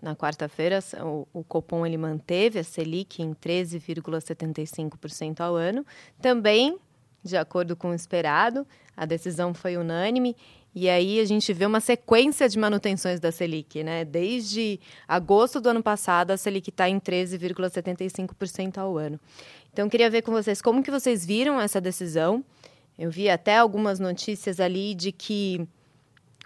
na 0.00 0.14
quarta-feira, 0.14 0.80
o, 1.02 1.26
o, 1.32 1.42
Copom 1.42 1.86
ele 1.86 1.96
manteve 1.96 2.58
a 2.58 2.64
Selic 2.64 3.22
em 3.22 3.34
13,75% 3.34 5.40
ao 5.40 5.56
ano. 5.56 5.86
Também, 6.20 6.78
de 7.24 7.36
acordo 7.36 7.74
com 7.74 7.90
o 7.90 7.94
esperado, 7.94 8.66
a 8.96 9.06
decisão 9.06 9.54
foi 9.54 9.76
unânime. 9.76 10.36
E 10.78 10.90
aí 10.90 11.18
a 11.20 11.24
gente 11.24 11.54
vê 11.54 11.64
uma 11.64 11.80
sequência 11.80 12.46
de 12.46 12.58
manutenções 12.58 13.18
da 13.18 13.32
Selic, 13.32 13.82
né? 13.82 14.04
Desde 14.04 14.78
agosto 15.08 15.58
do 15.58 15.70
ano 15.70 15.82
passado, 15.82 16.32
a 16.32 16.36
Selic 16.36 16.68
está 16.68 16.86
em 16.86 17.00
13,75% 17.00 18.76
ao 18.76 18.98
ano. 18.98 19.18
Então, 19.72 19.88
queria 19.88 20.10
ver 20.10 20.20
com 20.20 20.32
vocês 20.32 20.60
como 20.60 20.82
que 20.82 20.90
vocês 20.90 21.24
viram 21.24 21.58
essa 21.58 21.80
decisão. 21.80 22.44
Eu 22.98 23.10
vi 23.10 23.30
até 23.30 23.56
algumas 23.56 23.98
notícias 23.98 24.60
ali 24.60 24.94
de 24.94 25.12
que 25.12 25.66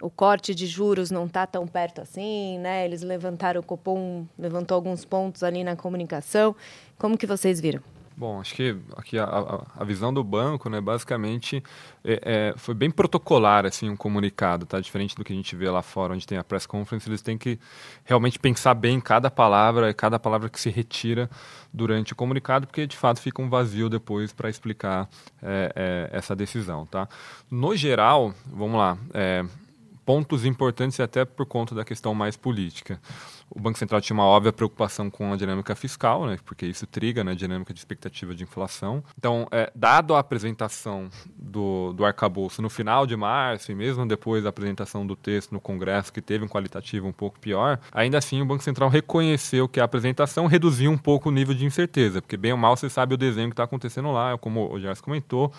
o 0.01 0.09
corte 0.09 0.55
de 0.55 0.65
juros 0.65 1.11
não 1.11 1.25
está 1.25 1.45
tão 1.45 1.67
perto 1.67 1.99
assim, 1.99 2.57
né? 2.59 2.85
Eles 2.85 3.01
levantaram 3.01 3.59
o 3.59 3.63
Copom, 3.63 4.25
levantou 4.39 4.75
alguns 4.75 5.03
pontos 5.03 5.43
ali 5.43 5.61
na 5.61 5.75
comunicação. 5.75 6.55
Como 6.97 7.17
que 7.17 7.27
vocês 7.27 7.59
viram? 7.59 7.83
Bom, 8.21 8.39
acho 8.39 8.53
que 8.53 8.77
aqui 8.95 9.17
a, 9.17 9.23
a, 9.23 9.65
a 9.77 9.83
visão 9.83 10.13
do 10.13 10.23
banco, 10.23 10.69
né, 10.69 10.79
basicamente, 10.79 11.63
é, 12.05 12.21
é, 12.21 12.53
foi 12.55 12.75
bem 12.75 12.91
protocolar 12.91 13.65
assim 13.65 13.89
um 13.89 13.95
comunicado, 13.95 14.63
tá? 14.63 14.79
Diferente 14.79 15.15
do 15.15 15.23
que 15.23 15.33
a 15.33 15.35
gente 15.35 15.55
vê 15.55 15.67
lá 15.71 15.81
fora, 15.81 16.13
onde 16.13 16.27
tem 16.27 16.37
a 16.37 16.43
press 16.43 16.67
conference, 16.67 17.09
eles 17.09 17.23
têm 17.23 17.35
que 17.35 17.57
realmente 18.05 18.37
pensar 18.37 18.75
bem 18.75 19.01
cada 19.01 19.31
palavra, 19.31 19.91
cada 19.91 20.19
palavra 20.19 20.49
que 20.49 20.59
se 20.59 20.69
retira 20.69 21.27
durante 21.73 22.13
o 22.13 22.15
comunicado, 22.15 22.67
porque 22.67 22.85
de 22.85 22.95
fato 22.95 23.19
fica 23.19 23.41
um 23.41 23.49
vazio 23.49 23.89
depois 23.89 24.31
para 24.31 24.51
explicar 24.51 25.09
é, 25.41 25.73
é, 25.75 26.09
essa 26.15 26.35
decisão, 26.35 26.85
tá? 26.85 27.09
No 27.49 27.75
geral, 27.75 28.35
vamos 28.45 28.77
lá, 28.77 28.99
é, 29.15 29.43
pontos 30.05 30.45
importantes 30.45 30.99
até 30.99 31.25
por 31.25 31.45
conta 31.45 31.75
da 31.75 31.83
questão 31.83 32.13
mais 32.13 32.35
política 32.35 32.99
o 33.53 33.59
Banco 33.59 33.77
Central 33.77 33.99
tinha 33.99 34.15
uma 34.15 34.25
óbvia 34.25 34.53
preocupação 34.53 35.09
com 35.09 35.33
a 35.33 35.35
dinâmica 35.35 35.75
fiscal, 35.75 36.25
né, 36.25 36.37
porque 36.45 36.65
isso 36.65 36.87
triga 36.87 37.23
né, 37.23 37.33
a 37.33 37.35
dinâmica 37.35 37.73
de 37.73 37.79
expectativa 37.79 38.33
de 38.33 38.43
inflação. 38.43 39.03
Então, 39.17 39.45
é, 39.51 39.69
dado 39.75 40.15
a 40.15 40.19
apresentação 40.19 41.09
do, 41.35 41.91
do 41.91 42.05
arcabouço 42.05 42.61
no 42.61 42.69
final 42.69 43.05
de 43.05 43.15
março 43.17 43.71
e 43.71 43.75
mesmo 43.75 44.07
depois 44.07 44.43
da 44.43 44.49
apresentação 44.49 45.05
do 45.05 45.15
texto 45.15 45.51
no 45.51 45.59
Congresso, 45.59 46.13
que 46.13 46.21
teve 46.21 46.45
um 46.45 46.47
qualitativo 46.47 47.07
um 47.07 47.11
pouco 47.11 47.39
pior, 47.39 47.79
ainda 47.91 48.17
assim 48.17 48.41
o 48.41 48.45
Banco 48.45 48.63
Central 48.63 48.89
reconheceu 48.89 49.67
que 49.67 49.81
a 49.81 49.83
apresentação 49.83 50.45
reduziu 50.47 50.89
um 50.89 50.97
pouco 50.97 51.27
o 51.27 51.31
nível 51.31 51.53
de 51.53 51.65
incerteza, 51.65 52.21
porque 52.21 52.37
bem 52.37 52.53
ou 52.53 52.57
mal 52.57 52.77
você 52.77 52.89
sabe 52.89 53.13
o 53.13 53.17
desenho 53.17 53.49
que 53.49 53.53
está 53.53 53.63
acontecendo 53.63 54.11
lá, 54.11 54.37
como 54.37 54.71
o 54.71 54.79
Gerson 54.79 55.03
comentou, 55.03 55.51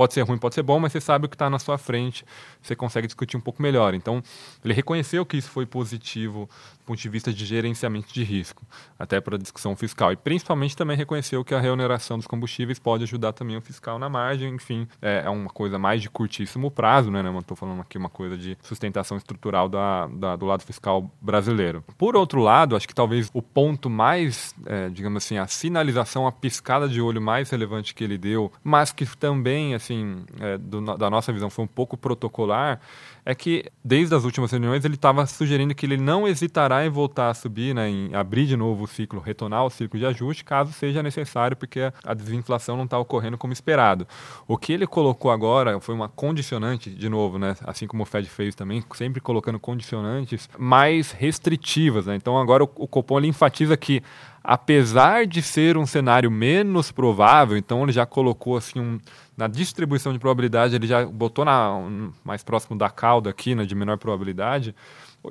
pode 0.00 0.14
ser 0.14 0.22
ruim, 0.22 0.38
pode 0.38 0.54
ser 0.54 0.62
bom, 0.62 0.80
mas 0.80 0.92
você 0.92 1.00
sabe 1.00 1.26
o 1.26 1.28
que 1.28 1.34
está 1.34 1.50
na 1.50 1.58
sua 1.58 1.76
frente, 1.76 2.24
você 2.62 2.74
consegue 2.74 3.06
discutir 3.06 3.36
um 3.36 3.40
pouco 3.40 3.60
melhor. 3.60 3.92
Então, 3.92 4.22
ele 4.64 4.72
reconheceu 4.72 5.26
que 5.26 5.36
isso 5.36 5.50
foi 5.50 5.66
positivo 5.66 6.48
ponto 6.90 7.00
de 7.00 7.08
vista 7.08 7.32
de 7.32 7.46
gerenciamento 7.46 8.12
de 8.12 8.24
risco, 8.24 8.66
até 8.98 9.20
para 9.20 9.36
a 9.36 9.38
discussão 9.38 9.76
fiscal. 9.76 10.10
E 10.12 10.16
principalmente 10.16 10.76
também 10.76 10.96
reconheceu 10.96 11.44
que 11.44 11.54
a 11.54 11.60
reoneração 11.60 12.18
dos 12.18 12.26
combustíveis 12.26 12.80
pode 12.80 13.04
ajudar 13.04 13.32
também 13.32 13.56
o 13.56 13.60
fiscal 13.60 13.96
na 13.98 14.08
margem, 14.08 14.54
enfim, 14.54 14.88
é, 15.00 15.22
é 15.24 15.30
uma 15.30 15.48
coisa 15.48 15.78
mais 15.78 16.02
de 16.02 16.10
curtíssimo 16.10 16.68
prazo, 16.70 17.10
né? 17.10 17.22
Não 17.22 17.38
estou 17.38 17.56
falando 17.56 17.80
aqui 17.80 17.96
uma 17.96 18.08
coisa 18.08 18.36
de 18.36 18.58
sustentação 18.62 19.16
estrutural 19.16 19.68
da, 19.68 20.08
da, 20.08 20.34
do 20.34 20.46
lado 20.46 20.64
fiscal 20.64 21.08
brasileiro. 21.20 21.84
Por 21.96 22.16
outro 22.16 22.40
lado, 22.40 22.74
acho 22.74 22.88
que 22.88 22.94
talvez 22.94 23.30
o 23.32 23.40
ponto 23.40 23.88
mais, 23.88 24.52
é, 24.66 24.88
digamos 24.88 25.24
assim, 25.24 25.38
a 25.38 25.46
sinalização, 25.46 26.26
a 26.26 26.32
piscada 26.32 26.88
de 26.88 27.00
olho 27.00 27.22
mais 27.22 27.50
relevante 27.50 27.94
que 27.94 28.02
ele 28.02 28.18
deu, 28.18 28.50
mas 28.64 28.90
que 28.90 29.06
também, 29.16 29.74
assim, 29.74 30.24
é, 30.40 30.58
do, 30.58 30.96
da 30.96 31.08
nossa 31.08 31.32
visão 31.32 31.48
foi 31.48 31.64
um 31.64 31.68
pouco 31.68 31.96
protocolar, 31.96 32.80
é 33.24 33.34
que 33.34 33.64
desde 33.84 34.14
as 34.14 34.24
últimas 34.24 34.50
reuniões 34.50 34.84
ele 34.84 34.94
estava 34.94 35.24
sugerindo 35.26 35.74
que 35.74 35.86
ele 35.86 35.96
não 35.96 36.26
hesitará 36.26 36.84
em 36.84 36.88
voltar 36.88 37.30
a 37.30 37.34
subir, 37.34 37.74
né, 37.74 37.88
em 37.88 38.14
abrir 38.14 38.46
de 38.46 38.56
novo 38.56 38.84
o 38.84 38.86
ciclo, 38.86 39.20
retornar 39.20 39.64
o 39.64 39.70
ciclo 39.70 39.98
de 39.98 40.06
ajuste, 40.06 40.44
caso 40.44 40.72
seja 40.72 41.02
necessário, 41.02 41.56
porque 41.56 41.92
a 42.04 42.14
desinflação 42.14 42.76
não 42.76 42.84
está 42.84 42.98
ocorrendo 42.98 43.38
como 43.38 43.52
esperado. 43.52 44.06
O 44.46 44.56
que 44.56 44.72
ele 44.72 44.86
colocou 44.86 45.30
agora 45.30 45.80
foi 45.80 45.94
uma 45.94 46.08
condicionante, 46.08 46.90
de 46.90 47.08
novo, 47.08 47.38
né, 47.38 47.56
assim 47.64 47.86
como 47.86 48.02
o 48.02 48.06
Fed 48.06 48.28
fez 48.28 48.54
também, 48.54 48.82
sempre 48.94 49.20
colocando 49.20 49.58
condicionantes 49.58 50.48
mais 50.58 51.12
restritivas. 51.12 52.06
Né? 52.06 52.16
Então 52.16 52.38
agora 52.38 52.64
o, 52.64 52.70
o 52.76 52.88
Copom 52.88 53.18
ele 53.18 53.28
enfatiza 53.28 53.76
que 53.76 54.02
apesar 54.42 55.26
de 55.26 55.42
ser 55.42 55.76
um 55.76 55.86
cenário 55.86 56.30
menos 56.30 56.90
provável, 56.90 57.56
então 57.56 57.82
ele 57.82 57.92
já 57.92 58.06
colocou 58.06 58.56
assim 58.56 58.80
um, 58.80 58.98
na 59.36 59.46
distribuição 59.46 60.12
de 60.12 60.18
probabilidade, 60.18 60.74
ele 60.74 60.86
já 60.86 61.04
botou 61.04 61.44
na, 61.44 61.74
um, 61.74 62.12
mais 62.24 62.42
próximo 62.42 62.76
da 62.76 62.90
cauda 62.90 63.30
aqui, 63.30 63.54
né, 63.54 63.64
de 63.64 63.74
menor 63.74 63.98
probabilidade, 63.98 64.74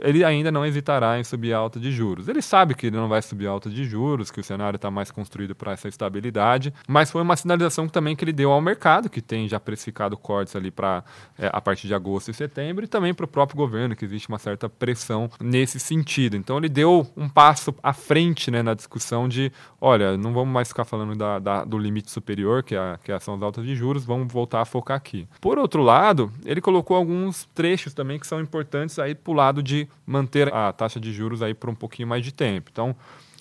ele 0.02 0.24
ainda 0.24 0.52
não 0.52 0.66
hesitará 0.66 1.20
em 1.20 1.24
subir 1.24 1.54
alta 1.54 1.80
de 1.80 1.92
juros. 1.92 2.28
Ele 2.28 2.42
sabe 2.42 2.76
que 2.76 2.88
ele 2.88 2.98
não 2.98 3.08
vai 3.08 3.22
subir 3.22 3.48
alta 3.48 3.70
de 3.70 3.84
juros, 3.84 4.30
que 4.30 4.40
o 4.40 4.44
cenário 4.44 4.76
está 4.76 4.92
mais 4.92 5.10
construído 5.12 5.56
para 5.56 5.72
essa 5.72 5.88
estabilidade, 5.88 6.74
mas 6.88 7.12
foi 7.12 7.22
uma 7.22 7.36
sinalização 7.36 7.88
também 7.88 8.16
que 8.16 8.24
ele 8.24 8.34
deu 8.34 8.52
ao 8.52 8.62
mercado, 8.62 9.10
que 9.10 9.22
tem 9.22 9.48
já 9.48 9.60
precificado 9.60 10.16
cortes 10.18 10.56
ali 10.56 10.70
para 10.70 11.04
é, 11.38 11.50
a 11.52 11.60
partir 11.60 11.88
de 11.88 11.94
agosto 11.94 12.30
e 12.30 12.34
setembro, 12.34 12.84
e 12.84 12.88
também 12.88 13.14
para 13.14 13.26
o 13.26 13.28
próprio 13.28 13.58
governo, 13.58 13.96
que 13.96 14.06
existe 14.06 14.30
uma 14.30 14.40
certa 14.40 14.70
pressão 14.70 15.30
nesse 15.42 15.80
sentido. 15.80 16.36
Então 16.36 16.58
ele 16.58 16.70
deu 16.70 17.08
um 17.18 17.28
passo 17.28 17.74
à 17.82 17.94
frente 17.94 18.52
né, 18.52 18.62
na 18.62 18.74
discussão 18.74 19.28
de, 19.28 19.52
olha, 19.82 20.18
não 20.18 20.34
vamos 20.34 20.54
mais 20.54 20.68
ficar 20.68 20.86
falando 20.86 21.16
da, 21.16 21.40
da, 21.40 21.64
do 21.64 21.78
limite 21.78 22.12
superior, 22.12 22.64
que, 22.64 22.76
é, 22.76 22.98
que 23.04 23.18
são 23.20 23.36
as 23.36 23.42
altas 23.42 23.66
de 23.66 23.76
juros, 23.76 24.06
vamos 24.06 24.32
voltar 24.32 24.62
a 24.62 24.66
focar 24.66 24.98
aqui. 24.98 25.28
Por 25.42 25.58
outro 25.58 25.82
lado, 25.82 26.32
ele 26.46 26.62
colocou 26.62 26.96
alguns 26.96 27.46
trechos 27.56 27.94
também 27.94 28.20
que 28.20 28.28
são 28.28 28.40
importantes 28.40 29.00
aí 29.00 29.16
para 29.16 29.32
o 29.32 29.34
lado 29.34 29.64
de 29.64 29.79
manter 30.06 30.54
a 30.54 30.72
taxa 30.72 31.00
de 31.00 31.14
juros 31.14 31.42
aí 31.42 31.54
por 31.54 31.70
um 31.70 31.76
pouquinho 31.76 32.08
mais 32.08 32.24
de 32.24 32.32
tempo. 32.32 32.70
Então, 32.72 32.96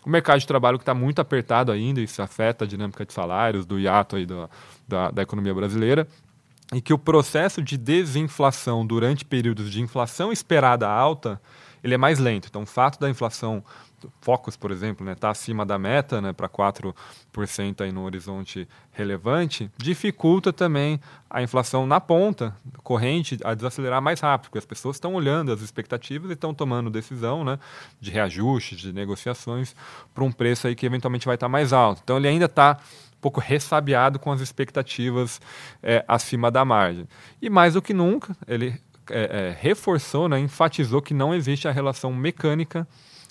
o 0.04 0.10
mercado 0.10 0.40
de 0.40 0.46
trabalho 0.46 0.78
que 0.78 0.82
está 0.82 0.94
muito 0.94 1.20
apertado 1.20 1.72
ainda, 1.72 2.00
isso 2.00 2.20
afeta 2.22 2.64
a 2.64 2.68
dinâmica 2.68 3.04
de 3.04 3.12
salários, 3.12 3.66
do 3.66 3.78
hiato 3.78 4.16
aí 4.16 4.26
da, 4.26 4.48
da, 4.86 5.10
da 5.10 5.22
economia 5.22 5.54
brasileira, 5.54 6.06
e 6.72 6.80
que 6.80 6.92
o 6.92 6.98
processo 6.98 7.62
de 7.62 7.76
desinflação 7.76 8.86
durante 8.86 9.24
períodos 9.24 9.70
de 9.70 9.80
inflação 9.80 10.30
esperada 10.30 10.88
alta, 10.88 11.40
ele 11.82 11.94
é 11.94 11.98
mais 11.98 12.18
lento. 12.18 12.48
Então, 12.48 12.62
o 12.62 12.66
fato 12.66 13.00
da 13.00 13.08
inflação 13.08 13.62
Focus, 14.20 14.56
por 14.56 14.70
exemplo, 14.70 15.04
está 15.04 15.10
né, 15.10 15.14
tá 15.14 15.30
acima 15.30 15.64
da 15.64 15.78
meta, 15.78 16.20
né, 16.20 16.32
para 16.32 16.48
4% 16.48 16.94
aí 17.80 17.92
no 17.92 18.04
horizonte 18.04 18.68
relevante, 18.92 19.70
dificulta 19.76 20.52
também 20.52 21.00
a 21.30 21.42
inflação 21.42 21.86
na 21.86 22.00
ponta 22.00 22.54
corrente 22.82 23.38
a 23.44 23.54
desacelerar 23.54 24.00
mais 24.00 24.20
rápido, 24.20 24.48
porque 24.48 24.58
as 24.58 24.64
pessoas 24.64 24.96
estão 24.96 25.14
olhando 25.14 25.52
as 25.52 25.60
expectativas 25.60 26.30
e 26.30 26.34
estão 26.34 26.54
tomando 26.54 26.90
decisão 26.90 27.44
né, 27.44 27.58
de 28.00 28.10
reajustes, 28.10 28.78
de 28.78 28.92
negociações 28.92 29.74
para 30.14 30.24
um 30.24 30.32
preço 30.32 30.66
aí 30.66 30.74
que 30.74 30.86
eventualmente 30.86 31.26
vai 31.26 31.34
estar 31.34 31.46
tá 31.46 31.50
mais 31.50 31.72
alto. 31.72 32.00
Então 32.02 32.16
ele 32.16 32.28
ainda 32.28 32.46
está 32.46 32.78
um 33.16 33.20
pouco 33.20 33.40
ressabiado 33.40 34.18
com 34.18 34.30
as 34.30 34.40
expectativas 34.40 35.40
é, 35.82 36.04
acima 36.06 36.50
da 36.50 36.64
margem. 36.64 37.08
E 37.42 37.50
mais 37.50 37.74
do 37.74 37.82
que 37.82 37.92
nunca, 37.92 38.36
ele 38.46 38.80
é, 39.10 39.48
é, 39.48 39.56
reforçou, 39.58 40.28
né, 40.28 40.38
enfatizou 40.38 41.00
que 41.00 41.14
não 41.14 41.34
existe 41.34 41.66
a 41.66 41.72
relação 41.72 42.12
mecânica 42.12 42.86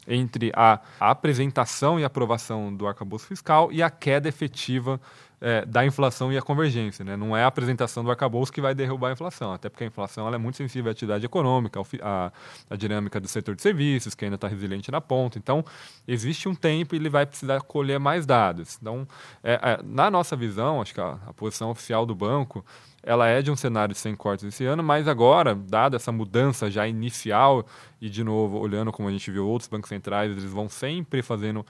entre 0.08 0.52
a, 0.56 0.80
apresentação 1.00 2.00
e 2.00 2.04
aprovação 2.04 2.74
do 2.74 2.88
arcabouço 2.88 3.28
fiscal 3.28 3.72
e 3.72 3.84
a 3.84 3.90
queda 3.90 4.30
efetiva 4.30 5.00
é, 5.40 5.66
da 5.66 5.86
inflação 5.86 6.32
e 6.32 6.38
a 6.38 6.42
convergência. 6.42 7.04
Né? 7.06 7.16
Não 7.16 7.36
é 7.36 7.44
a 7.44 7.48
apresentação 7.48 8.04
do 8.04 8.10
arcabouço 8.10 8.52
que 8.52 8.62
vai 8.62 8.74
derrubar 8.74 9.10
a 9.10 9.12
inflação, 9.14 9.54
até 9.54 9.70
porque 9.70 9.84
a 9.84 9.88
inflação 9.88 10.34
é 10.34 10.38
muito 10.38 10.58
sensível 10.58 10.90
à 10.90 10.92
atividade 10.92 11.26
econômica, 11.26 11.80
à, 12.02 12.32
à 12.70 12.76
dinâmica 12.76 13.20
do 13.20 13.28
setor 13.28 13.56
de 13.56 13.62
serviços, 13.62 14.16
que 14.16 14.26
ainda 14.26 14.36
está 14.36 14.48
resiliente 14.48 14.92
na 14.92 15.02
ponta. 15.02 15.38
Então, 15.38 15.64
existe 16.08 16.50
um 16.50 16.56
tempo 16.56 16.96
e 16.96 16.98
ele 16.98 17.10
vai 17.10 17.26
precisar 17.26 17.62
colher 17.62 18.00
mais 18.00 18.26
dados. 18.26 18.78
Então, 18.82 19.08
é, 19.44 19.54
é, 19.54 19.80
na 19.84 20.10
nossa 20.10 20.36
visão, 20.36 20.82
acho 20.82 20.94
que 20.94 21.02
a, 21.02 21.18
a 21.28 21.34
posição 21.34 21.70
oficial 21.70 22.06
do 22.06 22.16
banco 22.16 22.66
ela 23.04 23.26
é 23.26 23.42
de 23.42 23.50
um 23.50 23.56
cenário 23.56 23.96
sem 23.96 24.14
cortes 24.16 24.46
esse 24.46 24.66
ano, 24.66 24.84
mas 24.84 25.08
agora, 25.08 25.56
dada 25.56 25.96
essa 25.96 26.12
mudança 26.12 26.70
já 26.70 26.86
inicial, 26.86 27.66
e 28.02 28.10
de 28.10 28.22
novo, 28.22 28.60
olhando 28.60 28.92
como 28.92 29.08
a 29.08 29.12
gente 29.12 29.32
viu 29.32 29.48
outros 29.48 29.70
bancos 29.70 29.88
centrais, 29.88 30.30
eles 30.30 30.44
vão 30.44 30.68
sempre 30.68 31.22
fazendo 31.22 31.66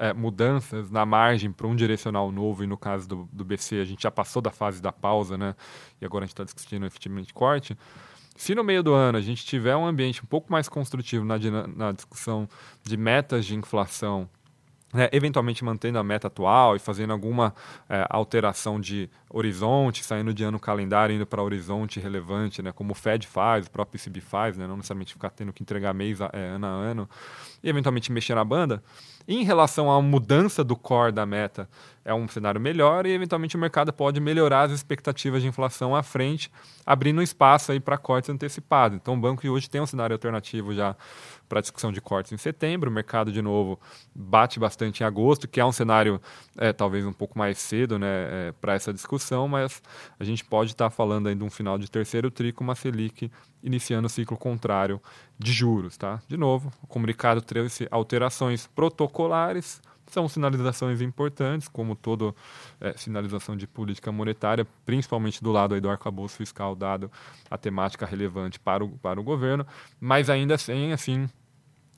é, 0.00 0.14
mudanças 0.14 0.90
na 0.90 1.04
margem 1.04 1.52
para 1.52 1.66
um 1.66 1.76
direcional 1.76 2.32
novo, 2.32 2.64
e 2.64 2.66
no 2.66 2.78
caso 2.78 3.06
do, 3.06 3.28
do 3.30 3.44
BC, 3.44 3.76
a 3.76 3.84
gente 3.84 4.02
já 4.02 4.10
passou 4.10 4.40
da 4.40 4.50
fase 4.50 4.80
da 4.80 4.90
pausa, 4.90 5.36
né? 5.36 5.54
E 6.00 6.06
agora 6.06 6.24
a 6.24 6.26
gente 6.26 6.32
está 6.32 6.42
discutindo 6.42 6.86
efetivamente 6.86 7.34
corte. 7.34 7.76
Se 8.34 8.54
no 8.54 8.64
meio 8.64 8.82
do 8.82 8.94
ano 8.94 9.18
a 9.18 9.20
gente 9.20 9.44
tiver 9.44 9.76
um 9.76 9.84
ambiente 9.84 10.22
um 10.22 10.26
pouco 10.26 10.50
mais 10.50 10.70
construtivo 10.70 11.26
na, 11.26 11.36
na 11.66 11.92
discussão 11.92 12.48
de 12.82 12.96
metas 12.96 13.44
de 13.44 13.54
inflação 13.54 14.26
é, 14.94 15.08
eventualmente 15.12 15.64
mantendo 15.64 15.98
a 15.98 16.04
meta 16.04 16.26
atual 16.26 16.74
e 16.74 16.78
fazendo 16.78 17.12
alguma 17.12 17.54
é, 17.88 18.04
alteração 18.10 18.80
de 18.80 19.08
horizonte, 19.28 20.02
saindo 20.02 20.34
de 20.34 20.42
ano 20.42 20.58
calendário, 20.58 21.14
indo 21.14 21.24
para 21.24 21.42
horizonte 21.42 22.00
relevante, 22.00 22.60
né, 22.60 22.72
como 22.72 22.92
o 22.92 22.94
Fed 22.94 23.26
faz, 23.26 23.66
o 23.66 23.70
próprio 23.70 24.00
ECB 24.00 24.20
faz, 24.20 24.56
né, 24.56 24.66
não 24.66 24.76
necessariamente 24.76 25.12
ficar 25.12 25.30
tendo 25.30 25.52
que 25.52 25.62
entregar 25.62 25.94
mês 25.94 26.20
a, 26.20 26.28
é, 26.32 26.48
ano 26.48 26.66
a 26.66 26.70
ano, 26.70 27.08
e 27.62 27.68
eventualmente 27.68 28.10
mexer 28.10 28.34
na 28.34 28.44
banda. 28.44 28.82
Em 29.28 29.44
relação 29.44 29.92
à 29.92 30.02
mudança 30.02 30.64
do 30.64 30.74
core 30.74 31.12
da 31.12 31.24
meta, 31.24 31.68
é 32.04 32.12
um 32.12 32.26
cenário 32.26 32.60
melhor 32.60 33.06
e 33.06 33.12
eventualmente 33.12 33.54
o 33.56 33.60
mercado 33.60 33.92
pode 33.92 34.18
melhorar 34.18 34.62
as 34.62 34.72
expectativas 34.72 35.42
de 35.42 35.46
inflação 35.46 35.94
à 35.94 36.02
frente, 36.02 36.50
abrindo 36.84 37.22
espaço 37.22 37.78
para 37.80 37.96
cortes 37.96 38.30
antecipados. 38.30 38.96
Então 39.00 39.14
o 39.14 39.16
banco 39.16 39.46
hoje 39.48 39.70
tem 39.70 39.80
um 39.80 39.86
cenário 39.86 40.14
alternativo 40.14 40.74
já 40.74 40.96
para 41.50 41.60
discussão 41.60 41.90
de 41.90 42.00
cortes 42.00 42.32
em 42.32 42.36
setembro. 42.36 42.88
O 42.88 42.92
mercado, 42.92 43.32
de 43.32 43.42
novo, 43.42 43.78
bate 44.14 44.60
bastante 44.60 45.02
em 45.02 45.06
agosto, 45.06 45.48
que 45.48 45.60
é 45.60 45.64
um 45.64 45.72
cenário 45.72 46.20
é, 46.56 46.72
talvez 46.72 47.04
um 47.04 47.12
pouco 47.12 47.36
mais 47.36 47.58
cedo 47.58 47.98
né, 47.98 48.06
é, 48.08 48.52
para 48.52 48.74
essa 48.74 48.92
discussão, 48.92 49.48
mas 49.48 49.82
a 50.18 50.22
gente 50.22 50.44
pode 50.44 50.70
estar 50.70 50.88
tá 50.88 50.90
falando 50.90 51.28
ainda 51.28 51.40
de 51.40 51.44
um 51.44 51.50
final 51.50 51.76
de 51.76 51.90
terceiro 51.90 52.30
tri 52.30 52.52
com 52.52 52.62
uma 52.62 52.76
Selic 52.76 53.30
iniciando 53.62 54.06
o 54.06 54.10
ciclo 54.10 54.36
contrário 54.36 55.02
de 55.36 55.52
juros. 55.52 55.96
Tá? 55.96 56.22
De 56.28 56.36
novo, 56.36 56.72
o 56.80 56.86
comunicado 56.86 57.42
trouxe 57.42 57.88
alterações 57.90 58.68
protocolares, 58.68 59.82
são 60.06 60.28
sinalizações 60.28 61.00
importantes, 61.00 61.68
como 61.68 61.94
toda 61.94 62.34
é, 62.80 62.92
sinalização 62.96 63.56
de 63.56 63.66
política 63.66 64.10
monetária, 64.10 64.66
principalmente 64.84 65.42
do 65.42 65.52
lado 65.52 65.74
aí 65.74 65.80
do 65.80 65.88
arcabouço 65.88 66.36
fiscal, 66.36 66.74
dado 66.74 67.10
a 67.50 67.56
temática 67.56 68.04
relevante 68.04 68.58
para 68.58 68.84
o, 68.84 68.90
para 68.98 69.20
o 69.20 69.22
governo, 69.22 69.66
mas 70.00 70.28
ainda 70.28 70.54
assim, 70.54 70.92
assim 70.92 71.28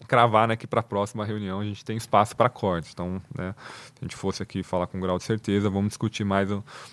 cravar 0.07 0.49
né, 0.49 0.57
que 0.57 0.67
para 0.67 0.81
a 0.81 0.83
próxima 0.83 1.25
reunião 1.25 1.61
a 1.61 1.65
gente 1.65 1.85
tem 1.85 1.97
espaço 1.97 2.37
para 2.37 2.49
cortes. 2.49 2.91
Então, 2.93 3.21
né, 3.37 3.55
se 3.87 4.01
a 4.01 4.05
gente 4.05 4.17
fosse 4.17 4.43
aqui 4.43 4.63
falar 4.63 4.87
com 4.87 5.01
grau 5.01 5.19
de 5.19 5.25
certeza, 5.25 5.71
vamos 5.71 5.89
discutir 5.89 6.25
mais 6.25 6.49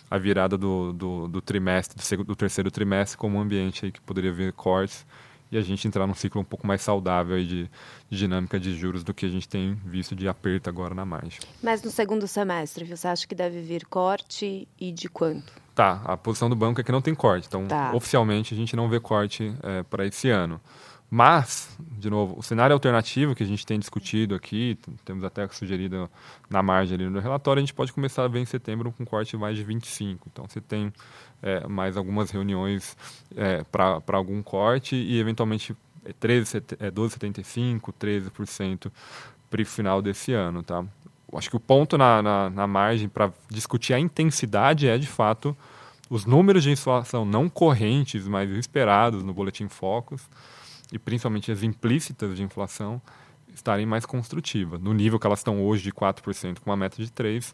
a 0.10 0.18
virada 0.18 0.58
do, 0.58 0.94
do, 0.94 1.28
do 1.28 1.42
trimestre, 1.42 2.18
do, 2.18 2.24
do, 2.24 2.36
terceiro 2.36 2.70
trimestre, 2.72 3.18
como 3.18 3.38
um 3.38 3.42
ambiente 3.42 3.86
aí 3.86 3.92
que 3.92 4.02
poderia 4.02 4.32
vir 4.32 4.54
cortes 4.54 5.06
e 5.52 5.58
a 5.58 5.62
gente 5.62 5.88
entrar 5.88 6.06
num 6.06 6.14
ciclo 6.14 6.42
um 6.42 6.46
pouco 6.46 6.68
mais 6.68 6.82
saudável 6.82 7.38
de, 7.40 7.70
de, 8.10 8.18
dinâmica 8.18 8.60
de 8.60 8.76
juros 8.76 9.04
do 9.04 9.14
que 9.14 9.26
a 9.26 9.30
gente 9.30 9.48
tem 9.48 9.74
visto 9.86 10.16
de 10.16 10.28
aperto 10.28 10.70
agora 10.70 10.94
na 10.94 11.06
margem. 11.06 11.40
Mas 11.62 11.82
no 11.82 11.90
segundo 11.90 12.28
semestre, 12.28 12.86
você 12.86 13.08
acha 13.08 13.28
que 13.28 13.34
deve 13.34 13.62
vir 13.62 13.86
corte 13.86 14.68
e 14.80 14.92
de 14.92 15.10
quanto? 15.10 15.52
Tá, 15.74 16.02
a 16.06 16.18
posição 16.18 16.50
do 16.50 16.56
banco 16.56 16.82
é 16.82 16.84
que 16.84 16.92
não 16.92 17.02
tem 17.02 17.16
corte, 17.16 17.48
então 17.48 17.66
tá. 17.66 17.92
oficialmente 17.94 18.54
a 18.54 18.58
gente 18.58 18.76
não 18.76 18.90
vê 18.90 19.00
corte 19.00 19.56
é, 19.64 19.84
para 19.84 20.06
esse 20.06 20.30
ano. 20.30 20.62
Mas, 21.12 21.76
de 21.80 22.08
novo, 22.10 22.38
o 22.38 22.44
cenário 22.44 22.74
alternativo 22.74 23.34
que 23.34 23.42
a 23.42 23.46
gente 23.46 23.66
tem 23.66 23.80
discutido 23.80 24.36
aqui, 24.36 24.78
temos 25.04 25.24
até 25.24 25.48
sugerido 25.48 26.10
na 26.50 26.62
margem 26.62 26.96
ali 26.96 27.10
no 27.10 27.20
relatório, 27.20 27.60
a 27.60 27.66
gente 27.66 27.74
pode 27.74 27.92
começar 27.92 28.26
a 28.26 28.28
ver 28.28 28.40
em 28.40 28.46
setembro 28.46 28.92
com 28.92 29.04
corte 29.04 29.36
mais 29.36 29.58
de 29.58 29.64
25. 29.64 30.30
Então, 30.32 30.46
você 30.48 30.62
tem 30.62 30.94
é, 31.42 31.68
mais 31.68 31.98
algumas 31.98 32.30
reuniões 32.30 32.96
é, 33.36 33.64
para 33.64 34.18
algum 34.18 34.44
corte 34.44 34.96
e, 34.96 35.20
eventualmente, 35.20 35.76
13, 36.20 36.58
é, 36.80 36.92
12,75%, 36.92 37.92
13% 38.00 38.92
para 39.50 39.62
o 39.62 39.66
final 39.66 40.04
desse 40.04 40.34
ano. 40.34 40.62
Tá? 40.62 40.86
Acho 41.34 41.50
que 41.50 41.56
o 41.56 41.60
ponto 41.60 41.98
na, 41.98 42.22
na, 42.22 42.50
na 42.52 42.68
margem 42.68 43.10
para 43.10 43.34
discutir 43.50 43.96
a 43.96 44.00
intensidade 44.00 44.88
é, 44.88 44.96
de 44.96 45.08
fato, 45.08 45.58
os 46.10 46.26
números 46.26 46.64
de 46.64 46.72
inflação 46.72 47.26
não 47.26 47.50
correntes, 47.50 48.28
mas 48.28 48.50
esperados 48.52 49.24
no 49.24 49.34
Boletim 49.34 49.68
Focus, 49.68 50.28
e 50.92 51.00
principalmente 51.00 51.52
as 51.52 51.64
implícitas 51.64 52.36
de 52.36 52.44
inflação 52.44 53.02
estarem 53.54 53.86
mais 53.86 54.06
construtivas. 54.06 54.80
No 54.80 54.94
nível 54.94 55.20
que 55.20 55.28
elas 55.28 55.40
estão 55.40 55.64
hoje 55.64 55.84
de 55.84 55.92
4%, 55.92 56.60
com 56.60 56.70
uma 56.70 56.78
meta 56.78 57.02
de 57.04 57.10
3%, 57.10 57.54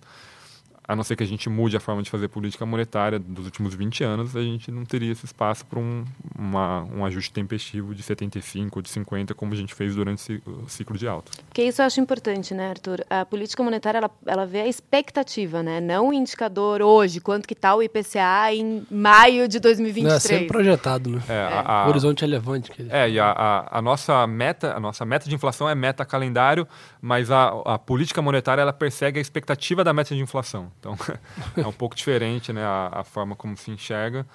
a 0.87 0.95
não 0.95 1.03
ser 1.03 1.15
que 1.15 1.23
a 1.23 1.27
gente 1.27 1.49
mude 1.49 1.75
a 1.75 1.79
forma 1.79 2.03
de 2.03 2.09
fazer 2.09 2.27
política 2.27 2.65
monetária 2.65 3.17
dos 3.17 3.45
últimos 3.45 3.73
20 3.73 4.03
anos, 4.03 4.35
a 4.35 4.41
gente 4.41 4.71
não 4.71 4.85
teria 4.85 5.11
esse 5.11 5.25
espaço 5.25 5.65
para 5.65 5.79
um, 5.79 6.05
um 6.37 7.05
ajuste 7.05 7.31
tempestivo 7.31 7.95
de 7.95 8.03
75 8.03 8.77
ou 8.77 8.81
de 8.81 8.89
50, 8.89 9.33
como 9.33 9.53
a 9.53 9.55
gente 9.55 9.73
fez 9.73 9.95
durante 9.95 10.41
o 10.45 10.69
ciclo 10.69 10.97
de 10.97 11.07
alta. 11.07 11.31
Porque 11.47 11.63
isso 11.63 11.81
eu 11.81 11.85
acho 11.85 11.99
importante, 11.99 12.53
né, 12.53 12.69
Arthur? 12.69 13.03
A 13.09 13.25
política 13.25 13.63
monetária, 13.63 13.97
ela, 13.97 14.11
ela 14.25 14.45
vê 14.45 14.61
a 14.61 14.67
expectativa, 14.67 15.63
né? 15.63 15.81
Não 15.81 16.09
o 16.09 16.13
indicador 16.13 16.81
hoje, 16.81 17.19
quanto 17.19 17.47
que 17.47 17.53
está 17.53 17.75
o 17.75 17.81
IPCA 17.81 18.53
em 18.53 18.85
maio 18.91 19.47
de 19.47 19.59
2023. 19.59 20.05
Não, 20.07 20.15
é 20.15 20.19
sempre 20.19 20.47
projetado, 20.47 21.09
né? 21.09 21.21
É, 21.27 21.41
a, 21.41 21.83
a, 21.83 21.85
o 21.85 21.89
horizonte 21.89 22.23
é 22.23 22.27
relevante. 22.27 22.71
É, 22.89 23.09
e 23.09 23.19
a, 23.19 23.31
a, 23.31 23.79
a, 23.79 23.81
nossa 23.81 24.25
meta, 24.27 24.73
a 24.75 24.79
nossa 24.79 25.03
meta 25.05 25.27
de 25.27 25.33
inflação 25.33 25.67
é 25.67 25.73
meta 25.73 26.05
calendário, 26.05 26.67
mas 27.01 27.31
a, 27.31 27.47
a 27.65 27.79
política 27.79 28.21
monetária, 28.21 28.61
ela 28.61 28.73
persegue 28.73 29.17
a 29.17 29.21
expectativa 29.21 29.83
da 29.83 29.93
meta 29.93 30.13
de 30.13 30.21
inflação. 30.21 30.71
Então, 30.85 30.95
é 31.57 31.65
um 31.65 31.73
pouco 31.73 31.95
diferente 31.95 32.53
né, 32.53 32.63
a, 32.63 32.89
a, 32.99 33.03
forma 33.03 33.35
como 33.35 33.57
se 33.57 33.71
enxerga, 33.71 34.25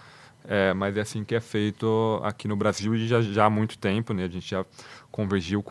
é, 0.44 0.74
mas 0.74 0.96
é 0.96 1.00
assim 1.00 1.22
que 1.22 1.34
é 1.34 1.40
feito 1.40 2.20
aqui 2.24 2.48
no 2.48 2.56
Brasil 2.56 2.96
já, 3.06 3.22
já 3.22 3.44
há 3.44 3.50
muito 3.50 3.78
tempo. 3.78 4.12
Né, 4.12 4.24
a 4.24 4.28
gente 4.28 4.50
já 4.50 4.66
convergiu, 5.10 5.64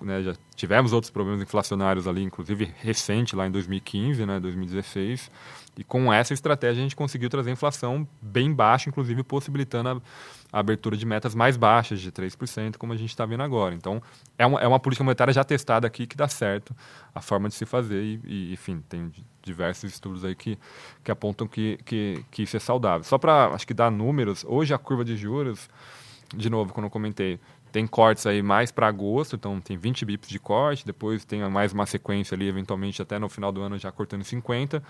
né, 0.00 0.22
já 0.22 0.34
tivemos 0.54 0.92
outros 0.92 1.10
problemas 1.10 1.42
inflacionários 1.42 2.06
ali, 2.06 2.22
inclusive 2.22 2.72
recente, 2.78 3.36
lá 3.36 3.46
em 3.46 3.50
2015, 3.50 4.24
né, 4.24 4.40
2016. 4.40 5.30
E 5.78 5.84
com 5.84 6.10
essa 6.12 6.32
estratégia 6.32 6.80
a 6.80 6.82
gente 6.82 6.96
conseguiu 6.96 7.28
trazer 7.28 7.50
a 7.50 7.52
inflação 7.52 8.08
bem 8.20 8.52
baixa, 8.52 8.88
inclusive 8.88 9.22
possibilitando 9.22 9.88
a, 9.90 10.00
a 10.50 10.60
abertura 10.60 10.96
de 10.96 11.04
metas 11.04 11.34
mais 11.34 11.56
baixas, 11.58 12.00
de 12.00 12.10
3%, 12.10 12.78
como 12.78 12.94
a 12.94 12.96
gente 12.96 13.10
está 13.10 13.26
vendo 13.26 13.42
agora. 13.42 13.74
Então, 13.74 14.02
é 14.38 14.46
uma, 14.46 14.60
é 14.60 14.66
uma 14.66 14.80
política 14.80 15.04
monetária 15.04 15.34
já 15.34 15.44
testada 15.44 15.86
aqui 15.86 16.06
que 16.06 16.16
dá 16.16 16.28
certo 16.28 16.74
a 17.14 17.20
forma 17.20 17.48
de 17.48 17.54
se 17.54 17.66
fazer 17.66 18.02
e, 18.02 18.20
e 18.24 18.52
enfim, 18.54 18.82
tem 18.88 19.12
diversos 19.42 19.92
estudos 19.92 20.24
aí 20.24 20.34
que, 20.34 20.58
que 21.04 21.10
apontam 21.10 21.46
que, 21.46 21.78
que, 21.84 22.24
que 22.30 22.42
isso 22.44 22.56
é 22.56 22.60
saudável. 22.60 23.04
Só 23.04 23.18
para, 23.18 23.48
acho 23.48 23.66
que 23.66 23.74
dar 23.74 23.90
números, 23.90 24.44
hoje 24.48 24.72
a 24.72 24.78
curva 24.78 25.04
de 25.04 25.14
juros, 25.16 25.68
de 26.34 26.50
novo, 26.50 26.72
quando 26.72 26.86
eu 26.86 26.90
comentei, 26.90 27.38
tem 27.76 27.86
cortes 27.86 28.24
aí 28.24 28.40
mais 28.40 28.72
para 28.72 28.88
agosto, 28.88 29.36
então 29.36 29.60
tem 29.60 29.76
20 29.76 30.06
bips 30.06 30.30
de 30.30 30.38
corte, 30.38 30.86
depois 30.86 31.26
tem 31.26 31.46
mais 31.50 31.74
uma 31.74 31.84
sequência 31.84 32.34
ali, 32.34 32.48
eventualmente 32.48 33.02
até 33.02 33.18
no 33.18 33.28
final 33.28 33.52
do 33.52 33.60
ano 33.60 33.78
já 33.78 33.92
cortando 33.92 34.24
50, 34.24 34.82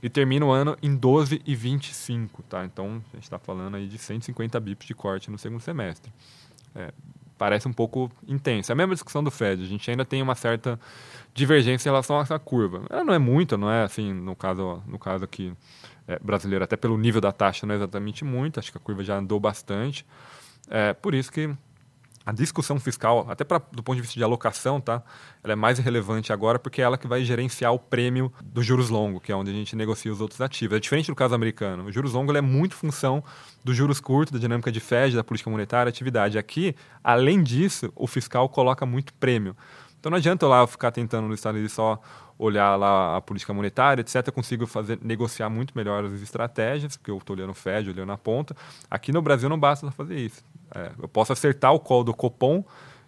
e 0.00 0.08
termina 0.08 0.46
o 0.46 0.52
ano 0.52 0.76
em 0.80 0.94
12 0.94 1.42
e 1.44 1.56
25, 1.56 2.44
tá? 2.44 2.64
Então 2.64 3.02
a 3.12 3.16
gente 3.16 3.24
está 3.24 3.36
falando 3.36 3.74
aí 3.74 3.88
de 3.88 3.98
150 3.98 4.60
bips 4.60 4.86
de 4.86 4.94
corte 4.94 5.28
no 5.28 5.36
segundo 5.36 5.60
semestre. 5.60 6.12
É, 6.72 6.92
parece 7.36 7.66
um 7.66 7.72
pouco 7.72 8.08
intenso. 8.28 8.70
É 8.70 8.74
a 8.74 8.76
mesma 8.76 8.94
discussão 8.94 9.24
do 9.24 9.30
Fed, 9.32 9.64
a 9.64 9.66
gente 9.66 9.90
ainda 9.90 10.04
tem 10.04 10.22
uma 10.22 10.36
certa 10.36 10.78
divergência 11.34 11.88
em 11.88 11.90
relação 11.90 12.16
a 12.16 12.22
essa 12.22 12.38
curva. 12.38 12.84
Ela 12.88 13.02
não 13.02 13.12
é 13.12 13.18
muito, 13.18 13.58
não 13.58 13.68
é 13.68 13.82
assim, 13.82 14.12
no 14.12 14.36
caso, 14.36 14.80
no 14.86 15.00
caso 15.00 15.24
aqui 15.24 15.52
é, 16.06 16.16
brasileiro, 16.20 16.62
até 16.62 16.76
pelo 16.76 16.96
nível 16.96 17.20
da 17.20 17.32
taxa 17.32 17.66
não 17.66 17.74
é 17.74 17.76
exatamente 17.76 18.24
muito, 18.24 18.60
acho 18.60 18.70
que 18.70 18.78
a 18.78 18.80
curva 18.80 19.02
já 19.02 19.18
andou 19.18 19.40
bastante. 19.40 20.06
É, 20.68 20.92
por 20.92 21.12
isso 21.12 21.32
que 21.32 21.50
a 22.30 22.32
discussão 22.32 22.78
fiscal, 22.78 23.26
até 23.28 23.42
pra, 23.42 23.58
do 23.58 23.82
ponto 23.82 23.96
de 23.96 24.02
vista 24.02 24.14
de 24.14 24.22
alocação, 24.22 24.80
tá? 24.80 25.02
Ela 25.42 25.54
é 25.54 25.56
mais 25.56 25.80
relevante 25.80 26.32
agora 26.32 26.60
porque 26.60 26.80
é 26.80 26.84
ela 26.84 26.96
que 26.96 27.08
vai 27.08 27.24
gerenciar 27.24 27.74
o 27.74 27.78
prêmio 27.78 28.32
dos 28.40 28.64
juros 28.64 28.88
longos, 28.88 29.20
que 29.20 29.32
é 29.32 29.34
onde 29.34 29.50
a 29.50 29.52
gente 29.52 29.74
negocia 29.74 30.12
os 30.12 30.20
outros 30.20 30.40
ativos. 30.40 30.76
É 30.76 30.80
diferente 30.80 31.08
do 31.08 31.16
caso 31.16 31.34
americano. 31.34 31.86
O 31.86 31.92
juros 31.92 32.12
longo 32.12 32.34
é 32.36 32.40
muito 32.40 32.76
função 32.76 33.24
dos 33.64 33.76
juros 33.76 33.98
curtos, 33.98 34.32
da 34.32 34.38
dinâmica 34.38 34.70
de 34.70 34.78
Fed, 34.78 35.16
da 35.16 35.24
política 35.24 35.50
monetária, 35.50 35.90
atividade. 35.90 36.38
Aqui, 36.38 36.76
além 37.02 37.42
disso, 37.42 37.92
o 37.96 38.06
fiscal 38.06 38.48
coloca 38.48 38.86
muito 38.86 39.12
prêmio. 39.14 39.56
Então 39.98 40.08
não 40.08 40.16
adianta 40.16 40.44
eu 40.44 40.48
lá 40.48 40.64
ficar 40.68 40.92
tentando 40.92 41.26
no 41.26 41.34
Estado 41.34 41.68
só 41.68 42.00
olhar 42.38 42.76
lá 42.76 43.16
a 43.16 43.20
política 43.20 43.52
monetária, 43.52 44.02
etc. 44.02 44.28
Eu 44.28 44.32
consigo 44.32 44.68
fazer, 44.68 45.00
negociar 45.02 45.50
muito 45.50 45.76
melhor 45.76 46.04
as 46.04 46.22
estratégias, 46.22 46.96
porque 46.96 47.10
eu 47.10 47.18
estou 47.18 47.34
olhando 47.34 47.50
o 47.50 47.54
Fed, 47.54 47.90
olhando 47.90 48.12
a 48.12 48.16
ponta. 48.16 48.56
Aqui 48.88 49.10
no 49.10 49.20
Brasil 49.20 49.48
não 49.48 49.58
basta 49.58 49.90
fazer 49.90 50.16
isso. 50.16 50.44
É, 50.74 50.92
eu 51.00 51.08
posso 51.08 51.32
acertar 51.32 51.72
o 51.72 51.80
call 51.80 52.04
do 52.04 52.14
Copom 52.14 52.64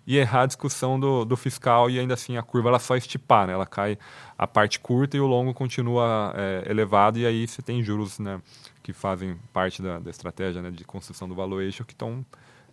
e 0.06 0.16
errar 0.16 0.42
a 0.42 0.46
discussão 0.46 0.98
do, 0.98 1.24
do 1.24 1.36
fiscal 1.36 1.88
e 1.88 1.98
ainda 1.98 2.14
assim 2.14 2.36
a 2.36 2.42
curva 2.42 2.68
ela 2.68 2.78
só 2.78 2.96
estipar, 2.96 3.46
né? 3.46 3.52
ela 3.52 3.66
cai 3.66 3.96
a 4.36 4.46
parte 4.46 4.80
curta 4.80 5.16
e 5.16 5.20
o 5.20 5.26
longo 5.26 5.54
continua 5.54 6.32
é, 6.36 6.64
elevado 6.68 7.18
e 7.18 7.26
aí 7.26 7.46
você 7.46 7.62
tem 7.62 7.82
juros 7.82 8.18
né, 8.18 8.40
que 8.82 8.92
fazem 8.92 9.38
parte 9.52 9.80
da, 9.80 10.00
da 10.00 10.10
estratégia 10.10 10.60
né, 10.60 10.70
de 10.70 10.84
construção 10.84 11.28
do 11.28 11.34
valuation 11.34 11.84
que 11.84 11.92
estão 11.92 12.24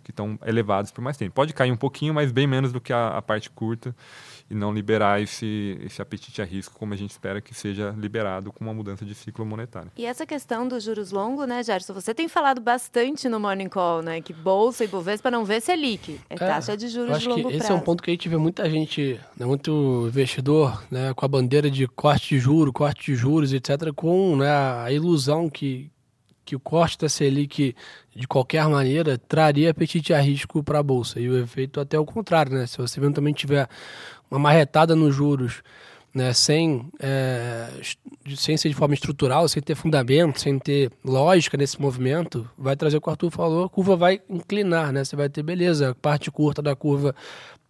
que 0.02 0.12
estão 0.12 0.40
elevados 0.46 0.92
por 0.92 1.02
mais 1.02 1.18
tempo. 1.18 1.36
Pode 1.36 1.54
cair 1.54 1.72
um 1.72 1.78
pouquinho, 1.78 2.14
mas 2.14 2.32
bem 2.32 2.48
menos 2.48 2.72
do 2.72 2.82
que 2.82 2.92
a, 2.92 3.10
a, 3.10 3.22
parte 3.22 3.50
curta 3.50 3.96
e 4.50 4.56
não 4.56 4.74
liberar 4.74 5.22
esse, 5.22 5.78
esse 5.86 6.02
apetite 6.02 6.42
a 6.42 6.46
risco 6.46 6.74
como 6.78 6.94
a 6.94 6.98
gente 6.98 7.12
espera 7.12 7.40
que 7.40 7.54
seja 7.54 7.94
liberado 7.98 8.52
com 8.52 8.64
uma 8.64 8.74
mudança 8.74 9.06
de 9.06 9.14
ciclo 9.14 9.46
monetário. 9.46 9.92
E 9.96 10.06
essa 10.06 10.26
questão 10.26 10.68
dos 10.68 10.84
juros 10.84 11.12
longos, 11.12 11.48
né, 11.48 11.62
Gerson? 11.62 11.94
Você 11.94 12.16
tem 12.16 12.28
falado 12.28 12.60
bastante 12.60 13.30
no 13.30 13.40
Morning 13.40 13.70
Call, 13.70 14.02
né? 14.02 14.22
Que 14.22 14.34
Bolsa 14.34 14.84
e 14.84 14.88
Bovespa 14.88 15.30
não 15.30 15.46
vê 15.46 15.62
Selic, 15.62 16.20
é, 16.30 16.34
é 16.34 16.38
taxa 16.38 16.76
de 16.76 16.88
juros 16.88 17.12
acho 17.12 17.22
de 17.22 17.28
longo 17.30 17.42
que 17.42 17.48
prazo. 17.50 17.64
Esse 17.64 17.72
é 17.72 17.76
um 17.76 17.80
ponto 17.80 18.02
que 18.02 18.10
a 18.10 18.14
gente 18.14 18.28
vê 18.28 18.38
muita 18.38 18.68
gente, 18.70 19.20
né, 19.38 19.46
muito 19.46 20.06
investidor, 20.08 20.84
né, 20.90 21.14
com 21.14 21.26
a 21.26 21.28
bandeira 21.28 21.70
de 21.70 21.88
corte 21.88 22.36
de 22.36 22.40
juros, 22.40 22.74
corte 22.74 23.12
de 23.12 23.16
juros, 23.16 23.54
etc., 23.54 23.94
com 23.96 24.38
né, 24.38 24.50
a 24.50 24.92
ilusão 24.92 25.50
que, 25.50 25.92
que 26.44 26.56
o 26.56 26.60
corte 26.60 26.98
da 26.98 27.08
Selic, 27.08 27.76
de 28.16 28.28
qualquer 28.28 28.68
maneira, 28.68 29.18
traria 29.18 29.70
apetite 29.70 30.14
a 30.14 30.20
risco 30.20 30.64
para 30.64 30.80
a 30.80 30.84
Bolsa. 30.84 31.20
E 31.20 31.30
o 31.30 31.38
efeito 31.38 31.80
até 31.80 32.00
o 32.00 32.06
contrário, 32.06 32.54
né? 32.54 32.66
Se 32.66 32.78
você 32.78 33.00
eventualmente 33.00 33.40
tiver 33.40 33.70
uma 34.30 34.40
marretada 34.40 34.96
nos 34.96 35.16
juros, 35.16 35.62
né, 36.14 36.34
sem, 36.34 36.90
é, 37.00 37.70
sem 38.36 38.58
ser 38.58 38.70
de 38.70 38.76
forma 38.76 38.94
estrutural, 38.94 39.48
sem 39.48 39.62
ter 39.62 39.76
fundamento, 39.76 40.40
sem 40.40 40.58
ter 40.58 40.92
lógica 41.04 41.58
nesse 41.58 41.80
movimento, 41.80 42.50
vai 42.58 42.76
trazer 42.76 42.98
o 42.98 43.02
que 43.02 43.08
o 43.08 43.12
Arthur 43.12 43.32
falou, 43.32 43.66
a 43.66 43.70
curva 43.70 43.96
vai 43.96 44.22
inclinar, 44.30 44.92
né? 44.92 45.04
Você 45.04 45.16
vai 45.16 45.30
ter, 45.30 45.44
beleza, 45.44 45.92
a 45.92 45.96
parte 45.96 46.32
curta 46.32 46.62
da 46.62 46.76
curva 46.76 47.16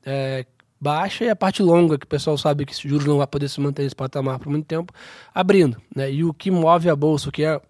é, 0.06 0.46
baixa 0.80 1.26
e 1.26 1.30
a 1.30 1.36
parte 1.36 1.62
longa, 1.62 1.98
que 1.98 2.06
o 2.06 2.10
pessoal 2.10 2.38
sabe 2.38 2.66
que 2.66 2.74
os 2.74 2.80
juros 2.80 3.06
não 3.06 3.18
vai 3.18 3.28
poder 3.28 3.50
se 3.50 3.60
manter 3.60 3.84
nesse 3.84 3.96
patamar 3.96 4.40
por 4.40 4.50
muito 4.50 4.66
tempo, 4.66 4.94
abrindo. 5.34 5.78
Né? 5.94 6.12
E 6.12 6.24
o 6.24 6.34
que 6.34 6.50
move 6.50 6.90
a 6.90 6.96
bolsa, 6.96 7.30
o 7.30 7.32
que 7.32 7.44
é 7.44 7.62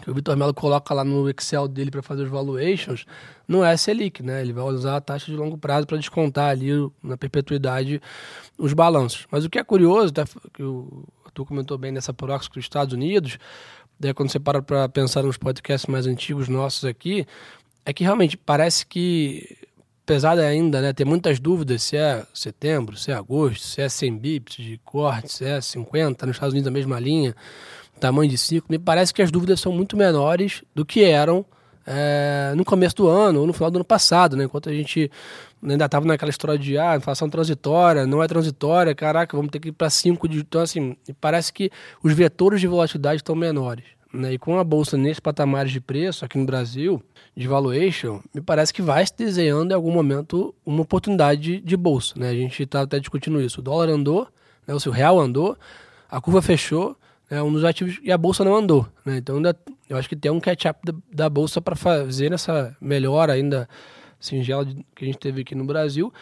que 0.00 0.10
o 0.10 0.14
Vitor 0.14 0.36
Melo 0.36 0.54
coloca 0.54 0.94
lá 0.94 1.04
no 1.04 1.28
Excel 1.28 1.68
dele 1.68 1.90
para 1.90 2.02
fazer 2.02 2.22
os 2.22 2.30
valuations, 2.30 3.04
não 3.46 3.64
é 3.64 3.76
Selic, 3.76 4.22
né? 4.22 4.40
Ele 4.40 4.52
vai 4.52 4.64
usar 4.64 4.96
a 4.96 5.00
taxa 5.00 5.26
de 5.30 5.36
longo 5.36 5.58
prazo 5.58 5.86
para 5.86 5.96
descontar 5.96 6.50
ali 6.50 6.70
na 7.02 7.16
perpetuidade 7.16 8.00
os 8.56 8.72
balanços. 8.72 9.26
Mas 9.30 9.44
o 9.44 9.50
que 9.50 9.58
é 9.58 9.64
curioso, 9.64 10.12
tá, 10.12 10.24
que 10.52 10.62
o 10.62 11.04
Arthur 11.24 11.46
comentou 11.46 11.78
bem 11.78 11.92
nessa 11.92 12.12
proxy 12.12 12.48
dos 12.50 12.64
Estados 12.64 12.94
Unidos, 12.94 13.38
daí 13.98 14.14
quando 14.14 14.30
você 14.30 14.38
para 14.38 14.62
para 14.62 14.88
pensar 14.88 15.22
nos 15.22 15.36
podcasts 15.36 15.86
mais 15.86 16.06
antigos 16.06 16.48
nossos 16.48 16.84
aqui, 16.84 17.26
é 17.84 17.92
que 17.92 18.04
realmente 18.04 18.36
parece 18.36 18.86
que 18.86 19.56
apesar 20.08 20.38
ainda 20.38 20.80
né, 20.80 20.90
ter 20.94 21.04
muitas 21.04 21.38
dúvidas 21.38 21.82
se 21.82 21.94
é 21.94 22.26
setembro, 22.32 22.96
se 22.96 23.10
é 23.10 23.14
agosto, 23.14 23.62
se 23.62 23.82
é 23.82 23.90
100 23.90 24.16
bips 24.16 24.56
de 24.56 24.80
corte, 24.82 25.30
se 25.30 25.44
é 25.44 25.60
50, 25.60 26.24
nos 26.24 26.36
Estados 26.36 26.54
Unidos 26.54 26.66
a 26.66 26.70
mesma 26.70 26.98
linha, 26.98 27.36
tamanho 27.98 28.30
de 28.30 28.38
ciclo, 28.38 28.68
me 28.70 28.78
parece 28.78 29.12
que 29.12 29.20
as 29.20 29.30
dúvidas 29.30 29.60
são 29.60 29.72
muito 29.72 29.96
menores 29.96 30.62
do 30.74 30.84
que 30.84 31.04
eram 31.04 31.44
é, 31.86 32.52
no 32.54 32.64
começo 32.64 32.96
do 32.96 33.08
ano 33.08 33.40
ou 33.40 33.46
no 33.46 33.52
final 33.52 33.70
do 33.70 33.76
ano 33.76 33.84
passado, 33.84 34.36
né? 34.36 34.44
Enquanto 34.44 34.68
a 34.68 34.72
gente 34.72 35.10
ainda 35.62 35.86
estava 35.86 36.06
naquela 36.06 36.30
história 36.30 36.58
de 36.58 36.76
ah, 36.76 36.96
inflação 36.96 37.30
transitória, 37.30 38.06
não 38.06 38.22
é 38.22 38.28
transitória, 38.28 38.94
caraca, 38.94 39.36
vamos 39.36 39.50
ter 39.50 39.58
que 39.58 39.68
ir 39.68 39.72
para 39.72 39.88
5 39.88 40.28
de. 40.28 40.40
Então, 40.40 40.60
assim, 40.60 40.96
parece 41.20 41.52
que 41.52 41.70
os 42.02 42.12
vetores 42.12 42.60
de 42.60 42.66
volatilidade 42.66 43.16
estão 43.16 43.34
menores. 43.34 43.84
Né? 44.12 44.34
E 44.34 44.38
com 44.38 44.58
a 44.58 44.64
bolsa 44.64 44.96
nesses 44.96 45.20
patamares 45.20 45.72
de 45.72 45.80
preço 45.80 46.24
aqui 46.24 46.38
no 46.38 46.44
Brasil, 46.44 47.02
de 47.36 47.46
valuation, 47.46 48.20
me 48.34 48.40
parece 48.40 48.72
que 48.72 48.82
vai 48.82 49.06
se 49.06 49.14
desenhando 49.16 49.70
em 49.70 49.74
algum 49.74 49.90
momento 49.90 50.54
uma 50.64 50.82
oportunidade 50.82 51.40
de, 51.40 51.60
de 51.60 51.76
bolsa. 51.76 52.14
Né? 52.16 52.30
A 52.30 52.34
gente 52.34 52.62
está 52.62 52.82
até 52.82 52.98
discutindo 52.98 53.40
isso. 53.40 53.60
O 53.60 53.62
dólar 53.62 53.88
andou, 53.88 54.26
né? 54.66 54.74
o 54.74 54.80
seu 54.80 54.92
real 54.92 55.18
andou, 55.18 55.56
a 56.10 56.20
curva 56.20 56.40
fechou, 56.40 56.96
né? 57.30 57.42
um 57.42 57.52
dos 57.52 57.64
ativos 57.64 57.98
e 58.02 58.10
a 58.10 58.18
bolsa 58.18 58.44
não 58.44 58.54
andou. 58.54 58.86
Né? 59.04 59.18
Então 59.18 59.36
ainda, 59.36 59.56
eu 59.88 59.96
acho 59.96 60.08
que 60.08 60.16
tem 60.16 60.30
um 60.30 60.40
catch-up 60.40 60.80
da, 60.84 60.94
da, 61.12 61.28
bolsa 61.28 61.60
para 61.60 61.76
fazer 61.76 62.32
essa 62.32 62.76
melhora 62.80 63.32
ainda 63.32 63.68
singela 64.18 64.64
de, 64.64 64.84
que 64.94 65.04
a 65.04 65.06
gente 65.06 65.18
teve 65.18 65.42
aqui 65.42 65.54
no 65.54 65.64
Brasil. 65.64 66.12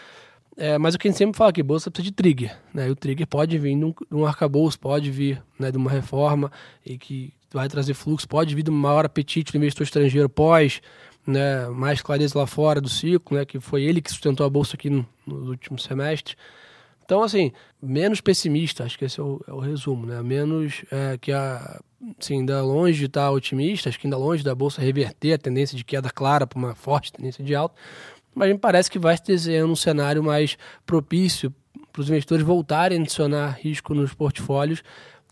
É, 0.57 0.79
mas 0.79 0.95
o 0.95 0.99
que 0.99 1.07
a 1.07 1.11
gente 1.11 1.19
sempre 1.19 1.37
fala 1.37 1.53
que 1.53 1.63
bolsa 1.63 1.91
precisa 1.91 2.11
de 2.11 2.17
trigger, 2.17 2.57
né? 2.73 2.89
E 2.89 2.91
o 2.91 2.97
trigger 2.97 3.27
pode 3.27 3.59
vir 3.59 3.79
de 3.79 3.95
um, 4.11 4.25
arcabouço, 4.25 4.79
pode 4.81 5.11
vir 5.11 5.43
né, 5.59 5.71
de 5.71 5.77
uma 5.77 5.91
reforma 5.91 6.51
e 6.85 6.97
que 6.97 7.31
vai 7.53 7.69
trazer 7.69 7.93
fluxo, 7.93 8.27
pode 8.27 8.55
vir 8.55 8.63
de 8.63 8.71
um 8.71 8.75
maior 8.75 9.05
apetite 9.05 9.53
do 9.53 9.59
investidor 9.59 9.85
estrangeiro 9.85 10.31
pós, 10.31 10.81
né, 11.27 11.67
mais 11.69 12.01
clareza 12.01 12.39
lá 12.39 12.47
fora 12.47 12.81
do 12.81 12.89
ciclo, 12.89 13.37
né, 13.37 13.45
que 13.45 13.61
foi 13.61 13.83
ele 13.83 14.01
que 14.01 14.11
sustentou 14.11 14.47
a 14.47 14.51
bolsa 14.51 14.77
aqui 14.77 14.89
no, 14.89 15.07
no 15.27 15.51
último 15.51 15.79
semestre. 15.79 16.37
Então, 17.07 17.23
assim, 17.23 17.53
menos 17.81 18.21
pessimista, 18.21 18.83
acho 18.83 18.99
que 18.99 19.05
esse 19.05 19.21
é 19.21 19.23
o, 19.23 19.41
é 19.47 19.53
o 19.53 19.61
resumo, 19.61 20.05
né? 20.05 20.21
Menos 20.23 20.85
é, 20.91 21.17
que 21.17 21.31
a, 21.31 21.81
assim, 22.19 22.41
ainda 22.41 22.61
longe 22.63 22.99
de 22.99 23.05
estar 23.07 23.31
otimista, 23.31 23.89
acho 23.89 23.99
que 23.99 24.09
ainda 24.09 24.17
longe 24.17 24.43
da 24.43 24.57
bolsa 24.57 24.83
reverter 24.83 25.35
a 25.35 25.39
tendência 25.39 25.77
de 25.77 25.85
queda 25.85 26.11
clara 26.11 26.49
para 26.49 26.59
uma 26.59 26.75
forte 26.75 27.13
tendência 27.13 27.45
de 27.45 27.55
alta, 27.55 27.77
mas 28.35 28.51
me 28.51 28.59
parece 28.59 28.91
que 28.91 28.99
vai 28.99 29.17
se 29.17 29.23
desenhando 29.23 29.71
um 29.71 29.77
cenário 29.77 30.21
mais 30.21 30.59
propício 30.85 31.55
para 31.93 32.03
os 32.03 32.11
investidores 32.11 32.45
voltarem 32.45 32.99
a 32.99 33.03
adicionar 33.03 33.57
risco 33.61 33.95
nos 33.95 34.13
portfólios 34.13 34.83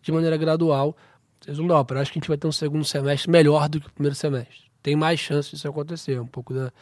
de 0.00 0.12
maneira 0.12 0.36
gradual. 0.36 0.96
Resumo 1.44 1.68
da 1.68 1.78
ópera, 1.80 2.00
acho 2.00 2.12
que 2.12 2.18
a 2.18 2.20
gente 2.20 2.28
vai 2.28 2.38
ter 2.38 2.46
um 2.46 2.52
segundo 2.52 2.84
semestre 2.84 3.28
melhor 3.28 3.68
do 3.68 3.80
que 3.80 3.88
o 3.88 3.92
primeiro 3.92 4.14
semestre. 4.14 4.62
Tem 4.80 4.94
mais 4.94 5.18
chance 5.18 5.50
disso 5.50 5.66
acontecer, 5.66 6.20
um 6.20 6.26
pouco 6.26 6.54
da, 6.54 6.72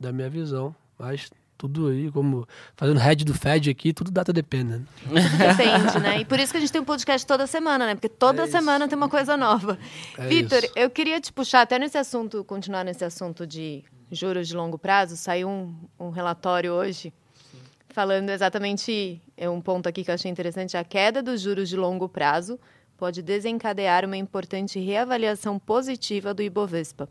da 0.00 0.12
minha 0.12 0.28
visão, 0.28 0.74
mas 0.98 1.30
tudo 1.62 1.86
aí, 1.86 2.10
como 2.10 2.44
fazendo 2.74 2.98
head 2.98 3.24
do 3.24 3.32
Fed 3.32 3.70
aqui, 3.70 3.92
tudo 3.92 4.10
data 4.10 4.32
depende. 4.32 4.78
Né? 4.78 4.82
Depende, 5.06 6.00
né? 6.00 6.20
E 6.20 6.24
por 6.24 6.40
isso 6.40 6.50
que 6.50 6.56
a 6.56 6.60
gente 6.60 6.72
tem 6.72 6.80
um 6.80 6.84
podcast 6.84 7.24
toda 7.24 7.46
semana, 7.46 7.86
né? 7.86 7.94
Porque 7.94 8.08
toda 8.08 8.42
é 8.42 8.46
semana 8.48 8.88
tem 8.88 8.96
uma 8.96 9.08
coisa 9.08 9.36
nova. 9.36 9.78
É 10.18 10.26
Vitor, 10.26 10.60
eu 10.74 10.90
queria 10.90 11.20
te 11.20 11.32
puxar 11.32 11.60
até 11.60 11.78
nesse 11.78 11.96
assunto, 11.96 12.42
continuar 12.42 12.84
nesse 12.84 13.04
assunto 13.04 13.46
de 13.46 13.84
juros 14.10 14.48
de 14.48 14.56
longo 14.56 14.76
prazo. 14.76 15.16
Saiu 15.16 15.48
um, 15.48 15.72
um 16.00 16.10
relatório 16.10 16.72
hoje 16.72 17.12
Sim. 17.52 17.58
falando 17.90 18.30
exatamente 18.30 19.22
é 19.36 19.48
um 19.48 19.60
ponto 19.60 19.88
aqui 19.88 20.02
que 20.02 20.10
eu 20.10 20.14
achei 20.16 20.30
interessante: 20.32 20.76
a 20.76 20.82
queda 20.82 21.22
dos 21.22 21.40
juros 21.40 21.68
de 21.68 21.76
longo 21.76 22.08
prazo 22.08 22.58
pode 22.96 23.22
desencadear 23.22 24.04
uma 24.04 24.16
importante 24.16 24.80
reavaliação 24.80 25.60
positiva 25.60 26.34
do 26.34 26.42
Ibovespa. 26.42 27.08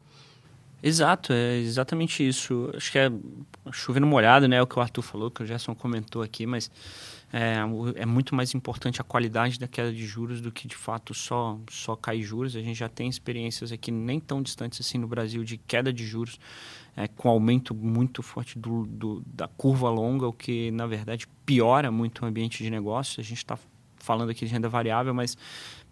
Exato, 0.84 1.32
é 1.32 1.57
exatamente 1.57 2.27
isso. 2.27 2.71
Acho 2.75 2.91
que 2.91 2.97
é 2.97 3.11
chovendo 3.71 4.07
molhado, 4.07 4.47
né? 4.47 4.55
É 4.55 4.61
o 4.61 4.67
que 4.67 4.77
o 4.77 4.82
Arthur 4.82 5.01
falou, 5.01 5.29
que 5.29 5.43
o 5.43 5.45
Gerson 5.45 5.75
comentou 5.75 6.23
aqui, 6.23 6.45
mas 6.47 6.71
é, 7.32 7.57
é, 7.95 8.05
muito 8.05 8.36
mais 8.36 8.53
importante 8.53 8.99
a 8.99 9.03
qualidade 9.03 9.57
da 9.57 9.67
queda 9.67 9.93
de 9.93 10.05
juros 10.05 10.41
do 10.41 10.51
que 10.51 10.67
de 10.67 10.75
fato 10.75 11.13
só, 11.13 11.57
só 11.69 11.95
cair 11.95 12.23
juros. 12.23 12.55
A 12.55 12.61
gente 12.61 12.77
já 12.77 12.89
tem 12.89 13.07
experiências 13.07 13.71
aqui 13.71 13.91
nem 13.91 14.19
tão 14.19 14.41
distantes 14.41 14.82
assim 14.82 14.97
no 14.97 15.07
Brasil 15.07 15.43
de 15.43 15.57
queda 15.57 15.93
de 15.93 16.05
juros, 16.05 16.39
é, 16.97 17.07
com 17.07 17.29
aumento 17.29 17.73
muito 17.73 18.21
forte 18.21 18.59
do, 18.59 18.86
do, 18.88 19.23
da 19.25 19.47
curva 19.47 19.89
longa, 19.89 20.27
o 20.27 20.34
que 20.34 20.71
na 20.71 20.88
verdade 20.88 21.27
piora 21.45 21.91
muito 21.91 22.23
o 22.23 22.25
ambiente 22.25 22.63
de 22.63 22.69
negócio. 22.69 23.21
A 23.21 23.23
gente 23.23 23.38
está 23.38 23.57
falando 23.97 24.32
aqui 24.32 24.45
de 24.45 24.51
renda 24.51 24.67
variável, 24.67 25.13
mas 25.13 25.38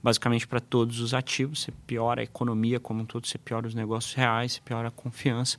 basicamente 0.01 0.47
para 0.47 0.59
todos 0.59 0.99
os 0.99 1.13
ativos. 1.13 1.61
Você 1.61 1.71
piora 1.85 2.21
a 2.21 2.23
economia 2.23 2.79
como 2.79 3.01
um 3.01 3.05
todo, 3.05 3.27
você 3.27 3.37
piora 3.37 3.67
os 3.67 3.75
negócios 3.75 4.13
reais, 4.13 4.53
você 4.53 4.61
piora 4.61 4.87
a 4.87 4.91
confiança, 4.91 5.57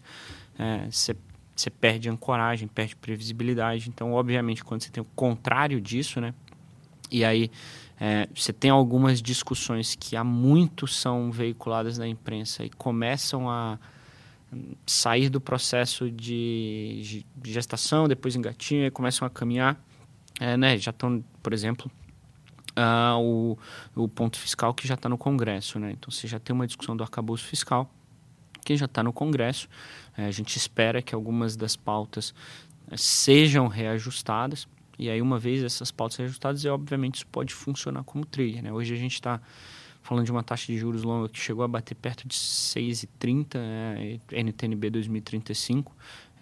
é, 0.59 0.91
você, 0.91 1.17
você 1.55 1.71
perde 1.71 2.09
ancoragem, 2.09 2.69
perde 2.69 2.97
previsibilidade. 2.97 3.89
Então, 3.89 4.13
obviamente, 4.13 4.65
quando 4.65 4.83
você 4.83 4.91
tem 4.91 5.03
o 5.03 5.07
contrário 5.15 5.81
disso, 5.81 6.21
né? 6.21 6.35
E 7.11 7.25
aí 7.25 7.51
é, 7.99 8.29
você 8.35 8.53
tem 8.53 8.71
algumas 8.71 9.21
discussões 9.21 9.95
que 9.95 10.17
há 10.17 10.25
muito 10.25 10.87
são 10.87 11.31
veiculadas 11.31 11.99
na 11.99 12.09
imprensa 12.09 12.65
e 12.65 12.71
começam 12.71 13.51
a 13.51 13.79
sair 14.87 15.29
do 15.29 15.41
processo 15.41 16.11
de 16.11 17.25
gestação, 17.45 18.09
depois 18.09 18.35
engatinham 18.35 18.87
e 18.87 18.91
começam 18.91 19.27
a 19.27 19.31
caminhar. 19.31 19.79
É, 20.41 20.57
né, 20.57 20.79
já 20.79 20.91
estão, 20.91 21.23
por 21.43 21.53
exemplo, 21.53 21.91
o, 23.19 23.59
o 23.95 24.09
ponto 24.09 24.39
fiscal 24.39 24.73
que 24.73 24.87
já 24.87 24.95
está 24.95 25.09
no 25.09 25.19
Congresso. 25.19 25.79
Né? 25.79 25.93
Então, 25.93 26.11
você 26.11 26.27
já 26.27 26.39
tem 26.39 26.55
uma 26.55 26.67
discussão 26.67 26.97
do 26.97 27.03
arcabouço 27.03 27.45
fiscal 27.45 27.91
que 28.65 28.77
já 28.77 28.87
está 28.87 29.03
no 29.03 29.13
Congresso. 29.13 29.69
É, 30.17 30.27
a 30.27 30.31
gente 30.31 30.57
espera 30.57 31.03
que 31.03 31.15
algumas 31.15 31.57
das 31.57 31.77
pautas 31.77 32.35
é, 32.91 32.97
sejam 32.97 33.69
reajustadas. 33.69 34.69
E 34.99 35.09
aí, 35.09 35.23
uma 35.23 35.39
vez 35.39 35.65
essas 35.65 35.91
pautas 35.91 36.19
reajustadas, 36.19 36.65
obviamente 36.67 37.17
isso 37.17 37.27
pode 37.27 37.55
funcionar 37.55 38.05
como 38.05 38.25
trigger. 38.25 38.63
Né? 38.63 38.73
Hoje 38.73 38.95
a 38.95 38.99
gente 38.99 39.15
está 39.15 39.41
falando 40.03 40.25
de 40.25 40.33
uma 40.33 40.43
taxa 40.43 40.67
de 40.67 40.79
juros 40.79 41.03
longa 41.03 41.29
que 41.29 41.39
chegou 41.39 41.65
a 41.65 41.69
bater 41.69 41.95
perto 41.95 42.27
de 42.27 42.35
6,30, 42.35 43.57
é, 43.57 44.43
NTNB 44.43 44.91
2035. 44.91 45.95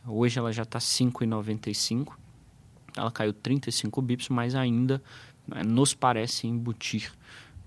Hoje 0.07 0.39
ela 0.39 0.53
já 0.53 0.63
está 0.63 0.79
5,95. 0.79 2.15
Ela 2.97 3.11
caiu 3.13 3.33
35 3.33 4.03
bips, 4.03 4.29
mas 4.29 4.55
ainda 4.55 5.03
né, 5.49 5.63
nos 5.65 5.95
parece 5.95 6.47
embutir 6.47 7.13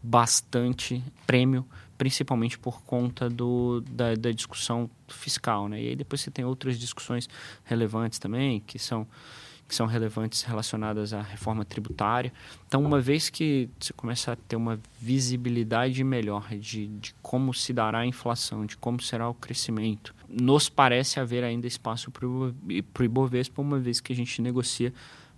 bastante 0.02 1.04
prêmio, 1.28 1.66
principalmente 1.98 2.58
por 2.58 2.82
conta 2.82 3.30
do, 3.30 3.82
da, 3.82 4.16
da, 4.16 4.32
discussão 4.32 4.90
fiscal. 5.08 5.70
Né? 5.70 5.84
E 5.84 5.88
aí 5.90 5.96
depois 5.96 6.22
você 6.22 6.32
tem 6.32 6.44
outras 6.44 6.80
discussões 6.80 7.30
relevantes 7.64 8.18
também, 8.18 8.60
que 8.62 8.80
são, 8.80 9.06
que 9.68 9.76
são 9.76 9.86
relevantes 9.86 10.42
relacionadas 10.42 11.14
à 11.14 11.22
reforma 11.22 11.64
tributária. 11.64 12.34
Então, 12.68 12.84
uma 12.84 13.00
vez 13.00 13.30
que 13.30 13.70
você 13.80 13.94
começa 13.94 14.32
a 14.32 14.36
ter 14.36 14.56
uma 14.56 14.80
visibilidade 15.00 16.04
melhor 16.04 16.50
de, 16.50 16.88
de 16.88 17.14
como 17.22 17.54
se 17.54 17.72
dará 17.72 18.00
a 18.00 18.06
inflação, 18.06 18.66
de 18.66 18.76
como 18.78 19.00
será 19.00 19.30
o 19.30 19.36
crescimento, 19.36 20.16
nos 20.28 20.70
parece 20.70 21.20
haver 21.20 21.44
ainda 21.44 21.68
espaço 21.68 22.10
para 22.10 22.26
o 22.26 22.56
Ibovespa, 23.00 23.62
uma 23.62 23.78
vez 23.78 24.02
que 24.02 24.12
a 24.12 24.16
gente 24.16 24.42
negocia 24.42 24.92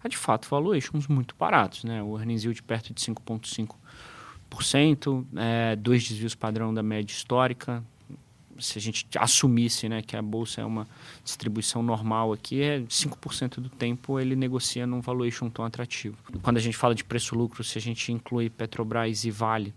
a 0.04 0.08
de 0.08 0.18
fato 0.18 0.48
valuations 0.50 1.08
muito 1.08 1.36
baratos, 1.38 1.84
né? 1.84 2.02
O 2.04 2.18
earnings 2.18 2.44
yield 2.44 2.62
perto 2.64 2.94
de 2.94 3.02
5,5%, 3.02 5.26
é, 5.36 5.76
dois 5.76 6.08
desvios 6.08 6.34
padrão 6.36 6.74
da 6.74 6.82
média 6.84 7.14
histórica. 7.14 7.84
Se 8.60 8.78
a 8.78 8.82
gente 8.82 9.08
assumisse 9.18 9.90
né, 9.90 10.04
que 10.04 10.16
a 10.16 10.22
bolsa 10.22 10.62
é 10.62 10.66
uma 10.66 10.88
distribuição 11.24 11.82
normal 11.82 12.32
aqui, 12.32 12.62
é 12.62 12.82
5% 12.82 13.56
do 13.56 13.70
tempo 13.70 14.20
ele 14.20 14.36
negocia 14.36 14.86
num 14.86 15.02
valuation 15.02 15.50
tão 15.50 15.66
atrativo. 15.66 16.16
Quando 16.44 16.58
a 16.58 16.60
gente 16.60 16.78
fala 16.78 16.94
de 16.94 17.04
preço-lucro, 17.04 17.64
se 17.64 17.80
a 17.80 17.82
gente 17.82 18.12
inclui 18.12 18.52
Petrobras 18.52 19.26
e 19.26 19.32
Vale, 19.32 19.74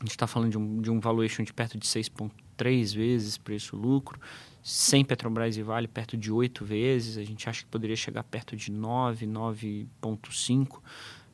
a 0.00 0.04
gente 0.04 0.12
está 0.12 0.28
falando 0.28 0.52
de 0.52 0.58
um, 0.58 0.80
de 0.80 0.92
um 0.92 1.00
valuation 1.00 1.42
de 1.42 1.52
perto 1.52 1.76
de 1.76 1.88
6,3 1.88 2.94
vezes 2.94 3.36
preço-lucro 3.36 4.20
sem 4.68 5.02
Petrobras 5.02 5.56
e 5.56 5.62
Vale 5.62 5.88
perto 5.88 6.14
de 6.14 6.30
oito 6.30 6.62
vezes, 6.62 7.16
a 7.16 7.24
gente 7.24 7.48
acha 7.48 7.64
que 7.64 7.70
poderia 7.70 7.96
chegar 7.96 8.22
perto 8.22 8.54
de 8.54 8.70
9, 8.70 9.26
9,5. 9.26 10.80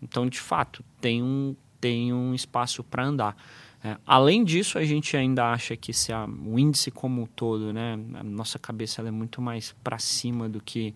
Então, 0.01 0.29
de 0.29 0.39
fato, 0.39 0.85
tem 1.01 1.21
um, 1.21 1.57
tem 1.81 2.13
um 2.13 2.33
espaço 2.33 2.85
para 2.85 3.05
andar. 3.05 3.37
É, 3.83 3.97
além 4.07 4.45
disso, 4.45 4.79
a 4.79 4.85
gente 4.85 5.17
ainda 5.17 5.51
acha 5.51 5.77
que 5.77 5.93
se 5.93 6.13
a, 6.13 6.27
o 6.27 6.61
índice 6.61 6.93
como 6.93 7.23
um 7.23 7.27
todo, 7.27 7.73
né, 7.73 7.99
a 8.15 8.23
nossa 8.23 8.57
cabeça 8.57 9.03
é 9.03 9.11
muito 9.11 9.43
mais 9.43 9.75
para 9.83 9.99
cima 9.99 10.49
do 10.49 10.61
que, 10.61 10.95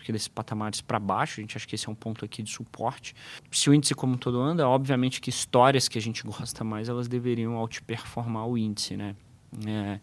que 0.00 0.10
desses 0.10 0.26
patamares 0.26 0.80
para 0.80 0.98
baixo. 0.98 1.38
A 1.38 1.42
gente 1.42 1.56
acha 1.56 1.68
que 1.68 1.76
esse 1.76 1.88
é 1.88 1.92
um 1.92 1.94
ponto 1.94 2.24
aqui 2.24 2.42
de 2.42 2.50
suporte. 2.50 3.14
Se 3.48 3.70
o 3.70 3.74
índice 3.74 3.94
como 3.94 4.14
um 4.14 4.18
todo 4.18 4.40
anda, 4.40 4.68
obviamente 4.68 5.20
que 5.20 5.30
histórias 5.30 5.86
que 5.86 5.98
a 5.98 6.02
gente 6.02 6.24
gosta 6.26 6.64
mais, 6.64 6.88
elas 6.88 7.06
deveriam 7.06 7.54
outperformar 7.54 8.48
o 8.48 8.58
índice, 8.58 8.96
né? 8.96 9.14
É, 9.64 10.00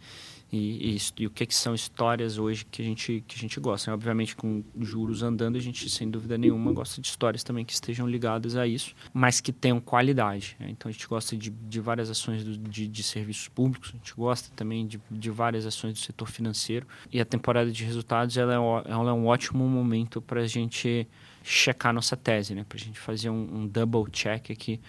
e, 0.54 0.96
e, 0.96 0.98
e, 1.18 1.26
o 1.26 1.32
que, 1.32 1.48
que, 1.48 1.56
são 1.56 1.74
histórias 1.74 2.38
hoje 2.38 2.64
que 2.64 2.80
a 2.80 2.86
gente, 2.86 3.24
que 3.28 3.36
a 3.36 3.40
gente 3.40 3.60
gosta. 3.60 3.90
Né? 3.90 3.96
Obviamente, 3.96 4.36
com 4.36 4.64
juros 4.80 5.24
andando, 5.24 5.56
a 5.56 5.60
gente, 5.60 5.90
sem 5.90 6.08
dúvida 6.08 6.38
nenhuma, 6.38 6.72
gosta 6.72 7.02
de 7.02 7.08
histórias 7.08 7.44
também 7.44 7.66
que 7.66 7.74
estejam 7.74 8.08
ligadas 8.08 8.56
a 8.56 8.68
isso, 8.68 8.94
mas 9.12 9.42
que 9.42 9.52
tenham 9.52 9.82
qualidade. 9.82 10.56
Né? 10.60 10.68
Então, 10.70 10.90
a 10.90 10.92
gente 10.92 11.08
gosta 11.08 11.36
de, 11.36 11.50
de 11.50 11.80
várias 11.80 12.08
ações 12.08 12.44
do, 12.44 12.56
de, 12.56 12.88
de, 12.88 13.02
serviços 13.02 13.48
públicos, 13.48 13.90
a 13.96 13.98
gente 13.98 14.14
gosta 14.14 14.52
também 14.56 14.86
de, 14.86 15.02
de, 15.10 15.32
várias 15.32 15.66
ações 15.66 15.94
do 15.94 16.00
setor 16.00 16.28
financeiro. 16.28 16.86
E 17.12 17.20
a 17.20 17.26
temporada 17.26 17.72
de 17.72 17.84
resultados 17.84 18.38
ela 18.38 18.54
é, 18.54 18.92
ela 18.92 19.10
é 19.10 19.14
um 19.14 19.26
ótimo 19.26 19.68
momento 19.68 20.22
para 20.22 20.42
a 20.42 20.48
gente 20.48 21.08
checar 21.42 21.92
nossa 21.92 22.16
tese, 22.16 22.54
né? 22.54 22.64
para 22.70 22.78
a 22.78 22.80
gente 22.80 23.00
fazer 23.00 23.32
um, 23.32 23.62
um 23.62 23.68
double 23.68 24.06
check 24.12 24.52
aqui 24.52 24.80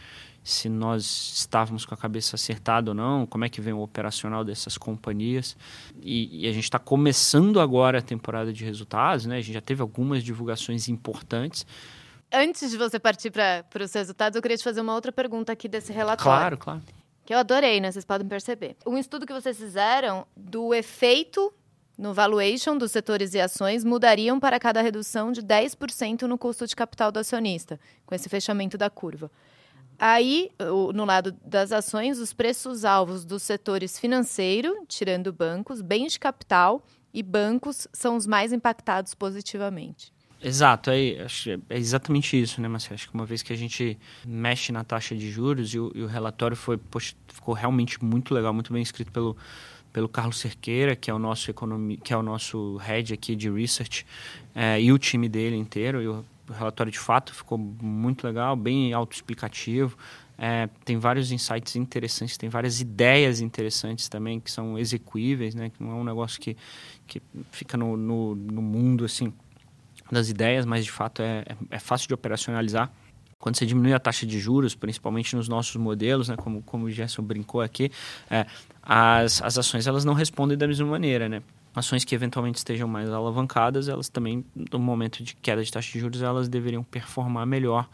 se 0.45 0.69
nós 0.69 1.33
estávamos 1.37 1.87
com 1.87 1.95
a 1.95 1.97
cabeça 1.97 2.37
acertada 2.37 2.91
ou 2.91 2.95
não, 2.95 3.25
como 3.25 3.47
é 3.47 3.49
que 3.49 3.63
vem 3.63 3.73
o 3.73 3.81
operacional 3.81 4.45
dessas 4.45 4.77
companhias. 4.77 5.57
E, 6.03 6.45
e 6.45 6.47
a 6.47 6.53
gente 6.53 6.65
está 6.65 6.79
começando 6.79 7.59
agora 7.59 7.99
a 7.99 8.03
temporada 8.03 8.53
de 8.53 8.63
resultados, 8.63 9.25
né? 9.25 9.39
A 9.39 9.41
gente 9.41 9.55
já 9.55 9.63
teve 9.63 9.81
algumas 9.81 10.23
divulgações 10.23 10.87
importantes. 10.87 11.67
Antes 12.31 12.71
de 12.71 12.77
você 12.77 12.99
partir 12.99 13.31
para 13.31 13.65
os 13.83 13.93
resultados, 13.95 14.37
eu 14.37 14.43
queria 14.43 14.59
te 14.59 14.65
fazer 14.65 14.83
uma 14.83 14.95
outra 14.95 15.11
pergunta 15.11 15.51
aqui 15.51 15.67
desse 15.67 15.93
relatório. 15.93 16.59
Claro, 16.59 16.59
claro. 16.59 16.83
Que 17.25 17.33
eu 17.33 17.39
adorei, 17.39 17.81
né? 17.81 17.91
Vocês 17.91 18.05
podem 18.05 18.29
perceber. 18.29 18.77
Um 18.87 18.99
estudo 18.99 19.25
que 19.25 19.33
vocês 19.33 19.57
fizeram 19.57 20.27
do 20.37 20.75
efeito 20.75 21.51
no 21.97 22.13
valuation 22.13 22.77
dos 22.77 22.91
setores 22.91 23.33
e 23.33 23.41
ações 23.41 23.83
mudariam 23.83 24.39
para 24.39 24.61
cada 24.61 24.83
redução 24.83 25.33
de 25.33 25.41
10% 25.43 26.23
no 26.23 26.37
custo 26.37 26.67
de 26.67 26.77
capital 26.77 27.11
do 27.11 27.19
acionista, 27.19 27.81
com 28.05 28.15
esse 28.15 28.29
fechamento 28.29 28.77
da 28.77 28.91
curva. 28.91 29.31
Aí, 29.99 30.51
no 30.95 31.05
lado 31.05 31.33
das 31.45 31.73
ações, 31.73 32.19
os 32.19 32.33
preços-alvos 32.33 33.25
dos 33.25 33.43
setores 33.43 33.99
financeiro, 33.99 34.85
tirando 34.89 35.33
bancos, 35.33 35.81
bens 35.81 36.13
de 36.13 36.19
capital 36.19 36.85
e 37.13 37.23
bancos 37.23 37.87
são 37.93 38.17
os 38.17 38.27
mais 38.27 38.53
impactados 38.53 39.15
positivamente. 39.15 40.13
Exato, 40.43 40.91
é, 40.91 41.27
é 41.71 41.79
exatamente 41.79 42.39
isso, 42.39 42.61
né, 42.61 42.69
Marcelo? 42.69 42.97
Acho 42.97 43.09
que 43.09 43.15
uma 43.15 43.25
vez 43.25 43.43
que 43.43 43.51
a 43.51 43.57
gente 43.57 43.99
mexe 44.27 44.73
na 44.73 44.85
taxa 44.85 45.17
de 45.17 45.31
juros 45.31 45.73
e 45.73 45.79
o, 45.79 45.91
e 45.95 46.03
o 46.03 46.07
relatório 46.07 46.55
foi, 46.55 46.77
poxa, 46.77 47.15
ficou 47.29 47.55
realmente 47.55 48.05
muito 48.05 48.35
legal, 48.35 48.53
muito 48.53 48.71
bem 48.71 48.83
escrito 48.83 49.11
pelo, 49.11 49.35
pelo 49.91 50.07
Carlos 50.07 50.39
Cerqueira, 50.39 50.95
que 50.95 51.11
é 51.11 51.15
o 51.15 51.19
nosso 51.19 51.51
economi, 51.51 51.97
que 51.97 52.13
é 52.13 52.17
o 52.17 52.23
nosso 52.23 52.77
head 52.77 53.15
aqui 53.15 53.35
de 53.35 53.49
research, 53.49 54.05
é, 54.55 54.79
e 54.79 54.93
o 54.93 54.99
time 54.99 55.31
dele 55.31 55.57
inteiro. 55.57 56.03
E 56.03 56.09
o 56.09 56.23
relatório 56.53 56.93
de 56.93 56.99
fato 56.99 57.35
ficou 57.35 57.57
muito 57.59 58.27
legal, 58.27 58.57
bem 58.57 58.93
autoexplicativo. 58.93 59.97
É, 60.37 60.69
tem 60.85 60.99
vários 60.99 61.31
insights 61.31 61.77
interessantes, 61.77 62.37
tem 62.37 62.49
várias 62.49 62.81
ideias 62.81 63.41
interessantes 63.41 64.09
também 64.09 64.41
que 64.41 64.51
são 64.51 64.79
execuíveis, 64.79 65.55
né? 65.55 65.71
Que 65.71 65.83
não 65.83 65.93
é 65.93 65.95
um 65.95 66.05
negócio 66.05 66.41
que, 66.41 66.57
que 67.07 67.23
fica 67.53 67.77
no, 67.77 67.97
no, 67.97 68.35
no 68.35 68.63
mundo 68.63 69.05
assim 69.05 69.33
das 70.11 70.29
ideias, 70.29 70.67
mas 70.67 70.85
de 70.85 70.91
fato 70.91 71.23
é, 71.23 71.45
é, 71.47 71.57
é 71.71 71.79
fácil 71.79 72.09
de 72.09 72.15
operacionalizar 72.15 72.91
quando 73.45 73.57
você 73.57 73.67
diminui 73.67 73.93
a 73.93 74.01
taxa 74.01 74.25
de 74.25 74.41
juros, 74.41 74.75
principalmente 74.75 75.37
nos 75.37 75.49
nossos 75.49 75.77
modelos, 75.77 76.31
né, 76.31 76.37
como, 76.37 76.63
como 76.63 76.87
o 76.87 76.91
Gerson 76.91 77.23
brincou 77.23 77.61
aqui, 77.61 77.93
é, 78.31 78.47
as, 78.83 79.43
as 79.43 79.59
ações 79.59 79.87
elas 79.87 80.03
não 80.03 80.15
respondem 80.15 80.57
da 80.57 80.67
mesma 80.67 80.87
maneira, 80.87 81.29
né? 81.29 81.43
Ações 81.75 82.05
que 82.05 82.15
eventualmente 82.15 82.59
estejam 82.59 82.87
mais 82.87 83.11
alavancadas, 83.11 83.89
elas 83.89 84.09
também, 84.09 84.45
no 84.73 84.79
momento 84.79 85.23
de 85.23 85.35
queda 85.37 85.63
de 85.63 85.71
taxa 85.71 85.93
de 85.93 85.99
juros, 85.99 86.23
elas 86.23 86.49
deveriam 86.49 86.83
performar 86.83 87.47
melhor. 87.47 87.89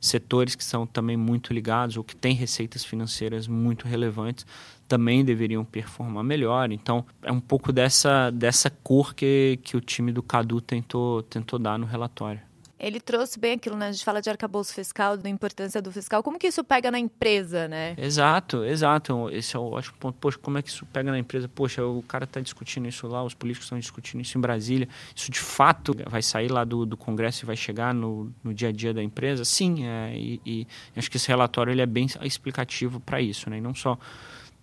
Setores 0.00 0.54
que 0.54 0.64
são 0.64 0.86
também 0.86 1.16
muito 1.16 1.52
ligados 1.52 1.96
ou 1.96 2.04
que 2.04 2.14
têm 2.14 2.34
receitas 2.34 2.84
financeiras 2.84 3.48
muito 3.48 3.86
relevantes 3.86 4.44
também 4.86 5.24
deveriam 5.24 5.64
performar 5.64 6.22
melhor. 6.22 6.70
Então, 6.70 7.06
é 7.22 7.32
um 7.32 7.40
pouco 7.40 7.72
dessa, 7.72 8.30
dessa 8.30 8.68
cor 8.68 9.14
que, 9.14 9.58
que 9.62 9.76
o 9.76 9.80
time 9.80 10.12
do 10.12 10.22
Cadu 10.22 10.60
tentou, 10.60 11.22
tentou 11.22 11.58
dar 11.58 11.78
no 11.78 11.86
relatório 11.86 12.51
ele 12.82 12.98
trouxe 12.98 13.38
bem 13.38 13.52
aquilo, 13.52 13.76
né? 13.76 13.86
A 13.86 13.92
gente 13.92 14.04
fala 14.04 14.20
de 14.20 14.28
arcabouço 14.28 14.74
fiscal, 14.74 15.16
da 15.16 15.28
importância 15.28 15.80
do 15.80 15.92
fiscal. 15.92 16.20
Como 16.20 16.36
que 16.36 16.48
isso 16.48 16.64
pega 16.64 16.90
na 16.90 16.98
empresa, 16.98 17.68
né? 17.68 17.94
Exato, 17.96 18.64
exato. 18.64 19.30
Esse 19.30 19.54
é 19.54 19.58
o 19.58 19.70
ótimo 19.70 19.96
ponto. 20.00 20.18
Poxa, 20.18 20.36
como 20.38 20.58
é 20.58 20.62
que 20.62 20.68
isso 20.68 20.84
pega 20.86 21.12
na 21.12 21.18
empresa? 21.18 21.48
Poxa, 21.48 21.84
o 21.84 22.02
cara 22.02 22.24
está 22.24 22.40
discutindo 22.40 22.88
isso 22.88 23.06
lá, 23.06 23.22
os 23.22 23.34
políticos 23.34 23.66
estão 23.66 23.78
discutindo 23.78 24.20
isso 24.20 24.36
em 24.36 24.40
Brasília. 24.40 24.88
Isso 25.14 25.30
de 25.30 25.38
fato 25.38 25.94
vai 26.10 26.20
sair 26.22 26.50
lá 26.50 26.64
do, 26.64 26.84
do 26.84 26.96
Congresso 26.96 27.44
e 27.44 27.46
vai 27.46 27.56
chegar 27.56 27.94
no, 27.94 28.32
no 28.42 28.52
dia 28.52 28.70
a 28.70 28.72
dia 28.72 28.92
da 28.92 29.02
empresa? 29.02 29.44
Sim, 29.44 29.86
é, 29.86 30.16
e, 30.16 30.40
e 30.44 30.66
acho 30.96 31.08
que 31.08 31.18
esse 31.18 31.28
relatório 31.28 31.70
ele 31.70 31.82
é 31.82 31.86
bem 31.86 32.06
explicativo 32.22 32.98
para 32.98 33.20
isso, 33.20 33.48
né? 33.48 33.58
E 33.58 33.60
não 33.60 33.76
só 33.76 33.96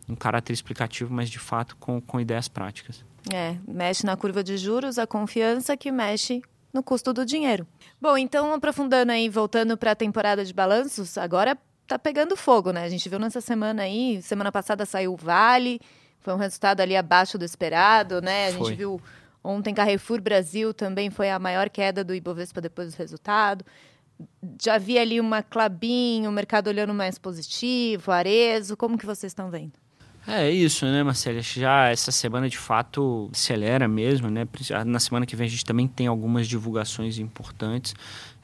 um 0.10 0.16
caráter 0.16 0.52
explicativo, 0.52 1.14
mas 1.14 1.30
de 1.30 1.40
fato 1.40 1.78
com, 1.78 2.02
com 2.02 2.20
ideias 2.20 2.50
práticas. 2.50 3.06
É, 3.34 3.56
mexe 3.66 4.06
na 4.06 4.18
curva 4.18 4.44
de 4.44 4.58
juros, 4.58 4.98
a 4.98 5.08
confiança 5.08 5.78
que 5.78 5.92
mexe 5.92 6.42
no 6.74 6.84
custo 6.84 7.14
do 7.14 7.26
dinheiro. 7.26 7.68
Bom, 8.02 8.18
então 8.18 8.54
aprofundando 8.54 9.12
aí, 9.12 9.28
voltando 9.30 9.78
para 9.78 9.92
a 9.92 9.96
temporada 9.96 10.46
de 10.46 10.54
balanços, 10.54 11.18
agora 11.18 11.58
tá 11.88 11.98
pegando 11.98 12.36
fogo, 12.36 12.72
né? 12.72 12.84
A 12.84 12.90
gente 12.90 13.10
viu 13.10 13.18
nessa 13.18 13.42
semana 13.42 13.84
aí, 13.84 14.22
semana 14.22 14.52
passada 14.52 14.86
saiu 14.86 15.14
o 15.14 15.18
Vale, 15.18 15.82
foi 16.20 16.34
um 16.34 16.38
resultado 16.38 16.82
ali 16.82 16.96
abaixo 16.96 17.38
do 17.38 17.46
esperado, 17.46 18.22
né? 18.22 18.48
A 18.48 18.52
foi. 18.52 18.66
gente 18.66 18.78
viu 18.78 19.02
ontem 19.44 19.74
Carrefour 19.74 20.22
Brasil 20.22 20.74
também 20.74 21.10
foi 21.10 21.30
a 21.30 21.40
maior 21.40 21.70
queda 21.70 22.04
do 22.04 22.14
Ibovespa 22.14 22.62
depois 22.62 22.94
do 22.94 22.98
resultado. 22.98 23.66
Já 24.62 24.78
vi 24.78 25.00
ali 25.00 25.20
uma 25.20 25.42
Clabin, 25.42 26.28
o 26.28 26.32
mercado 26.32 26.68
olhando 26.68 26.94
mais 26.94 27.18
positivo, 27.18 28.12
Arezo, 28.12 28.76
como 28.76 28.98
que 28.98 29.06
vocês 29.06 29.32
estão 29.32 29.50
vendo? 29.50 29.74
É 30.32 30.48
isso, 30.52 30.86
né, 30.86 31.02
Marcelo? 31.02 31.42
Já 31.42 31.88
essa 31.88 32.12
semana 32.12 32.48
de 32.48 32.58
fato 32.58 33.32
acelera 33.34 33.88
mesmo, 33.88 34.30
né? 34.30 34.48
Na 34.86 35.00
semana 35.00 35.26
que 35.26 35.36
vem 35.36 35.48
a 35.48 35.50
gente 35.50 35.66
também 35.66 35.88
tem 35.88 36.06
algumas 36.06 36.48
divulgações 36.48 37.18
importantes. 37.18 37.96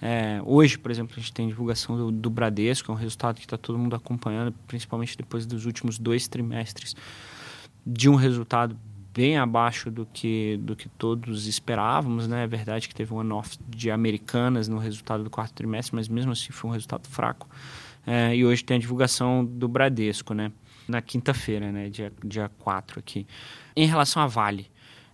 É, 0.02 0.42
hoje, 0.44 0.80
por 0.80 0.90
exemplo, 0.90 1.14
a 1.16 1.20
gente 1.20 1.32
tem 1.32 1.48
divulgação 1.48 1.96
do, 1.96 2.12
do 2.12 2.28
Bradesco, 2.28 2.92
é 2.92 2.96
um 2.96 2.98
resultado 2.98 3.36
que 3.36 3.46
está 3.46 3.56
todo 3.56 3.78
mundo 3.78 3.96
acompanhando, 3.96 4.52
principalmente 4.66 5.16
depois 5.16 5.46
dos 5.46 5.68
últimos 5.68 6.00
dois 6.00 6.28
trimestres, 6.28 6.96
de 7.86 8.10
um 8.10 8.16
resultado 8.16 8.76
bem 9.14 9.38
abaixo 9.38 9.92
do 9.92 10.08
que, 10.12 10.58
do 10.64 10.76
que 10.76 10.90
todos 10.90 11.46
esperávamos, 11.46 12.28
né? 12.28 12.46
É 12.46 12.48
verdade 12.48 12.88
que 12.88 12.96
teve 12.96 13.14
um 13.14 13.18
one-off 13.18 13.60
de 13.70 13.92
Americanas 13.92 14.68
no 14.68 14.80
resultado 14.80 15.24
do 15.24 15.30
quarto 15.30 15.54
trimestre, 15.54 15.96
mas 15.96 16.08
mesmo 16.10 16.32
assim 16.32 16.52
foi 16.52 16.68
um 16.68 16.74
resultado 16.74 17.08
fraco. 17.08 17.48
É, 18.08 18.36
e 18.36 18.44
hoje 18.44 18.64
tem 18.64 18.78
a 18.78 18.80
divulgação 18.80 19.46
do 19.46 19.68
Bradesco, 19.68 20.34
né? 20.34 20.52
Na 20.88 21.02
quinta-feira, 21.02 21.72
né, 21.72 21.90
dia, 21.90 22.12
dia 22.24 22.50
4 22.60 23.00
aqui. 23.00 23.26
Em 23.76 23.88
relação 23.88 24.22
a 24.22 24.28
Vale, 24.28 24.70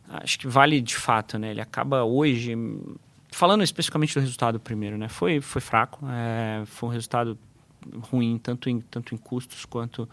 acho 0.10 0.40
que 0.40 0.48
Vale 0.48 0.82
de 0.82 0.96
fato, 0.96 1.38
né, 1.38 1.52
ele 1.52 1.62
acaba 1.62 2.04
hoje, 2.04 2.54
falando 3.32 3.64
especificamente 3.64 4.14
do 4.14 4.20
resultado 4.20 4.60
primeiro, 4.60 4.98
né, 4.98 5.08
foi, 5.08 5.42
foi 5.42 5.62
fraco, 5.62 6.06
é, 6.08 6.64
foi 6.66 6.90
um 6.90 6.92
resultado 6.92 7.38
ruim, 8.12 8.38
tanto 8.38 8.70
em, 8.70 8.80
tanto 8.82 9.16
em 9.16 9.18
custos 9.18 9.66
quanto 9.66 10.08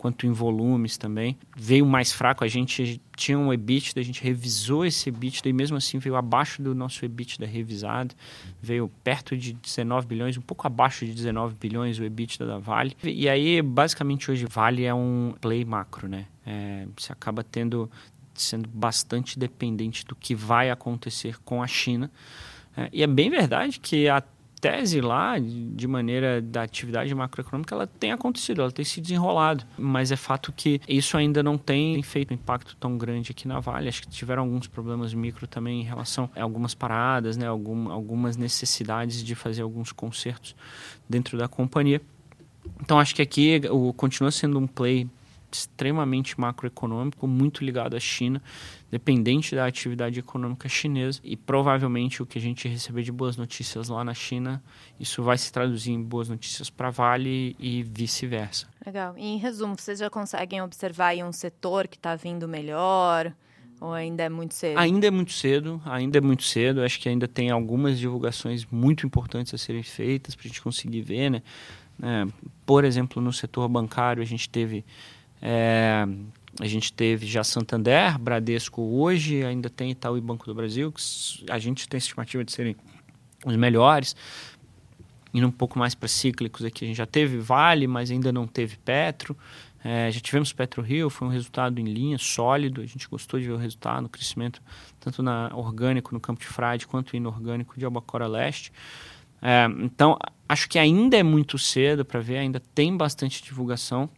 quanto 0.00 0.26
em 0.26 0.32
volumes 0.32 0.96
também. 0.96 1.36
Veio 1.54 1.84
mais 1.84 2.10
fraco, 2.10 2.42
a 2.42 2.48
gente 2.48 2.98
tinha 3.14 3.38
um 3.38 3.52
EBITDA, 3.52 4.00
a 4.00 4.02
gente 4.02 4.22
revisou 4.24 4.86
esse 4.86 5.10
EBITDA 5.10 5.50
e 5.50 5.52
mesmo 5.52 5.76
assim 5.76 5.98
veio 5.98 6.16
abaixo 6.16 6.62
do 6.62 6.74
nosso 6.74 7.04
EBITDA 7.04 7.44
revisado, 7.44 8.14
veio 8.62 8.90
perto 9.04 9.36
de 9.36 9.52
19 9.52 10.06
bilhões, 10.06 10.38
um 10.38 10.40
pouco 10.40 10.66
abaixo 10.66 11.04
de 11.04 11.12
19 11.12 11.54
bilhões 11.54 11.98
o 11.98 12.04
EBITDA 12.04 12.46
da 12.46 12.56
Vale. 12.56 12.96
E 13.04 13.28
aí, 13.28 13.60
basicamente, 13.60 14.30
hoje 14.30 14.46
Vale 14.46 14.84
é 14.84 14.94
um 14.94 15.34
play 15.38 15.66
macro, 15.66 16.08
né? 16.08 16.24
É, 16.46 16.86
você 16.96 17.12
acaba 17.12 17.44
tendo 17.44 17.90
sendo 18.32 18.70
bastante 18.70 19.38
dependente 19.38 20.06
do 20.06 20.14
que 20.14 20.34
vai 20.34 20.70
acontecer 20.70 21.36
com 21.44 21.62
a 21.62 21.66
China. 21.66 22.10
É, 22.74 22.88
e 22.90 23.02
é 23.02 23.06
bem 23.06 23.28
verdade 23.28 23.78
que 23.78 24.08
a 24.08 24.22
tese 24.60 25.00
lá, 25.00 25.36
de 25.38 25.88
maneira 25.88 26.42
da 26.42 26.62
atividade 26.62 27.14
macroeconômica, 27.14 27.74
ela 27.74 27.86
tem 27.86 28.12
acontecido, 28.12 28.60
ela 28.60 28.70
tem 28.70 28.84
se 28.84 29.00
desenrolado. 29.00 29.64
Mas 29.78 30.12
é 30.12 30.16
fato 30.16 30.52
que 30.52 30.80
isso 30.86 31.16
ainda 31.16 31.42
não 31.42 31.56
tem 31.56 32.02
feito 32.02 32.32
um 32.32 32.34
impacto 32.34 32.76
tão 32.76 32.98
grande 32.98 33.30
aqui 33.30 33.48
na 33.48 33.60
Vale. 33.60 33.88
Acho 33.88 34.02
que 34.02 34.08
tiveram 34.08 34.42
alguns 34.42 34.66
problemas 34.66 35.14
micro 35.14 35.46
também 35.46 35.80
em 35.80 35.84
relação 35.84 36.30
a 36.36 36.42
algumas 36.42 36.74
paradas, 36.74 37.36
né, 37.36 37.46
algum, 37.46 37.90
algumas 37.90 38.36
necessidades 38.36 39.24
de 39.24 39.34
fazer 39.34 39.62
alguns 39.62 39.92
consertos 39.92 40.54
dentro 41.08 41.38
da 41.38 41.48
companhia. 41.48 42.00
Então 42.80 42.98
acho 42.98 43.14
que 43.14 43.22
aqui 43.22 43.60
o, 43.70 43.92
continua 43.92 44.30
sendo 44.30 44.58
um 44.58 44.66
play 44.66 45.08
extremamente 45.52 46.38
macroeconômico, 46.40 47.26
muito 47.26 47.64
ligado 47.64 47.96
à 47.96 48.00
China, 48.00 48.42
dependente 48.90 49.54
da 49.54 49.66
atividade 49.66 50.18
econômica 50.18 50.68
chinesa. 50.68 51.20
E 51.22 51.36
provavelmente 51.36 52.22
o 52.22 52.26
que 52.26 52.38
a 52.38 52.40
gente 52.40 52.68
receber 52.68 53.02
de 53.02 53.12
boas 53.12 53.36
notícias 53.36 53.88
lá 53.88 54.04
na 54.04 54.14
China, 54.14 54.62
isso 54.98 55.22
vai 55.22 55.38
se 55.38 55.52
traduzir 55.52 55.92
em 55.92 56.02
boas 56.02 56.28
notícias 56.28 56.70
para 56.70 56.90
Vale 56.90 57.56
e 57.58 57.82
vice-versa. 57.82 58.68
Legal. 58.84 59.14
E 59.16 59.24
em 59.24 59.38
resumo, 59.38 59.76
vocês 59.78 59.98
já 59.98 60.08
conseguem 60.08 60.62
observar 60.62 61.08
aí 61.08 61.22
um 61.22 61.32
setor 61.32 61.88
que 61.88 61.96
está 61.96 62.16
vindo 62.16 62.48
melhor? 62.48 63.32
Ou 63.80 63.94
ainda 63.94 64.22
é 64.24 64.28
muito 64.28 64.54
cedo? 64.54 64.78
Ainda 64.78 65.06
é 65.06 65.10
muito 65.10 65.32
cedo, 65.32 65.80
ainda 65.86 66.18
é 66.18 66.20
muito 66.20 66.42
cedo. 66.42 66.82
Acho 66.82 67.00
que 67.00 67.08
ainda 67.08 67.26
tem 67.26 67.50
algumas 67.50 67.98
divulgações 67.98 68.66
muito 68.70 69.06
importantes 69.06 69.54
a 69.54 69.58
serem 69.58 69.82
feitas 69.82 70.34
para 70.34 70.44
a 70.44 70.48
gente 70.48 70.60
conseguir 70.60 71.00
ver, 71.00 71.30
né? 71.30 71.42
É, 72.02 72.26
por 72.64 72.84
exemplo, 72.84 73.22
no 73.22 73.32
setor 73.32 73.68
bancário, 73.68 74.22
a 74.22 74.26
gente 74.26 74.48
teve 74.48 74.84
é, 75.42 76.06
a 76.60 76.66
gente 76.66 76.92
teve 76.92 77.26
já 77.26 77.42
Santander, 77.42 78.18
Bradesco 78.18 78.82
hoje, 78.82 79.44
ainda 79.44 79.70
tem 79.70 79.90
Itaú 79.90 80.18
e 80.18 80.20
Banco 80.20 80.46
do 80.46 80.54
Brasil, 80.54 80.92
que 80.92 81.02
a 81.50 81.58
gente 81.58 81.88
tem 81.88 81.98
estimativa 81.98 82.44
de 82.44 82.52
serem 82.52 82.76
os 83.46 83.56
melhores. 83.56 84.14
Indo 85.32 85.46
um 85.46 85.52
pouco 85.52 85.78
mais 85.78 85.94
para 85.94 86.08
cíclicos 86.08 86.64
aqui, 86.64 86.84
a 86.84 86.88
gente 86.88 86.96
já 86.96 87.06
teve 87.06 87.38
Vale, 87.38 87.86
mas 87.86 88.10
ainda 88.10 88.32
não 88.32 88.46
teve 88.46 88.76
Petro. 88.78 89.36
É, 89.82 90.10
já 90.10 90.20
tivemos 90.20 90.52
Petro 90.52 90.82
Rio, 90.82 91.08
foi 91.08 91.26
um 91.26 91.30
resultado 91.30 91.80
em 91.80 91.84
linha, 91.84 92.18
sólido. 92.18 92.82
A 92.82 92.86
gente 92.86 93.08
gostou 93.08 93.40
de 93.40 93.46
ver 93.46 93.52
o 93.52 93.56
resultado, 93.56 94.06
o 94.06 94.08
crescimento 94.08 94.60
tanto 94.98 95.22
na 95.22 95.50
orgânico 95.54 96.12
no 96.12 96.20
Campo 96.20 96.40
de 96.40 96.46
Frade 96.46 96.86
quanto 96.86 97.16
inorgânico 97.16 97.78
de 97.78 97.84
Albacora 97.84 98.26
Leste. 98.26 98.72
É, 99.40 99.66
então, 99.78 100.18
acho 100.48 100.68
que 100.68 100.78
ainda 100.78 101.16
é 101.16 101.22
muito 101.22 101.56
cedo 101.58 102.04
para 102.04 102.20
ver, 102.20 102.38
ainda 102.38 102.60
tem 102.74 102.94
bastante 102.94 103.42
divulgação, 103.42 104.10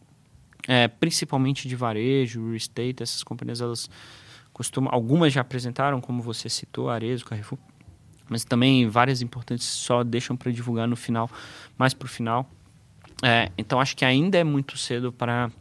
é, 0.67 0.87
principalmente 0.87 1.67
de 1.67 1.75
varejo, 1.75 2.41
real 2.41 2.55
estate, 2.55 3.03
essas 3.03 3.23
companhias 3.23 3.61
elas 3.61 3.89
costumam, 4.51 4.93
algumas 4.93 5.33
já 5.33 5.41
apresentaram, 5.41 5.99
como 5.99 6.21
você 6.21 6.47
citou, 6.49 6.89
Arezo, 6.89 7.25
Carrefour, 7.25 7.57
mas 8.29 8.45
também 8.45 8.87
várias 8.87 9.21
importantes 9.21 9.65
só 9.65 10.03
deixam 10.03 10.35
para 10.37 10.51
divulgar 10.51 10.87
no 10.87 10.95
final, 10.95 11.29
mais 11.77 11.93
para 11.93 12.05
o 12.05 12.09
final. 12.09 12.49
É, 13.21 13.51
então 13.57 13.79
acho 13.79 13.95
que 13.95 14.05
ainda 14.05 14.37
é 14.37 14.43
muito 14.43 14.77
cedo 14.77 15.11
para 15.11 15.51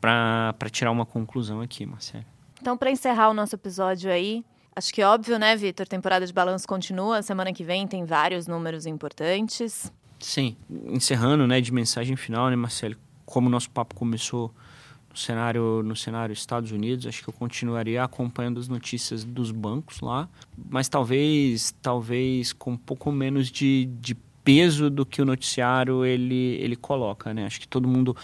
para 0.00 0.70
tirar 0.70 0.92
uma 0.92 1.04
conclusão 1.04 1.60
aqui, 1.60 1.84
Marcelo. 1.84 2.24
Então, 2.60 2.76
para 2.76 2.90
encerrar 2.90 3.30
o 3.30 3.34
nosso 3.34 3.54
episódio 3.54 4.10
aí, 4.10 4.44
acho 4.74 4.92
que 4.92 5.02
óbvio, 5.02 5.38
né, 5.38 5.56
Vitor? 5.56 5.88
Temporada 5.88 6.24
de 6.24 6.32
balanço 6.32 6.66
continua. 6.68 7.20
Semana 7.20 7.52
que 7.52 7.64
vem 7.64 7.86
tem 7.86 8.04
vários 8.04 8.46
números 8.46 8.86
importantes. 8.86 9.92
Sim, 10.20 10.56
encerrando, 10.86 11.46
né, 11.46 11.60
de 11.60 11.72
mensagem 11.72 12.16
final, 12.16 12.48
né, 12.50 12.56
Marcelo? 12.56 12.96
Como 13.28 13.46
o 13.46 13.50
nosso 13.50 13.68
papo 13.68 13.94
começou 13.94 14.54
no 15.10 15.16
cenário 15.16 15.82
no 15.82 15.94
cenário 15.94 16.32
Estados 16.32 16.72
Unidos, 16.72 17.06
acho 17.06 17.22
que 17.22 17.28
eu 17.28 17.34
continuaria 17.34 18.02
acompanhando 18.02 18.58
as 18.58 18.68
notícias 18.68 19.22
dos 19.22 19.50
bancos 19.50 20.00
lá, 20.00 20.26
mas 20.70 20.88
talvez 20.88 21.74
talvez 21.82 22.54
com 22.54 22.72
um 22.72 22.76
pouco 22.76 23.12
menos 23.12 23.50
de, 23.50 23.84
de 24.00 24.14
peso 24.42 24.88
do 24.88 25.04
que 25.04 25.20
o 25.20 25.26
noticiário 25.26 26.06
ele 26.06 26.56
ele 26.58 26.74
coloca, 26.74 27.34
né? 27.34 27.44
Acho 27.44 27.60
que 27.60 27.68
todo 27.68 27.86
mundo 27.86 28.16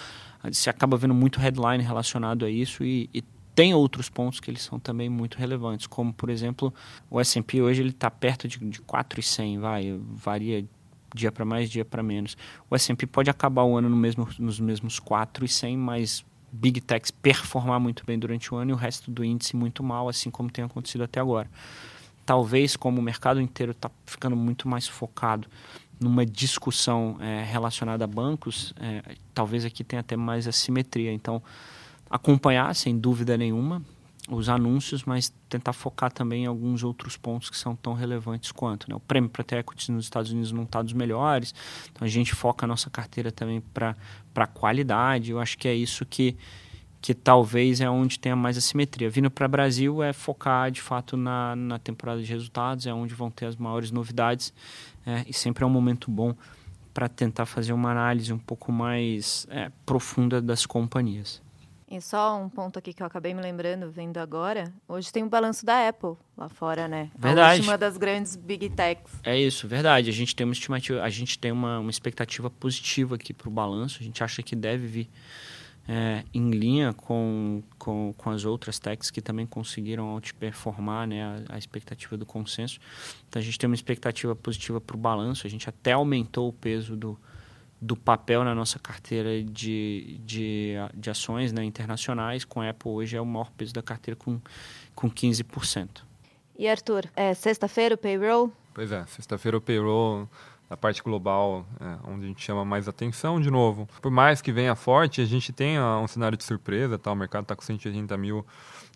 se 0.50 0.70
acaba 0.70 0.96
vendo 0.96 1.14
muito 1.14 1.38
headline 1.38 1.84
relacionado 1.84 2.46
a 2.46 2.50
isso 2.50 2.82
e, 2.82 3.10
e 3.12 3.22
tem 3.54 3.74
outros 3.74 4.08
pontos 4.08 4.40
que 4.40 4.50
eles 4.50 4.62
são 4.62 4.80
também 4.80 5.10
muito 5.10 5.36
relevantes, 5.36 5.86
como 5.86 6.14
por 6.14 6.30
exemplo 6.30 6.72
o 7.10 7.20
S&P 7.20 7.60
hoje 7.60 7.82
ele 7.82 7.90
está 7.90 8.10
perto 8.10 8.48
de, 8.48 8.58
de 8.58 8.80
4,100, 8.80 9.58
vai 9.58 10.00
varia 10.14 10.64
dia 11.14 11.30
para 11.30 11.44
mais, 11.44 11.70
dia 11.70 11.84
para 11.84 12.02
menos. 12.02 12.36
O 12.68 12.74
S&P 12.74 13.06
pode 13.06 13.30
acabar 13.30 13.62
o 13.62 13.76
ano 13.76 13.88
no 13.88 13.96
mesmo, 13.96 14.28
nos 14.38 14.58
mesmos 14.58 14.98
4,100, 14.98 15.76
mas 15.78 16.24
Big 16.52 16.80
Techs 16.80 17.10
performar 17.10 17.80
muito 17.80 18.04
bem 18.04 18.18
durante 18.18 18.52
o 18.52 18.56
ano 18.56 18.72
e 18.72 18.74
o 18.74 18.76
resto 18.76 19.10
do 19.10 19.24
índice 19.24 19.56
muito 19.56 19.82
mal, 19.82 20.08
assim 20.08 20.30
como 20.30 20.50
tem 20.50 20.64
acontecido 20.64 21.04
até 21.04 21.20
agora. 21.20 21.48
Talvez 22.26 22.74
como 22.76 23.00
o 23.00 23.02
mercado 23.02 23.40
inteiro 23.40 23.72
está 23.72 23.90
ficando 24.04 24.36
muito 24.36 24.68
mais 24.68 24.88
focado 24.88 25.48
numa 26.00 26.26
discussão 26.26 27.16
é, 27.20 27.44
relacionada 27.44 28.04
a 28.04 28.06
bancos, 28.06 28.74
é, 28.80 29.16
talvez 29.32 29.64
aqui 29.64 29.84
tenha 29.84 30.00
até 30.00 30.16
mais 30.16 30.48
assimetria. 30.48 31.12
Então, 31.12 31.42
acompanhar, 32.10 32.74
sem 32.74 32.98
dúvida 32.98 33.36
nenhuma, 33.36 33.82
os 34.28 34.48
anúncios, 34.48 35.04
mas 35.04 35.32
tentar 35.48 35.72
focar 35.72 36.10
também 36.10 36.44
em 36.44 36.46
alguns 36.46 36.82
outros 36.82 37.16
pontos 37.16 37.50
que 37.50 37.56
são 37.56 37.76
tão 37.76 37.92
relevantes 37.92 38.52
quanto. 38.52 38.88
Né? 38.88 38.96
O 38.96 39.00
prêmio 39.00 39.28
para 39.28 39.44
ter 39.44 39.56
equity 39.58 39.92
nos 39.92 40.06
Estados 40.06 40.30
Unidos 40.30 40.50
não 40.50 40.62
está 40.62 40.80
dos 40.80 40.94
melhores, 40.94 41.54
então 41.92 42.06
a 42.06 42.08
gente 42.08 42.34
foca 42.34 42.64
a 42.64 42.66
nossa 42.66 42.88
carteira 42.88 43.30
também 43.30 43.62
para 43.72 44.46
qualidade. 44.46 45.30
Eu 45.30 45.38
acho 45.38 45.58
que 45.58 45.68
é 45.68 45.74
isso 45.74 46.06
que, 46.06 46.36
que 47.02 47.12
talvez 47.12 47.82
é 47.82 47.90
onde 47.90 48.18
tenha 48.18 48.34
mais 48.34 48.56
assimetria. 48.56 49.10
Vindo 49.10 49.30
para 49.30 49.44
o 49.44 49.48
Brasil 49.48 50.02
é 50.02 50.12
focar 50.12 50.70
de 50.70 50.80
fato 50.80 51.18
na, 51.18 51.54
na 51.54 51.78
temporada 51.78 52.22
de 52.22 52.28
resultados, 52.28 52.86
é 52.86 52.94
onde 52.94 53.14
vão 53.14 53.30
ter 53.30 53.44
as 53.44 53.56
maiores 53.56 53.90
novidades 53.90 54.54
é, 55.04 55.22
e 55.28 55.34
sempre 55.34 55.64
é 55.64 55.66
um 55.66 55.70
momento 55.70 56.10
bom 56.10 56.34
para 56.94 57.08
tentar 57.08 57.44
fazer 57.44 57.74
uma 57.74 57.90
análise 57.90 58.32
um 58.32 58.38
pouco 58.38 58.72
mais 58.72 59.46
é, 59.50 59.70
profunda 59.84 60.40
das 60.40 60.64
companhias. 60.64 61.42
E 61.94 62.00
só 62.00 62.36
um 62.36 62.48
ponto 62.48 62.76
aqui 62.76 62.92
que 62.92 63.00
eu 63.00 63.06
acabei 63.06 63.32
me 63.32 63.40
lembrando, 63.40 63.88
vendo 63.88 64.18
agora. 64.18 64.72
Hoje 64.88 65.12
tem 65.12 65.22
o 65.22 65.28
balanço 65.28 65.64
da 65.64 65.88
Apple 65.88 66.16
lá 66.36 66.48
fora, 66.48 66.88
né? 66.88 67.08
Verdade. 67.16 67.52
A 67.52 67.54
última 67.54 67.78
das 67.78 67.96
grandes 67.96 68.34
big 68.34 68.68
techs. 68.70 69.12
É 69.22 69.38
isso, 69.38 69.68
verdade. 69.68 70.10
A 70.10 70.12
gente 70.12 70.34
tem 70.34 70.44
uma 70.44 70.54
estimativa, 70.54 71.00
a 71.00 71.08
gente 71.08 71.38
tem 71.38 71.52
uma, 71.52 71.78
uma 71.78 71.92
expectativa 71.92 72.50
positiva 72.50 73.14
aqui 73.14 73.32
para 73.32 73.48
o 73.48 73.52
balanço. 73.52 73.98
A 74.00 74.02
gente 74.02 74.24
acha 74.24 74.42
que 74.42 74.56
deve 74.56 74.88
vir 74.88 75.08
é, 75.86 76.24
em 76.34 76.50
linha 76.50 76.92
com, 76.94 77.62
com, 77.78 78.12
com 78.18 78.30
as 78.30 78.44
outras 78.44 78.80
techs 78.80 79.12
que 79.12 79.22
também 79.22 79.46
conseguiram 79.46 80.06
outperformar 80.14 81.06
né, 81.06 81.22
a, 81.48 81.54
a 81.54 81.58
expectativa 81.58 82.16
do 82.16 82.26
consenso. 82.26 82.80
Então 83.28 83.40
a 83.40 83.44
gente 83.44 83.56
tem 83.56 83.68
uma 83.68 83.76
expectativa 83.76 84.34
positiva 84.34 84.80
para 84.80 84.96
o 84.96 84.98
balanço. 84.98 85.46
A 85.46 85.50
gente 85.50 85.68
até 85.68 85.92
aumentou 85.92 86.48
o 86.48 86.52
peso 86.52 86.96
do, 86.96 87.16
do 87.84 87.94
papel 87.94 88.42
na 88.44 88.54
nossa 88.54 88.78
carteira 88.78 89.42
de, 89.42 90.18
de, 90.24 90.74
de 90.94 91.10
ações 91.10 91.52
né, 91.52 91.62
internacionais. 91.62 92.44
Com 92.44 92.62
a 92.62 92.70
Apple 92.70 92.90
hoje 92.90 93.16
é 93.16 93.20
o 93.20 93.26
maior 93.26 93.50
peso 93.50 93.74
da 93.74 93.82
carteira 93.82 94.18
com, 94.18 94.40
com 94.94 95.10
15%. 95.10 96.02
E 96.58 96.66
Arthur, 96.66 97.04
é 97.14 97.34
sexta-feira 97.34 97.94
o 97.94 97.98
payroll? 97.98 98.50
Pois 98.72 98.90
é, 98.90 99.04
sexta-feira 99.06 99.58
o 99.58 99.60
payroll 99.60 100.28
a 100.70 100.76
parte 100.76 101.02
global, 101.02 101.66
é, 101.78 102.10
onde 102.10 102.24
a 102.24 102.28
gente 102.28 102.42
chama 102.42 102.64
mais 102.64 102.88
atenção 102.88 103.38
de 103.38 103.50
novo. 103.50 103.86
Por 104.00 104.10
mais 104.10 104.40
que 104.40 104.50
venha 104.50 104.74
forte, 104.74 105.20
a 105.20 105.26
gente 105.26 105.52
tem 105.52 105.78
um 105.78 106.08
cenário 106.08 106.38
de 106.38 106.44
surpresa, 106.44 106.98
tá? 106.98 107.12
o 107.12 107.14
mercado 107.14 107.42
está 107.42 107.54
com 107.54 107.62
180 107.62 108.16
mil 108.16 108.46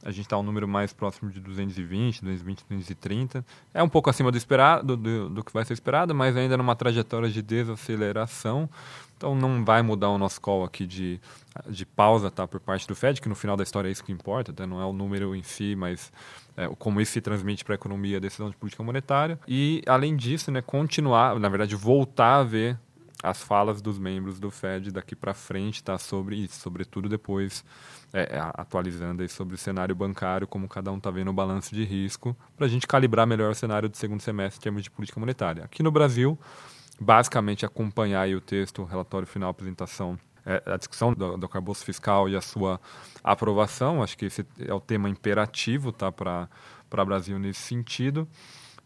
a 0.08 0.10
gente 0.10 0.24
está 0.24 0.38
um 0.38 0.42
número 0.42 0.66
mais 0.66 0.90
próximo 0.90 1.30
de 1.30 1.38
220, 1.38 2.22
220, 2.22 2.64
230. 2.66 3.44
É 3.74 3.82
um 3.82 3.88
pouco 3.90 4.08
acima 4.08 4.32
do 4.32 4.38
esperado, 4.38 4.96
do, 4.96 5.28
do 5.28 5.44
que 5.44 5.52
vai 5.52 5.66
ser 5.66 5.74
esperado, 5.74 6.14
mas 6.14 6.34
ainda 6.34 6.56
numa 6.56 6.74
trajetória 6.74 7.28
de 7.28 7.42
desaceleração. 7.42 8.70
Então 9.18 9.34
não 9.34 9.62
vai 9.62 9.82
mudar 9.82 10.08
o 10.08 10.16
nosso 10.16 10.40
call 10.40 10.64
aqui 10.64 10.86
de, 10.86 11.20
de 11.68 11.84
pausa 11.84 12.30
tá, 12.30 12.48
por 12.48 12.58
parte 12.58 12.88
do 12.88 12.94
Fed, 12.94 13.20
que 13.20 13.28
no 13.28 13.34
final 13.34 13.54
da 13.54 13.62
história 13.62 13.88
é 13.88 13.92
isso 13.92 14.02
que 14.02 14.10
importa, 14.10 14.50
tá? 14.50 14.66
não 14.66 14.80
é 14.80 14.86
o 14.86 14.94
número 14.94 15.36
em 15.36 15.42
si, 15.42 15.76
mas 15.76 16.10
é, 16.56 16.66
como 16.78 17.02
isso 17.02 17.12
se 17.12 17.20
transmite 17.20 17.62
para 17.62 17.74
a 17.74 17.76
economia, 17.76 18.16
a 18.16 18.20
decisão 18.20 18.48
de 18.48 18.56
política 18.56 18.82
monetária. 18.82 19.38
E, 19.46 19.82
além 19.86 20.16
disso, 20.16 20.50
né, 20.50 20.62
continuar, 20.62 21.38
na 21.38 21.50
verdade, 21.50 21.76
voltar 21.76 22.36
a 22.36 22.44
ver 22.44 22.78
as 23.22 23.42
falas 23.42 23.82
dos 23.82 23.98
membros 23.98 24.38
do 24.38 24.50
Fed 24.50 24.92
daqui 24.92 25.16
para 25.16 25.34
frente, 25.34 25.82
tá, 25.82 25.98
sobre 25.98 26.36
isso, 26.36 26.60
sobretudo 26.60 27.08
depois 27.08 27.64
é, 28.12 28.36
é 28.36 28.38
atualizando 28.54 29.22
aí 29.22 29.28
sobre 29.28 29.54
o 29.54 29.58
cenário 29.58 29.94
bancário, 29.94 30.46
como 30.46 30.68
cada 30.68 30.92
um 30.92 30.98
está 30.98 31.10
vendo 31.10 31.28
o 31.28 31.32
balanço 31.32 31.74
de 31.74 31.84
risco, 31.84 32.36
para 32.56 32.66
a 32.66 32.68
gente 32.68 32.86
calibrar 32.86 33.26
melhor 33.26 33.50
o 33.50 33.54
cenário 33.54 33.88
do 33.88 33.96
segundo 33.96 34.20
semestre 34.20 34.60
em 34.60 34.62
termos 34.62 34.82
de 34.82 34.90
política 34.90 35.18
monetária. 35.18 35.64
Aqui 35.64 35.82
no 35.82 35.90
Brasil, 35.90 36.38
basicamente 37.00 37.66
acompanhar 37.66 38.28
o 38.28 38.40
texto, 38.40 38.82
o 38.82 38.84
relatório 38.84 39.26
final, 39.26 39.48
a 39.48 39.50
apresentação, 39.50 40.18
é, 40.46 40.62
a 40.66 40.76
discussão 40.76 41.12
do, 41.12 41.36
do 41.36 41.46
arcabouço 41.46 41.84
fiscal 41.84 42.28
e 42.28 42.36
a 42.36 42.40
sua 42.40 42.80
aprovação. 43.22 44.02
Acho 44.02 44.16
que 44.16 44.26
esse 44.26 44.46
é 44.60 44.72
o 44.72 44.80
tema 44.80 45.08
imperativo 45.08 45.90
tá, 45.90 46.12
para 46.12 46.48
o 46.90 47.04
Brasil 47.04 47.38
nesse 47.38 47.60
sentido. 47.60 48.28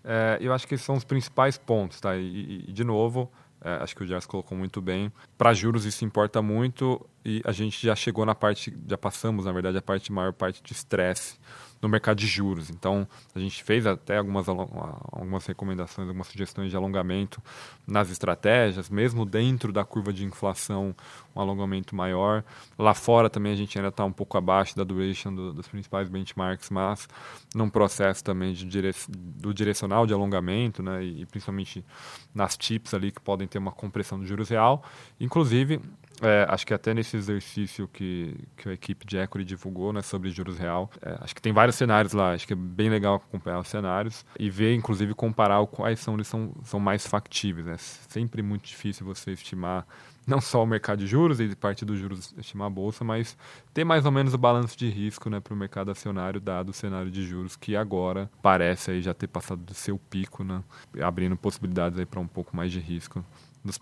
É, 0.05 0.39
eu 0.41 0.53
acho 0.53 0.67
que 0.67 0.75
esses 0.75 0.85
são 0.85 0.97
os 0.97 1.05
principais 1.05 1.57
pontos. 1.57 2.01
Tá? 2.01 2.17
E, 2.17 2.65
e 2.69 2.73
de 2.73 2.83
novo, 2.83 3.31
é, 3.65 3.83
acho 3.83 3.95
que 3.95 4.03
o 4.03 4.07
Jess 4.07 4.27
colocou 4.27 4.57
muito 4.57 4.81
bem. 4.81 5.13
Para 5.39 5.55
juros 5.55 5.85
isso 5.85 6.05
importa 6.05 6.43
muito 6.43 7.05
e 7.25 7.41
a 7.45 7.53
gente 7.53 7.85
já 7.85 7.95
chegou 7.95 8.27
na 8.27 8.35
parte, 8.35 8.77
já 8.89 8.99
passamos, 8.99 9.45
na 9.45 9.53
verdade, 9.53 9.79
a 9.79 9.83
parte 9.83 10.13
maior 10.13 10.33
parte 10.33 10.63
de 10.63 10.73
estresse 10.73 11.39
no 11.83 11.89
mercado 11.89 12.17
de 12.17 12.29
juros. 12.29 12.71
Então, 12.71 13.07
a 13.35 13.41
gente 13.41 13.63
fez 13.65 13.85
até 13.85 14.17
algumas, 14.17 14.49
algumas 14.49 15.45
recomendações, 15.45 16.07
algumas 16.07 16.29
sugestões 16.29 16.71
de 16.71 16.77
alongamento 16.77 17.43
nas 17.85 18.09
estratégias, 18.09 18.89
mesmo 18.89 19.27
dentro 19.27 19.73
da 19.73 19.85
curva 19.85 20.13
de 20.13 20.25
inflação, 20.25 20.95
um 21.35 21.41
alongamento 21.41 21.97
maior. 21.97 22.45
Lá 22.79 22.95
fora 22.95 23.29
também 23.29 23.53
a 23.53 23.57
gente 23.57 23.77
ainda 23.77 23.89
está 23.89 24.05
um 24.05 24.13
pouco 24.13 24.39
abaixo 24.39 24.77
da 24.77 24.85
duration 24.85 25.35
do, 25.35 25.53
dos 25.53 25.67
principais 25.67 26.09
benchmarks, 26.09 26.71
mas 26.71 27.09
num 27.53 27.69
processo 27.69 28.23
também 28.23 28.53
de 28.53 28.65
dire, 28.65 28.95
do 29.09 29.53
direcional 29.53 30.07
de 30.07 30.15
alongamento, 30.15 30.85
né, 30.85 31.03
e, 31.03 31.23
e 31.23 31.27
principalmente 31.27 31.85
nas 32.33 32.57
TIPS 32.57 32.95
ali 32.95 33.11
que 33.11 33.21
podem 33.21 33.49
ter 33.49 33.59
uma 33.59 33.73
compressão 33.73 34.21
do 34.21 34.25
juros 34.25 34.49
real. 34.49 34.85
Inclusive, 35.19 35.81
é, 36.21 36.47
acho 36.49 36.67
que 36.67 36.75
até 36.75 36.93
nesse 36.93 37.17
exercício 37.17 37.89
que, 37.89 38.37
que 38.57 38.69
a 38.69 38.73
equipe 38.73 39.07
de 39.07 39.17
equity 39.17 39.45
divulgou 39.45 39.93
né, 39.93 40.03
sobre 40.03 40.31
juros 40.31 40.59
real, 40.59 40.91
é, 41.01 41.17
acho 41.21 41.35
que 41.35 41.43
tem 41.43 41.53
vários 41.53 41.77
cenários 41.77 42.13
lá. 42.13 42.33
Acho 42.33 42.47
que 42.47 42.53
é 42.53 42.57
bem 42.57 42.91
legal 42.91 43.17
acompanhar 43.17 43.59
os 43.59 43.69
cenários 43.69 44.25
e 44.39 44.51
ver, 44.51 44.75
inclusive, 44.75 45.15
comparar 45.15 45.65
quais 45.67 46.01
são 46.01 46.15
eles 46.15 46.29
são, 46.29 46.53
são 46.65 46.79
mais 46.79 47.07
factíveis. 47.07 47.67
Né? 47.67 47.77
Sempre 47.79 48.43
muito 48.43 48.65
difícil 48.65 49.07
você 49.07 49.33
estimar 49.33 49.87
não 50.27 50.41
só 50.41 50.63
o 50.63 50.67
mercado 50.67 51.01
de 51.01 51.07
juros 51.07 51.41
e 51.41 51.55
parte 51.57 51.85
dos 51.85 51.99
juros 51.99 52.33
estimar 52.39 52.69
a 52.69 52.71
bolsa, 52.71 53.05
mas 53.05 53.37
ter 53.75 53.85
mais 53.85 54.07
ou 54.07 54.13
menos 54.13 54.33
o 54.35 54.39
balanço 54.39 54.79
de 54.79 54.89
risco 54.89 55.29
né, 55.29 55.41
para 55.41 55.53
o 55.53 55.57
mercado 55.57 55.91
acionário, 55.91 56.41
dado 56.41 56.69
o 56.69 56.73
cenário 56.73 57.11
de 57.11 57.25
juros 57.25 57.57
que 57.57 57.75
agora 57.75 58.31
parece 58.41 58.93
aí 58.93 59.03
já 59.03 59.13
ter 59.13 59.27
passado 59.27 59.61
do 59.63 59.75
seu 59.75 59.99
pico, 59.99 60.45
né, 60.45 60.63
abrindo 61.01 61.37
possibilidades 61.37 62.03
para 62.05 62.21
um 62.21 62.27
pouco 62.29 62.57
mais 62.57 62.71
de 62.71 62.79
risco 62.79 63.25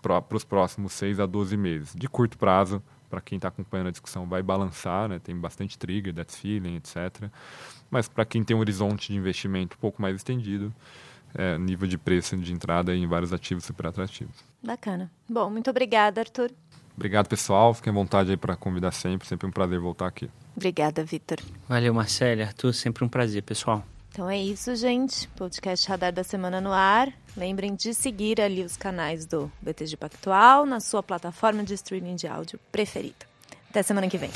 para 0.01 0.37
os 0.37 0.43
próximos 0.43 0.93
6 0.93 1.19
a 1.19 1.25
12 1.25 1.57
meses. 1.57 1.95
De 1.95 2.07
curto 2.07 2.37
prazo, 2.37 2.81
para 3.09 3.21
quem 3.21 3.35
está 3.35 3.49
acompanhando 3.49 3.87
a 3.87 3.91
discussão, 3.91 4.25
vai 4.25 4.41
balançar, 4.41 5.09
né? 5.09 5.19
tem 5.19 5.35
bastante 5.35 5.77
trigger, 5.77 6.13
debt 6.13 6.31
ceiling, 6.31 6.75
etc. 6.77 7.29
Mas 7.89 8.07
para 8.07 8.23
quem 8.25 8.43
tem 8.43 8.55
um 8.55 8.59
horizonte 8.59 9.11
de 9.11 9.17
investimento 9.17 9.75
um 9.77 9.79
pouco 9.79 10.01
mais 10.01 10.15
estendido, 10.15 10.73
é, 11.33 11.57
nível 11.57 11.87
de 11.87 11.97
preço 11.97 12.35
de 12.37 12.53
entrada 12.53 12.95
em 12.95 13.07
vários 13.07 13.33
ativos 13.33 13.65
super 13.65 13.87
atrativos. 13.87 14.35
Bacana. 14.63 15.11
Bom, 15.29 15.49
muito 15.49 15.69
obrigada, 15.69 16.21
Arthur. 16.21 16.51
Obrigado, 16.95 17.27
pessoal. 17.27 17.73
Fiquem 17.73 17.91
à 17.91 17.93
vontade 17.93 18.31
aí 18.31 18.37
para 18.37 18.55
convidar 18.55 18.91
sempre. 18.91 19.27
Sempre 19.27 19.47
um 19.47 19.51
prazer 19.51 19.79
voltar 19.79 20.07
aqui. 20.07 20.29
Obrigada, 20.55 21.03
Vitor. 21.03 21.37
Valeu, 21.67 21.93
Marcelo. 21.93 22.41
Arthur, 22.41 22.73
sempre 22.73 23.03
um 23.03 23.09
prazer, 23.09 23.43
pessoal. 23.43 23.83
Então 24.11 24.29
é 24.29 24.37
isso, 24.37 24.75
gente. 24.75 25.25
Podcast 25.29 25.87
Radar 25.87 26.11
da 26.11 26.23
Semana 26.23 26.59
no 26.59 26.73
ar. 26.73 27.13
Lembrem 27.35 27.73
de 27.73 27.93
seguir 27.93 28.41
ali 28.41 28.61
os 28.61 28.75
canais 28.75 29.25
do 29.25 29.49
BTG 29.61 29.95
Pactual 29.95 30.65
na 30.65 30.81
sua 30.81 31.01
plataforma 31.01 31.63
de 31.63 31.73
streaming 31.75 32.15
de 32.15 32.27
áudio 32.27 32.59
preferida. 32.73 33.25
Até 33.69 33.81
semana 33.81 34.09
que 34.09 34.17
vem. 34.17 34.29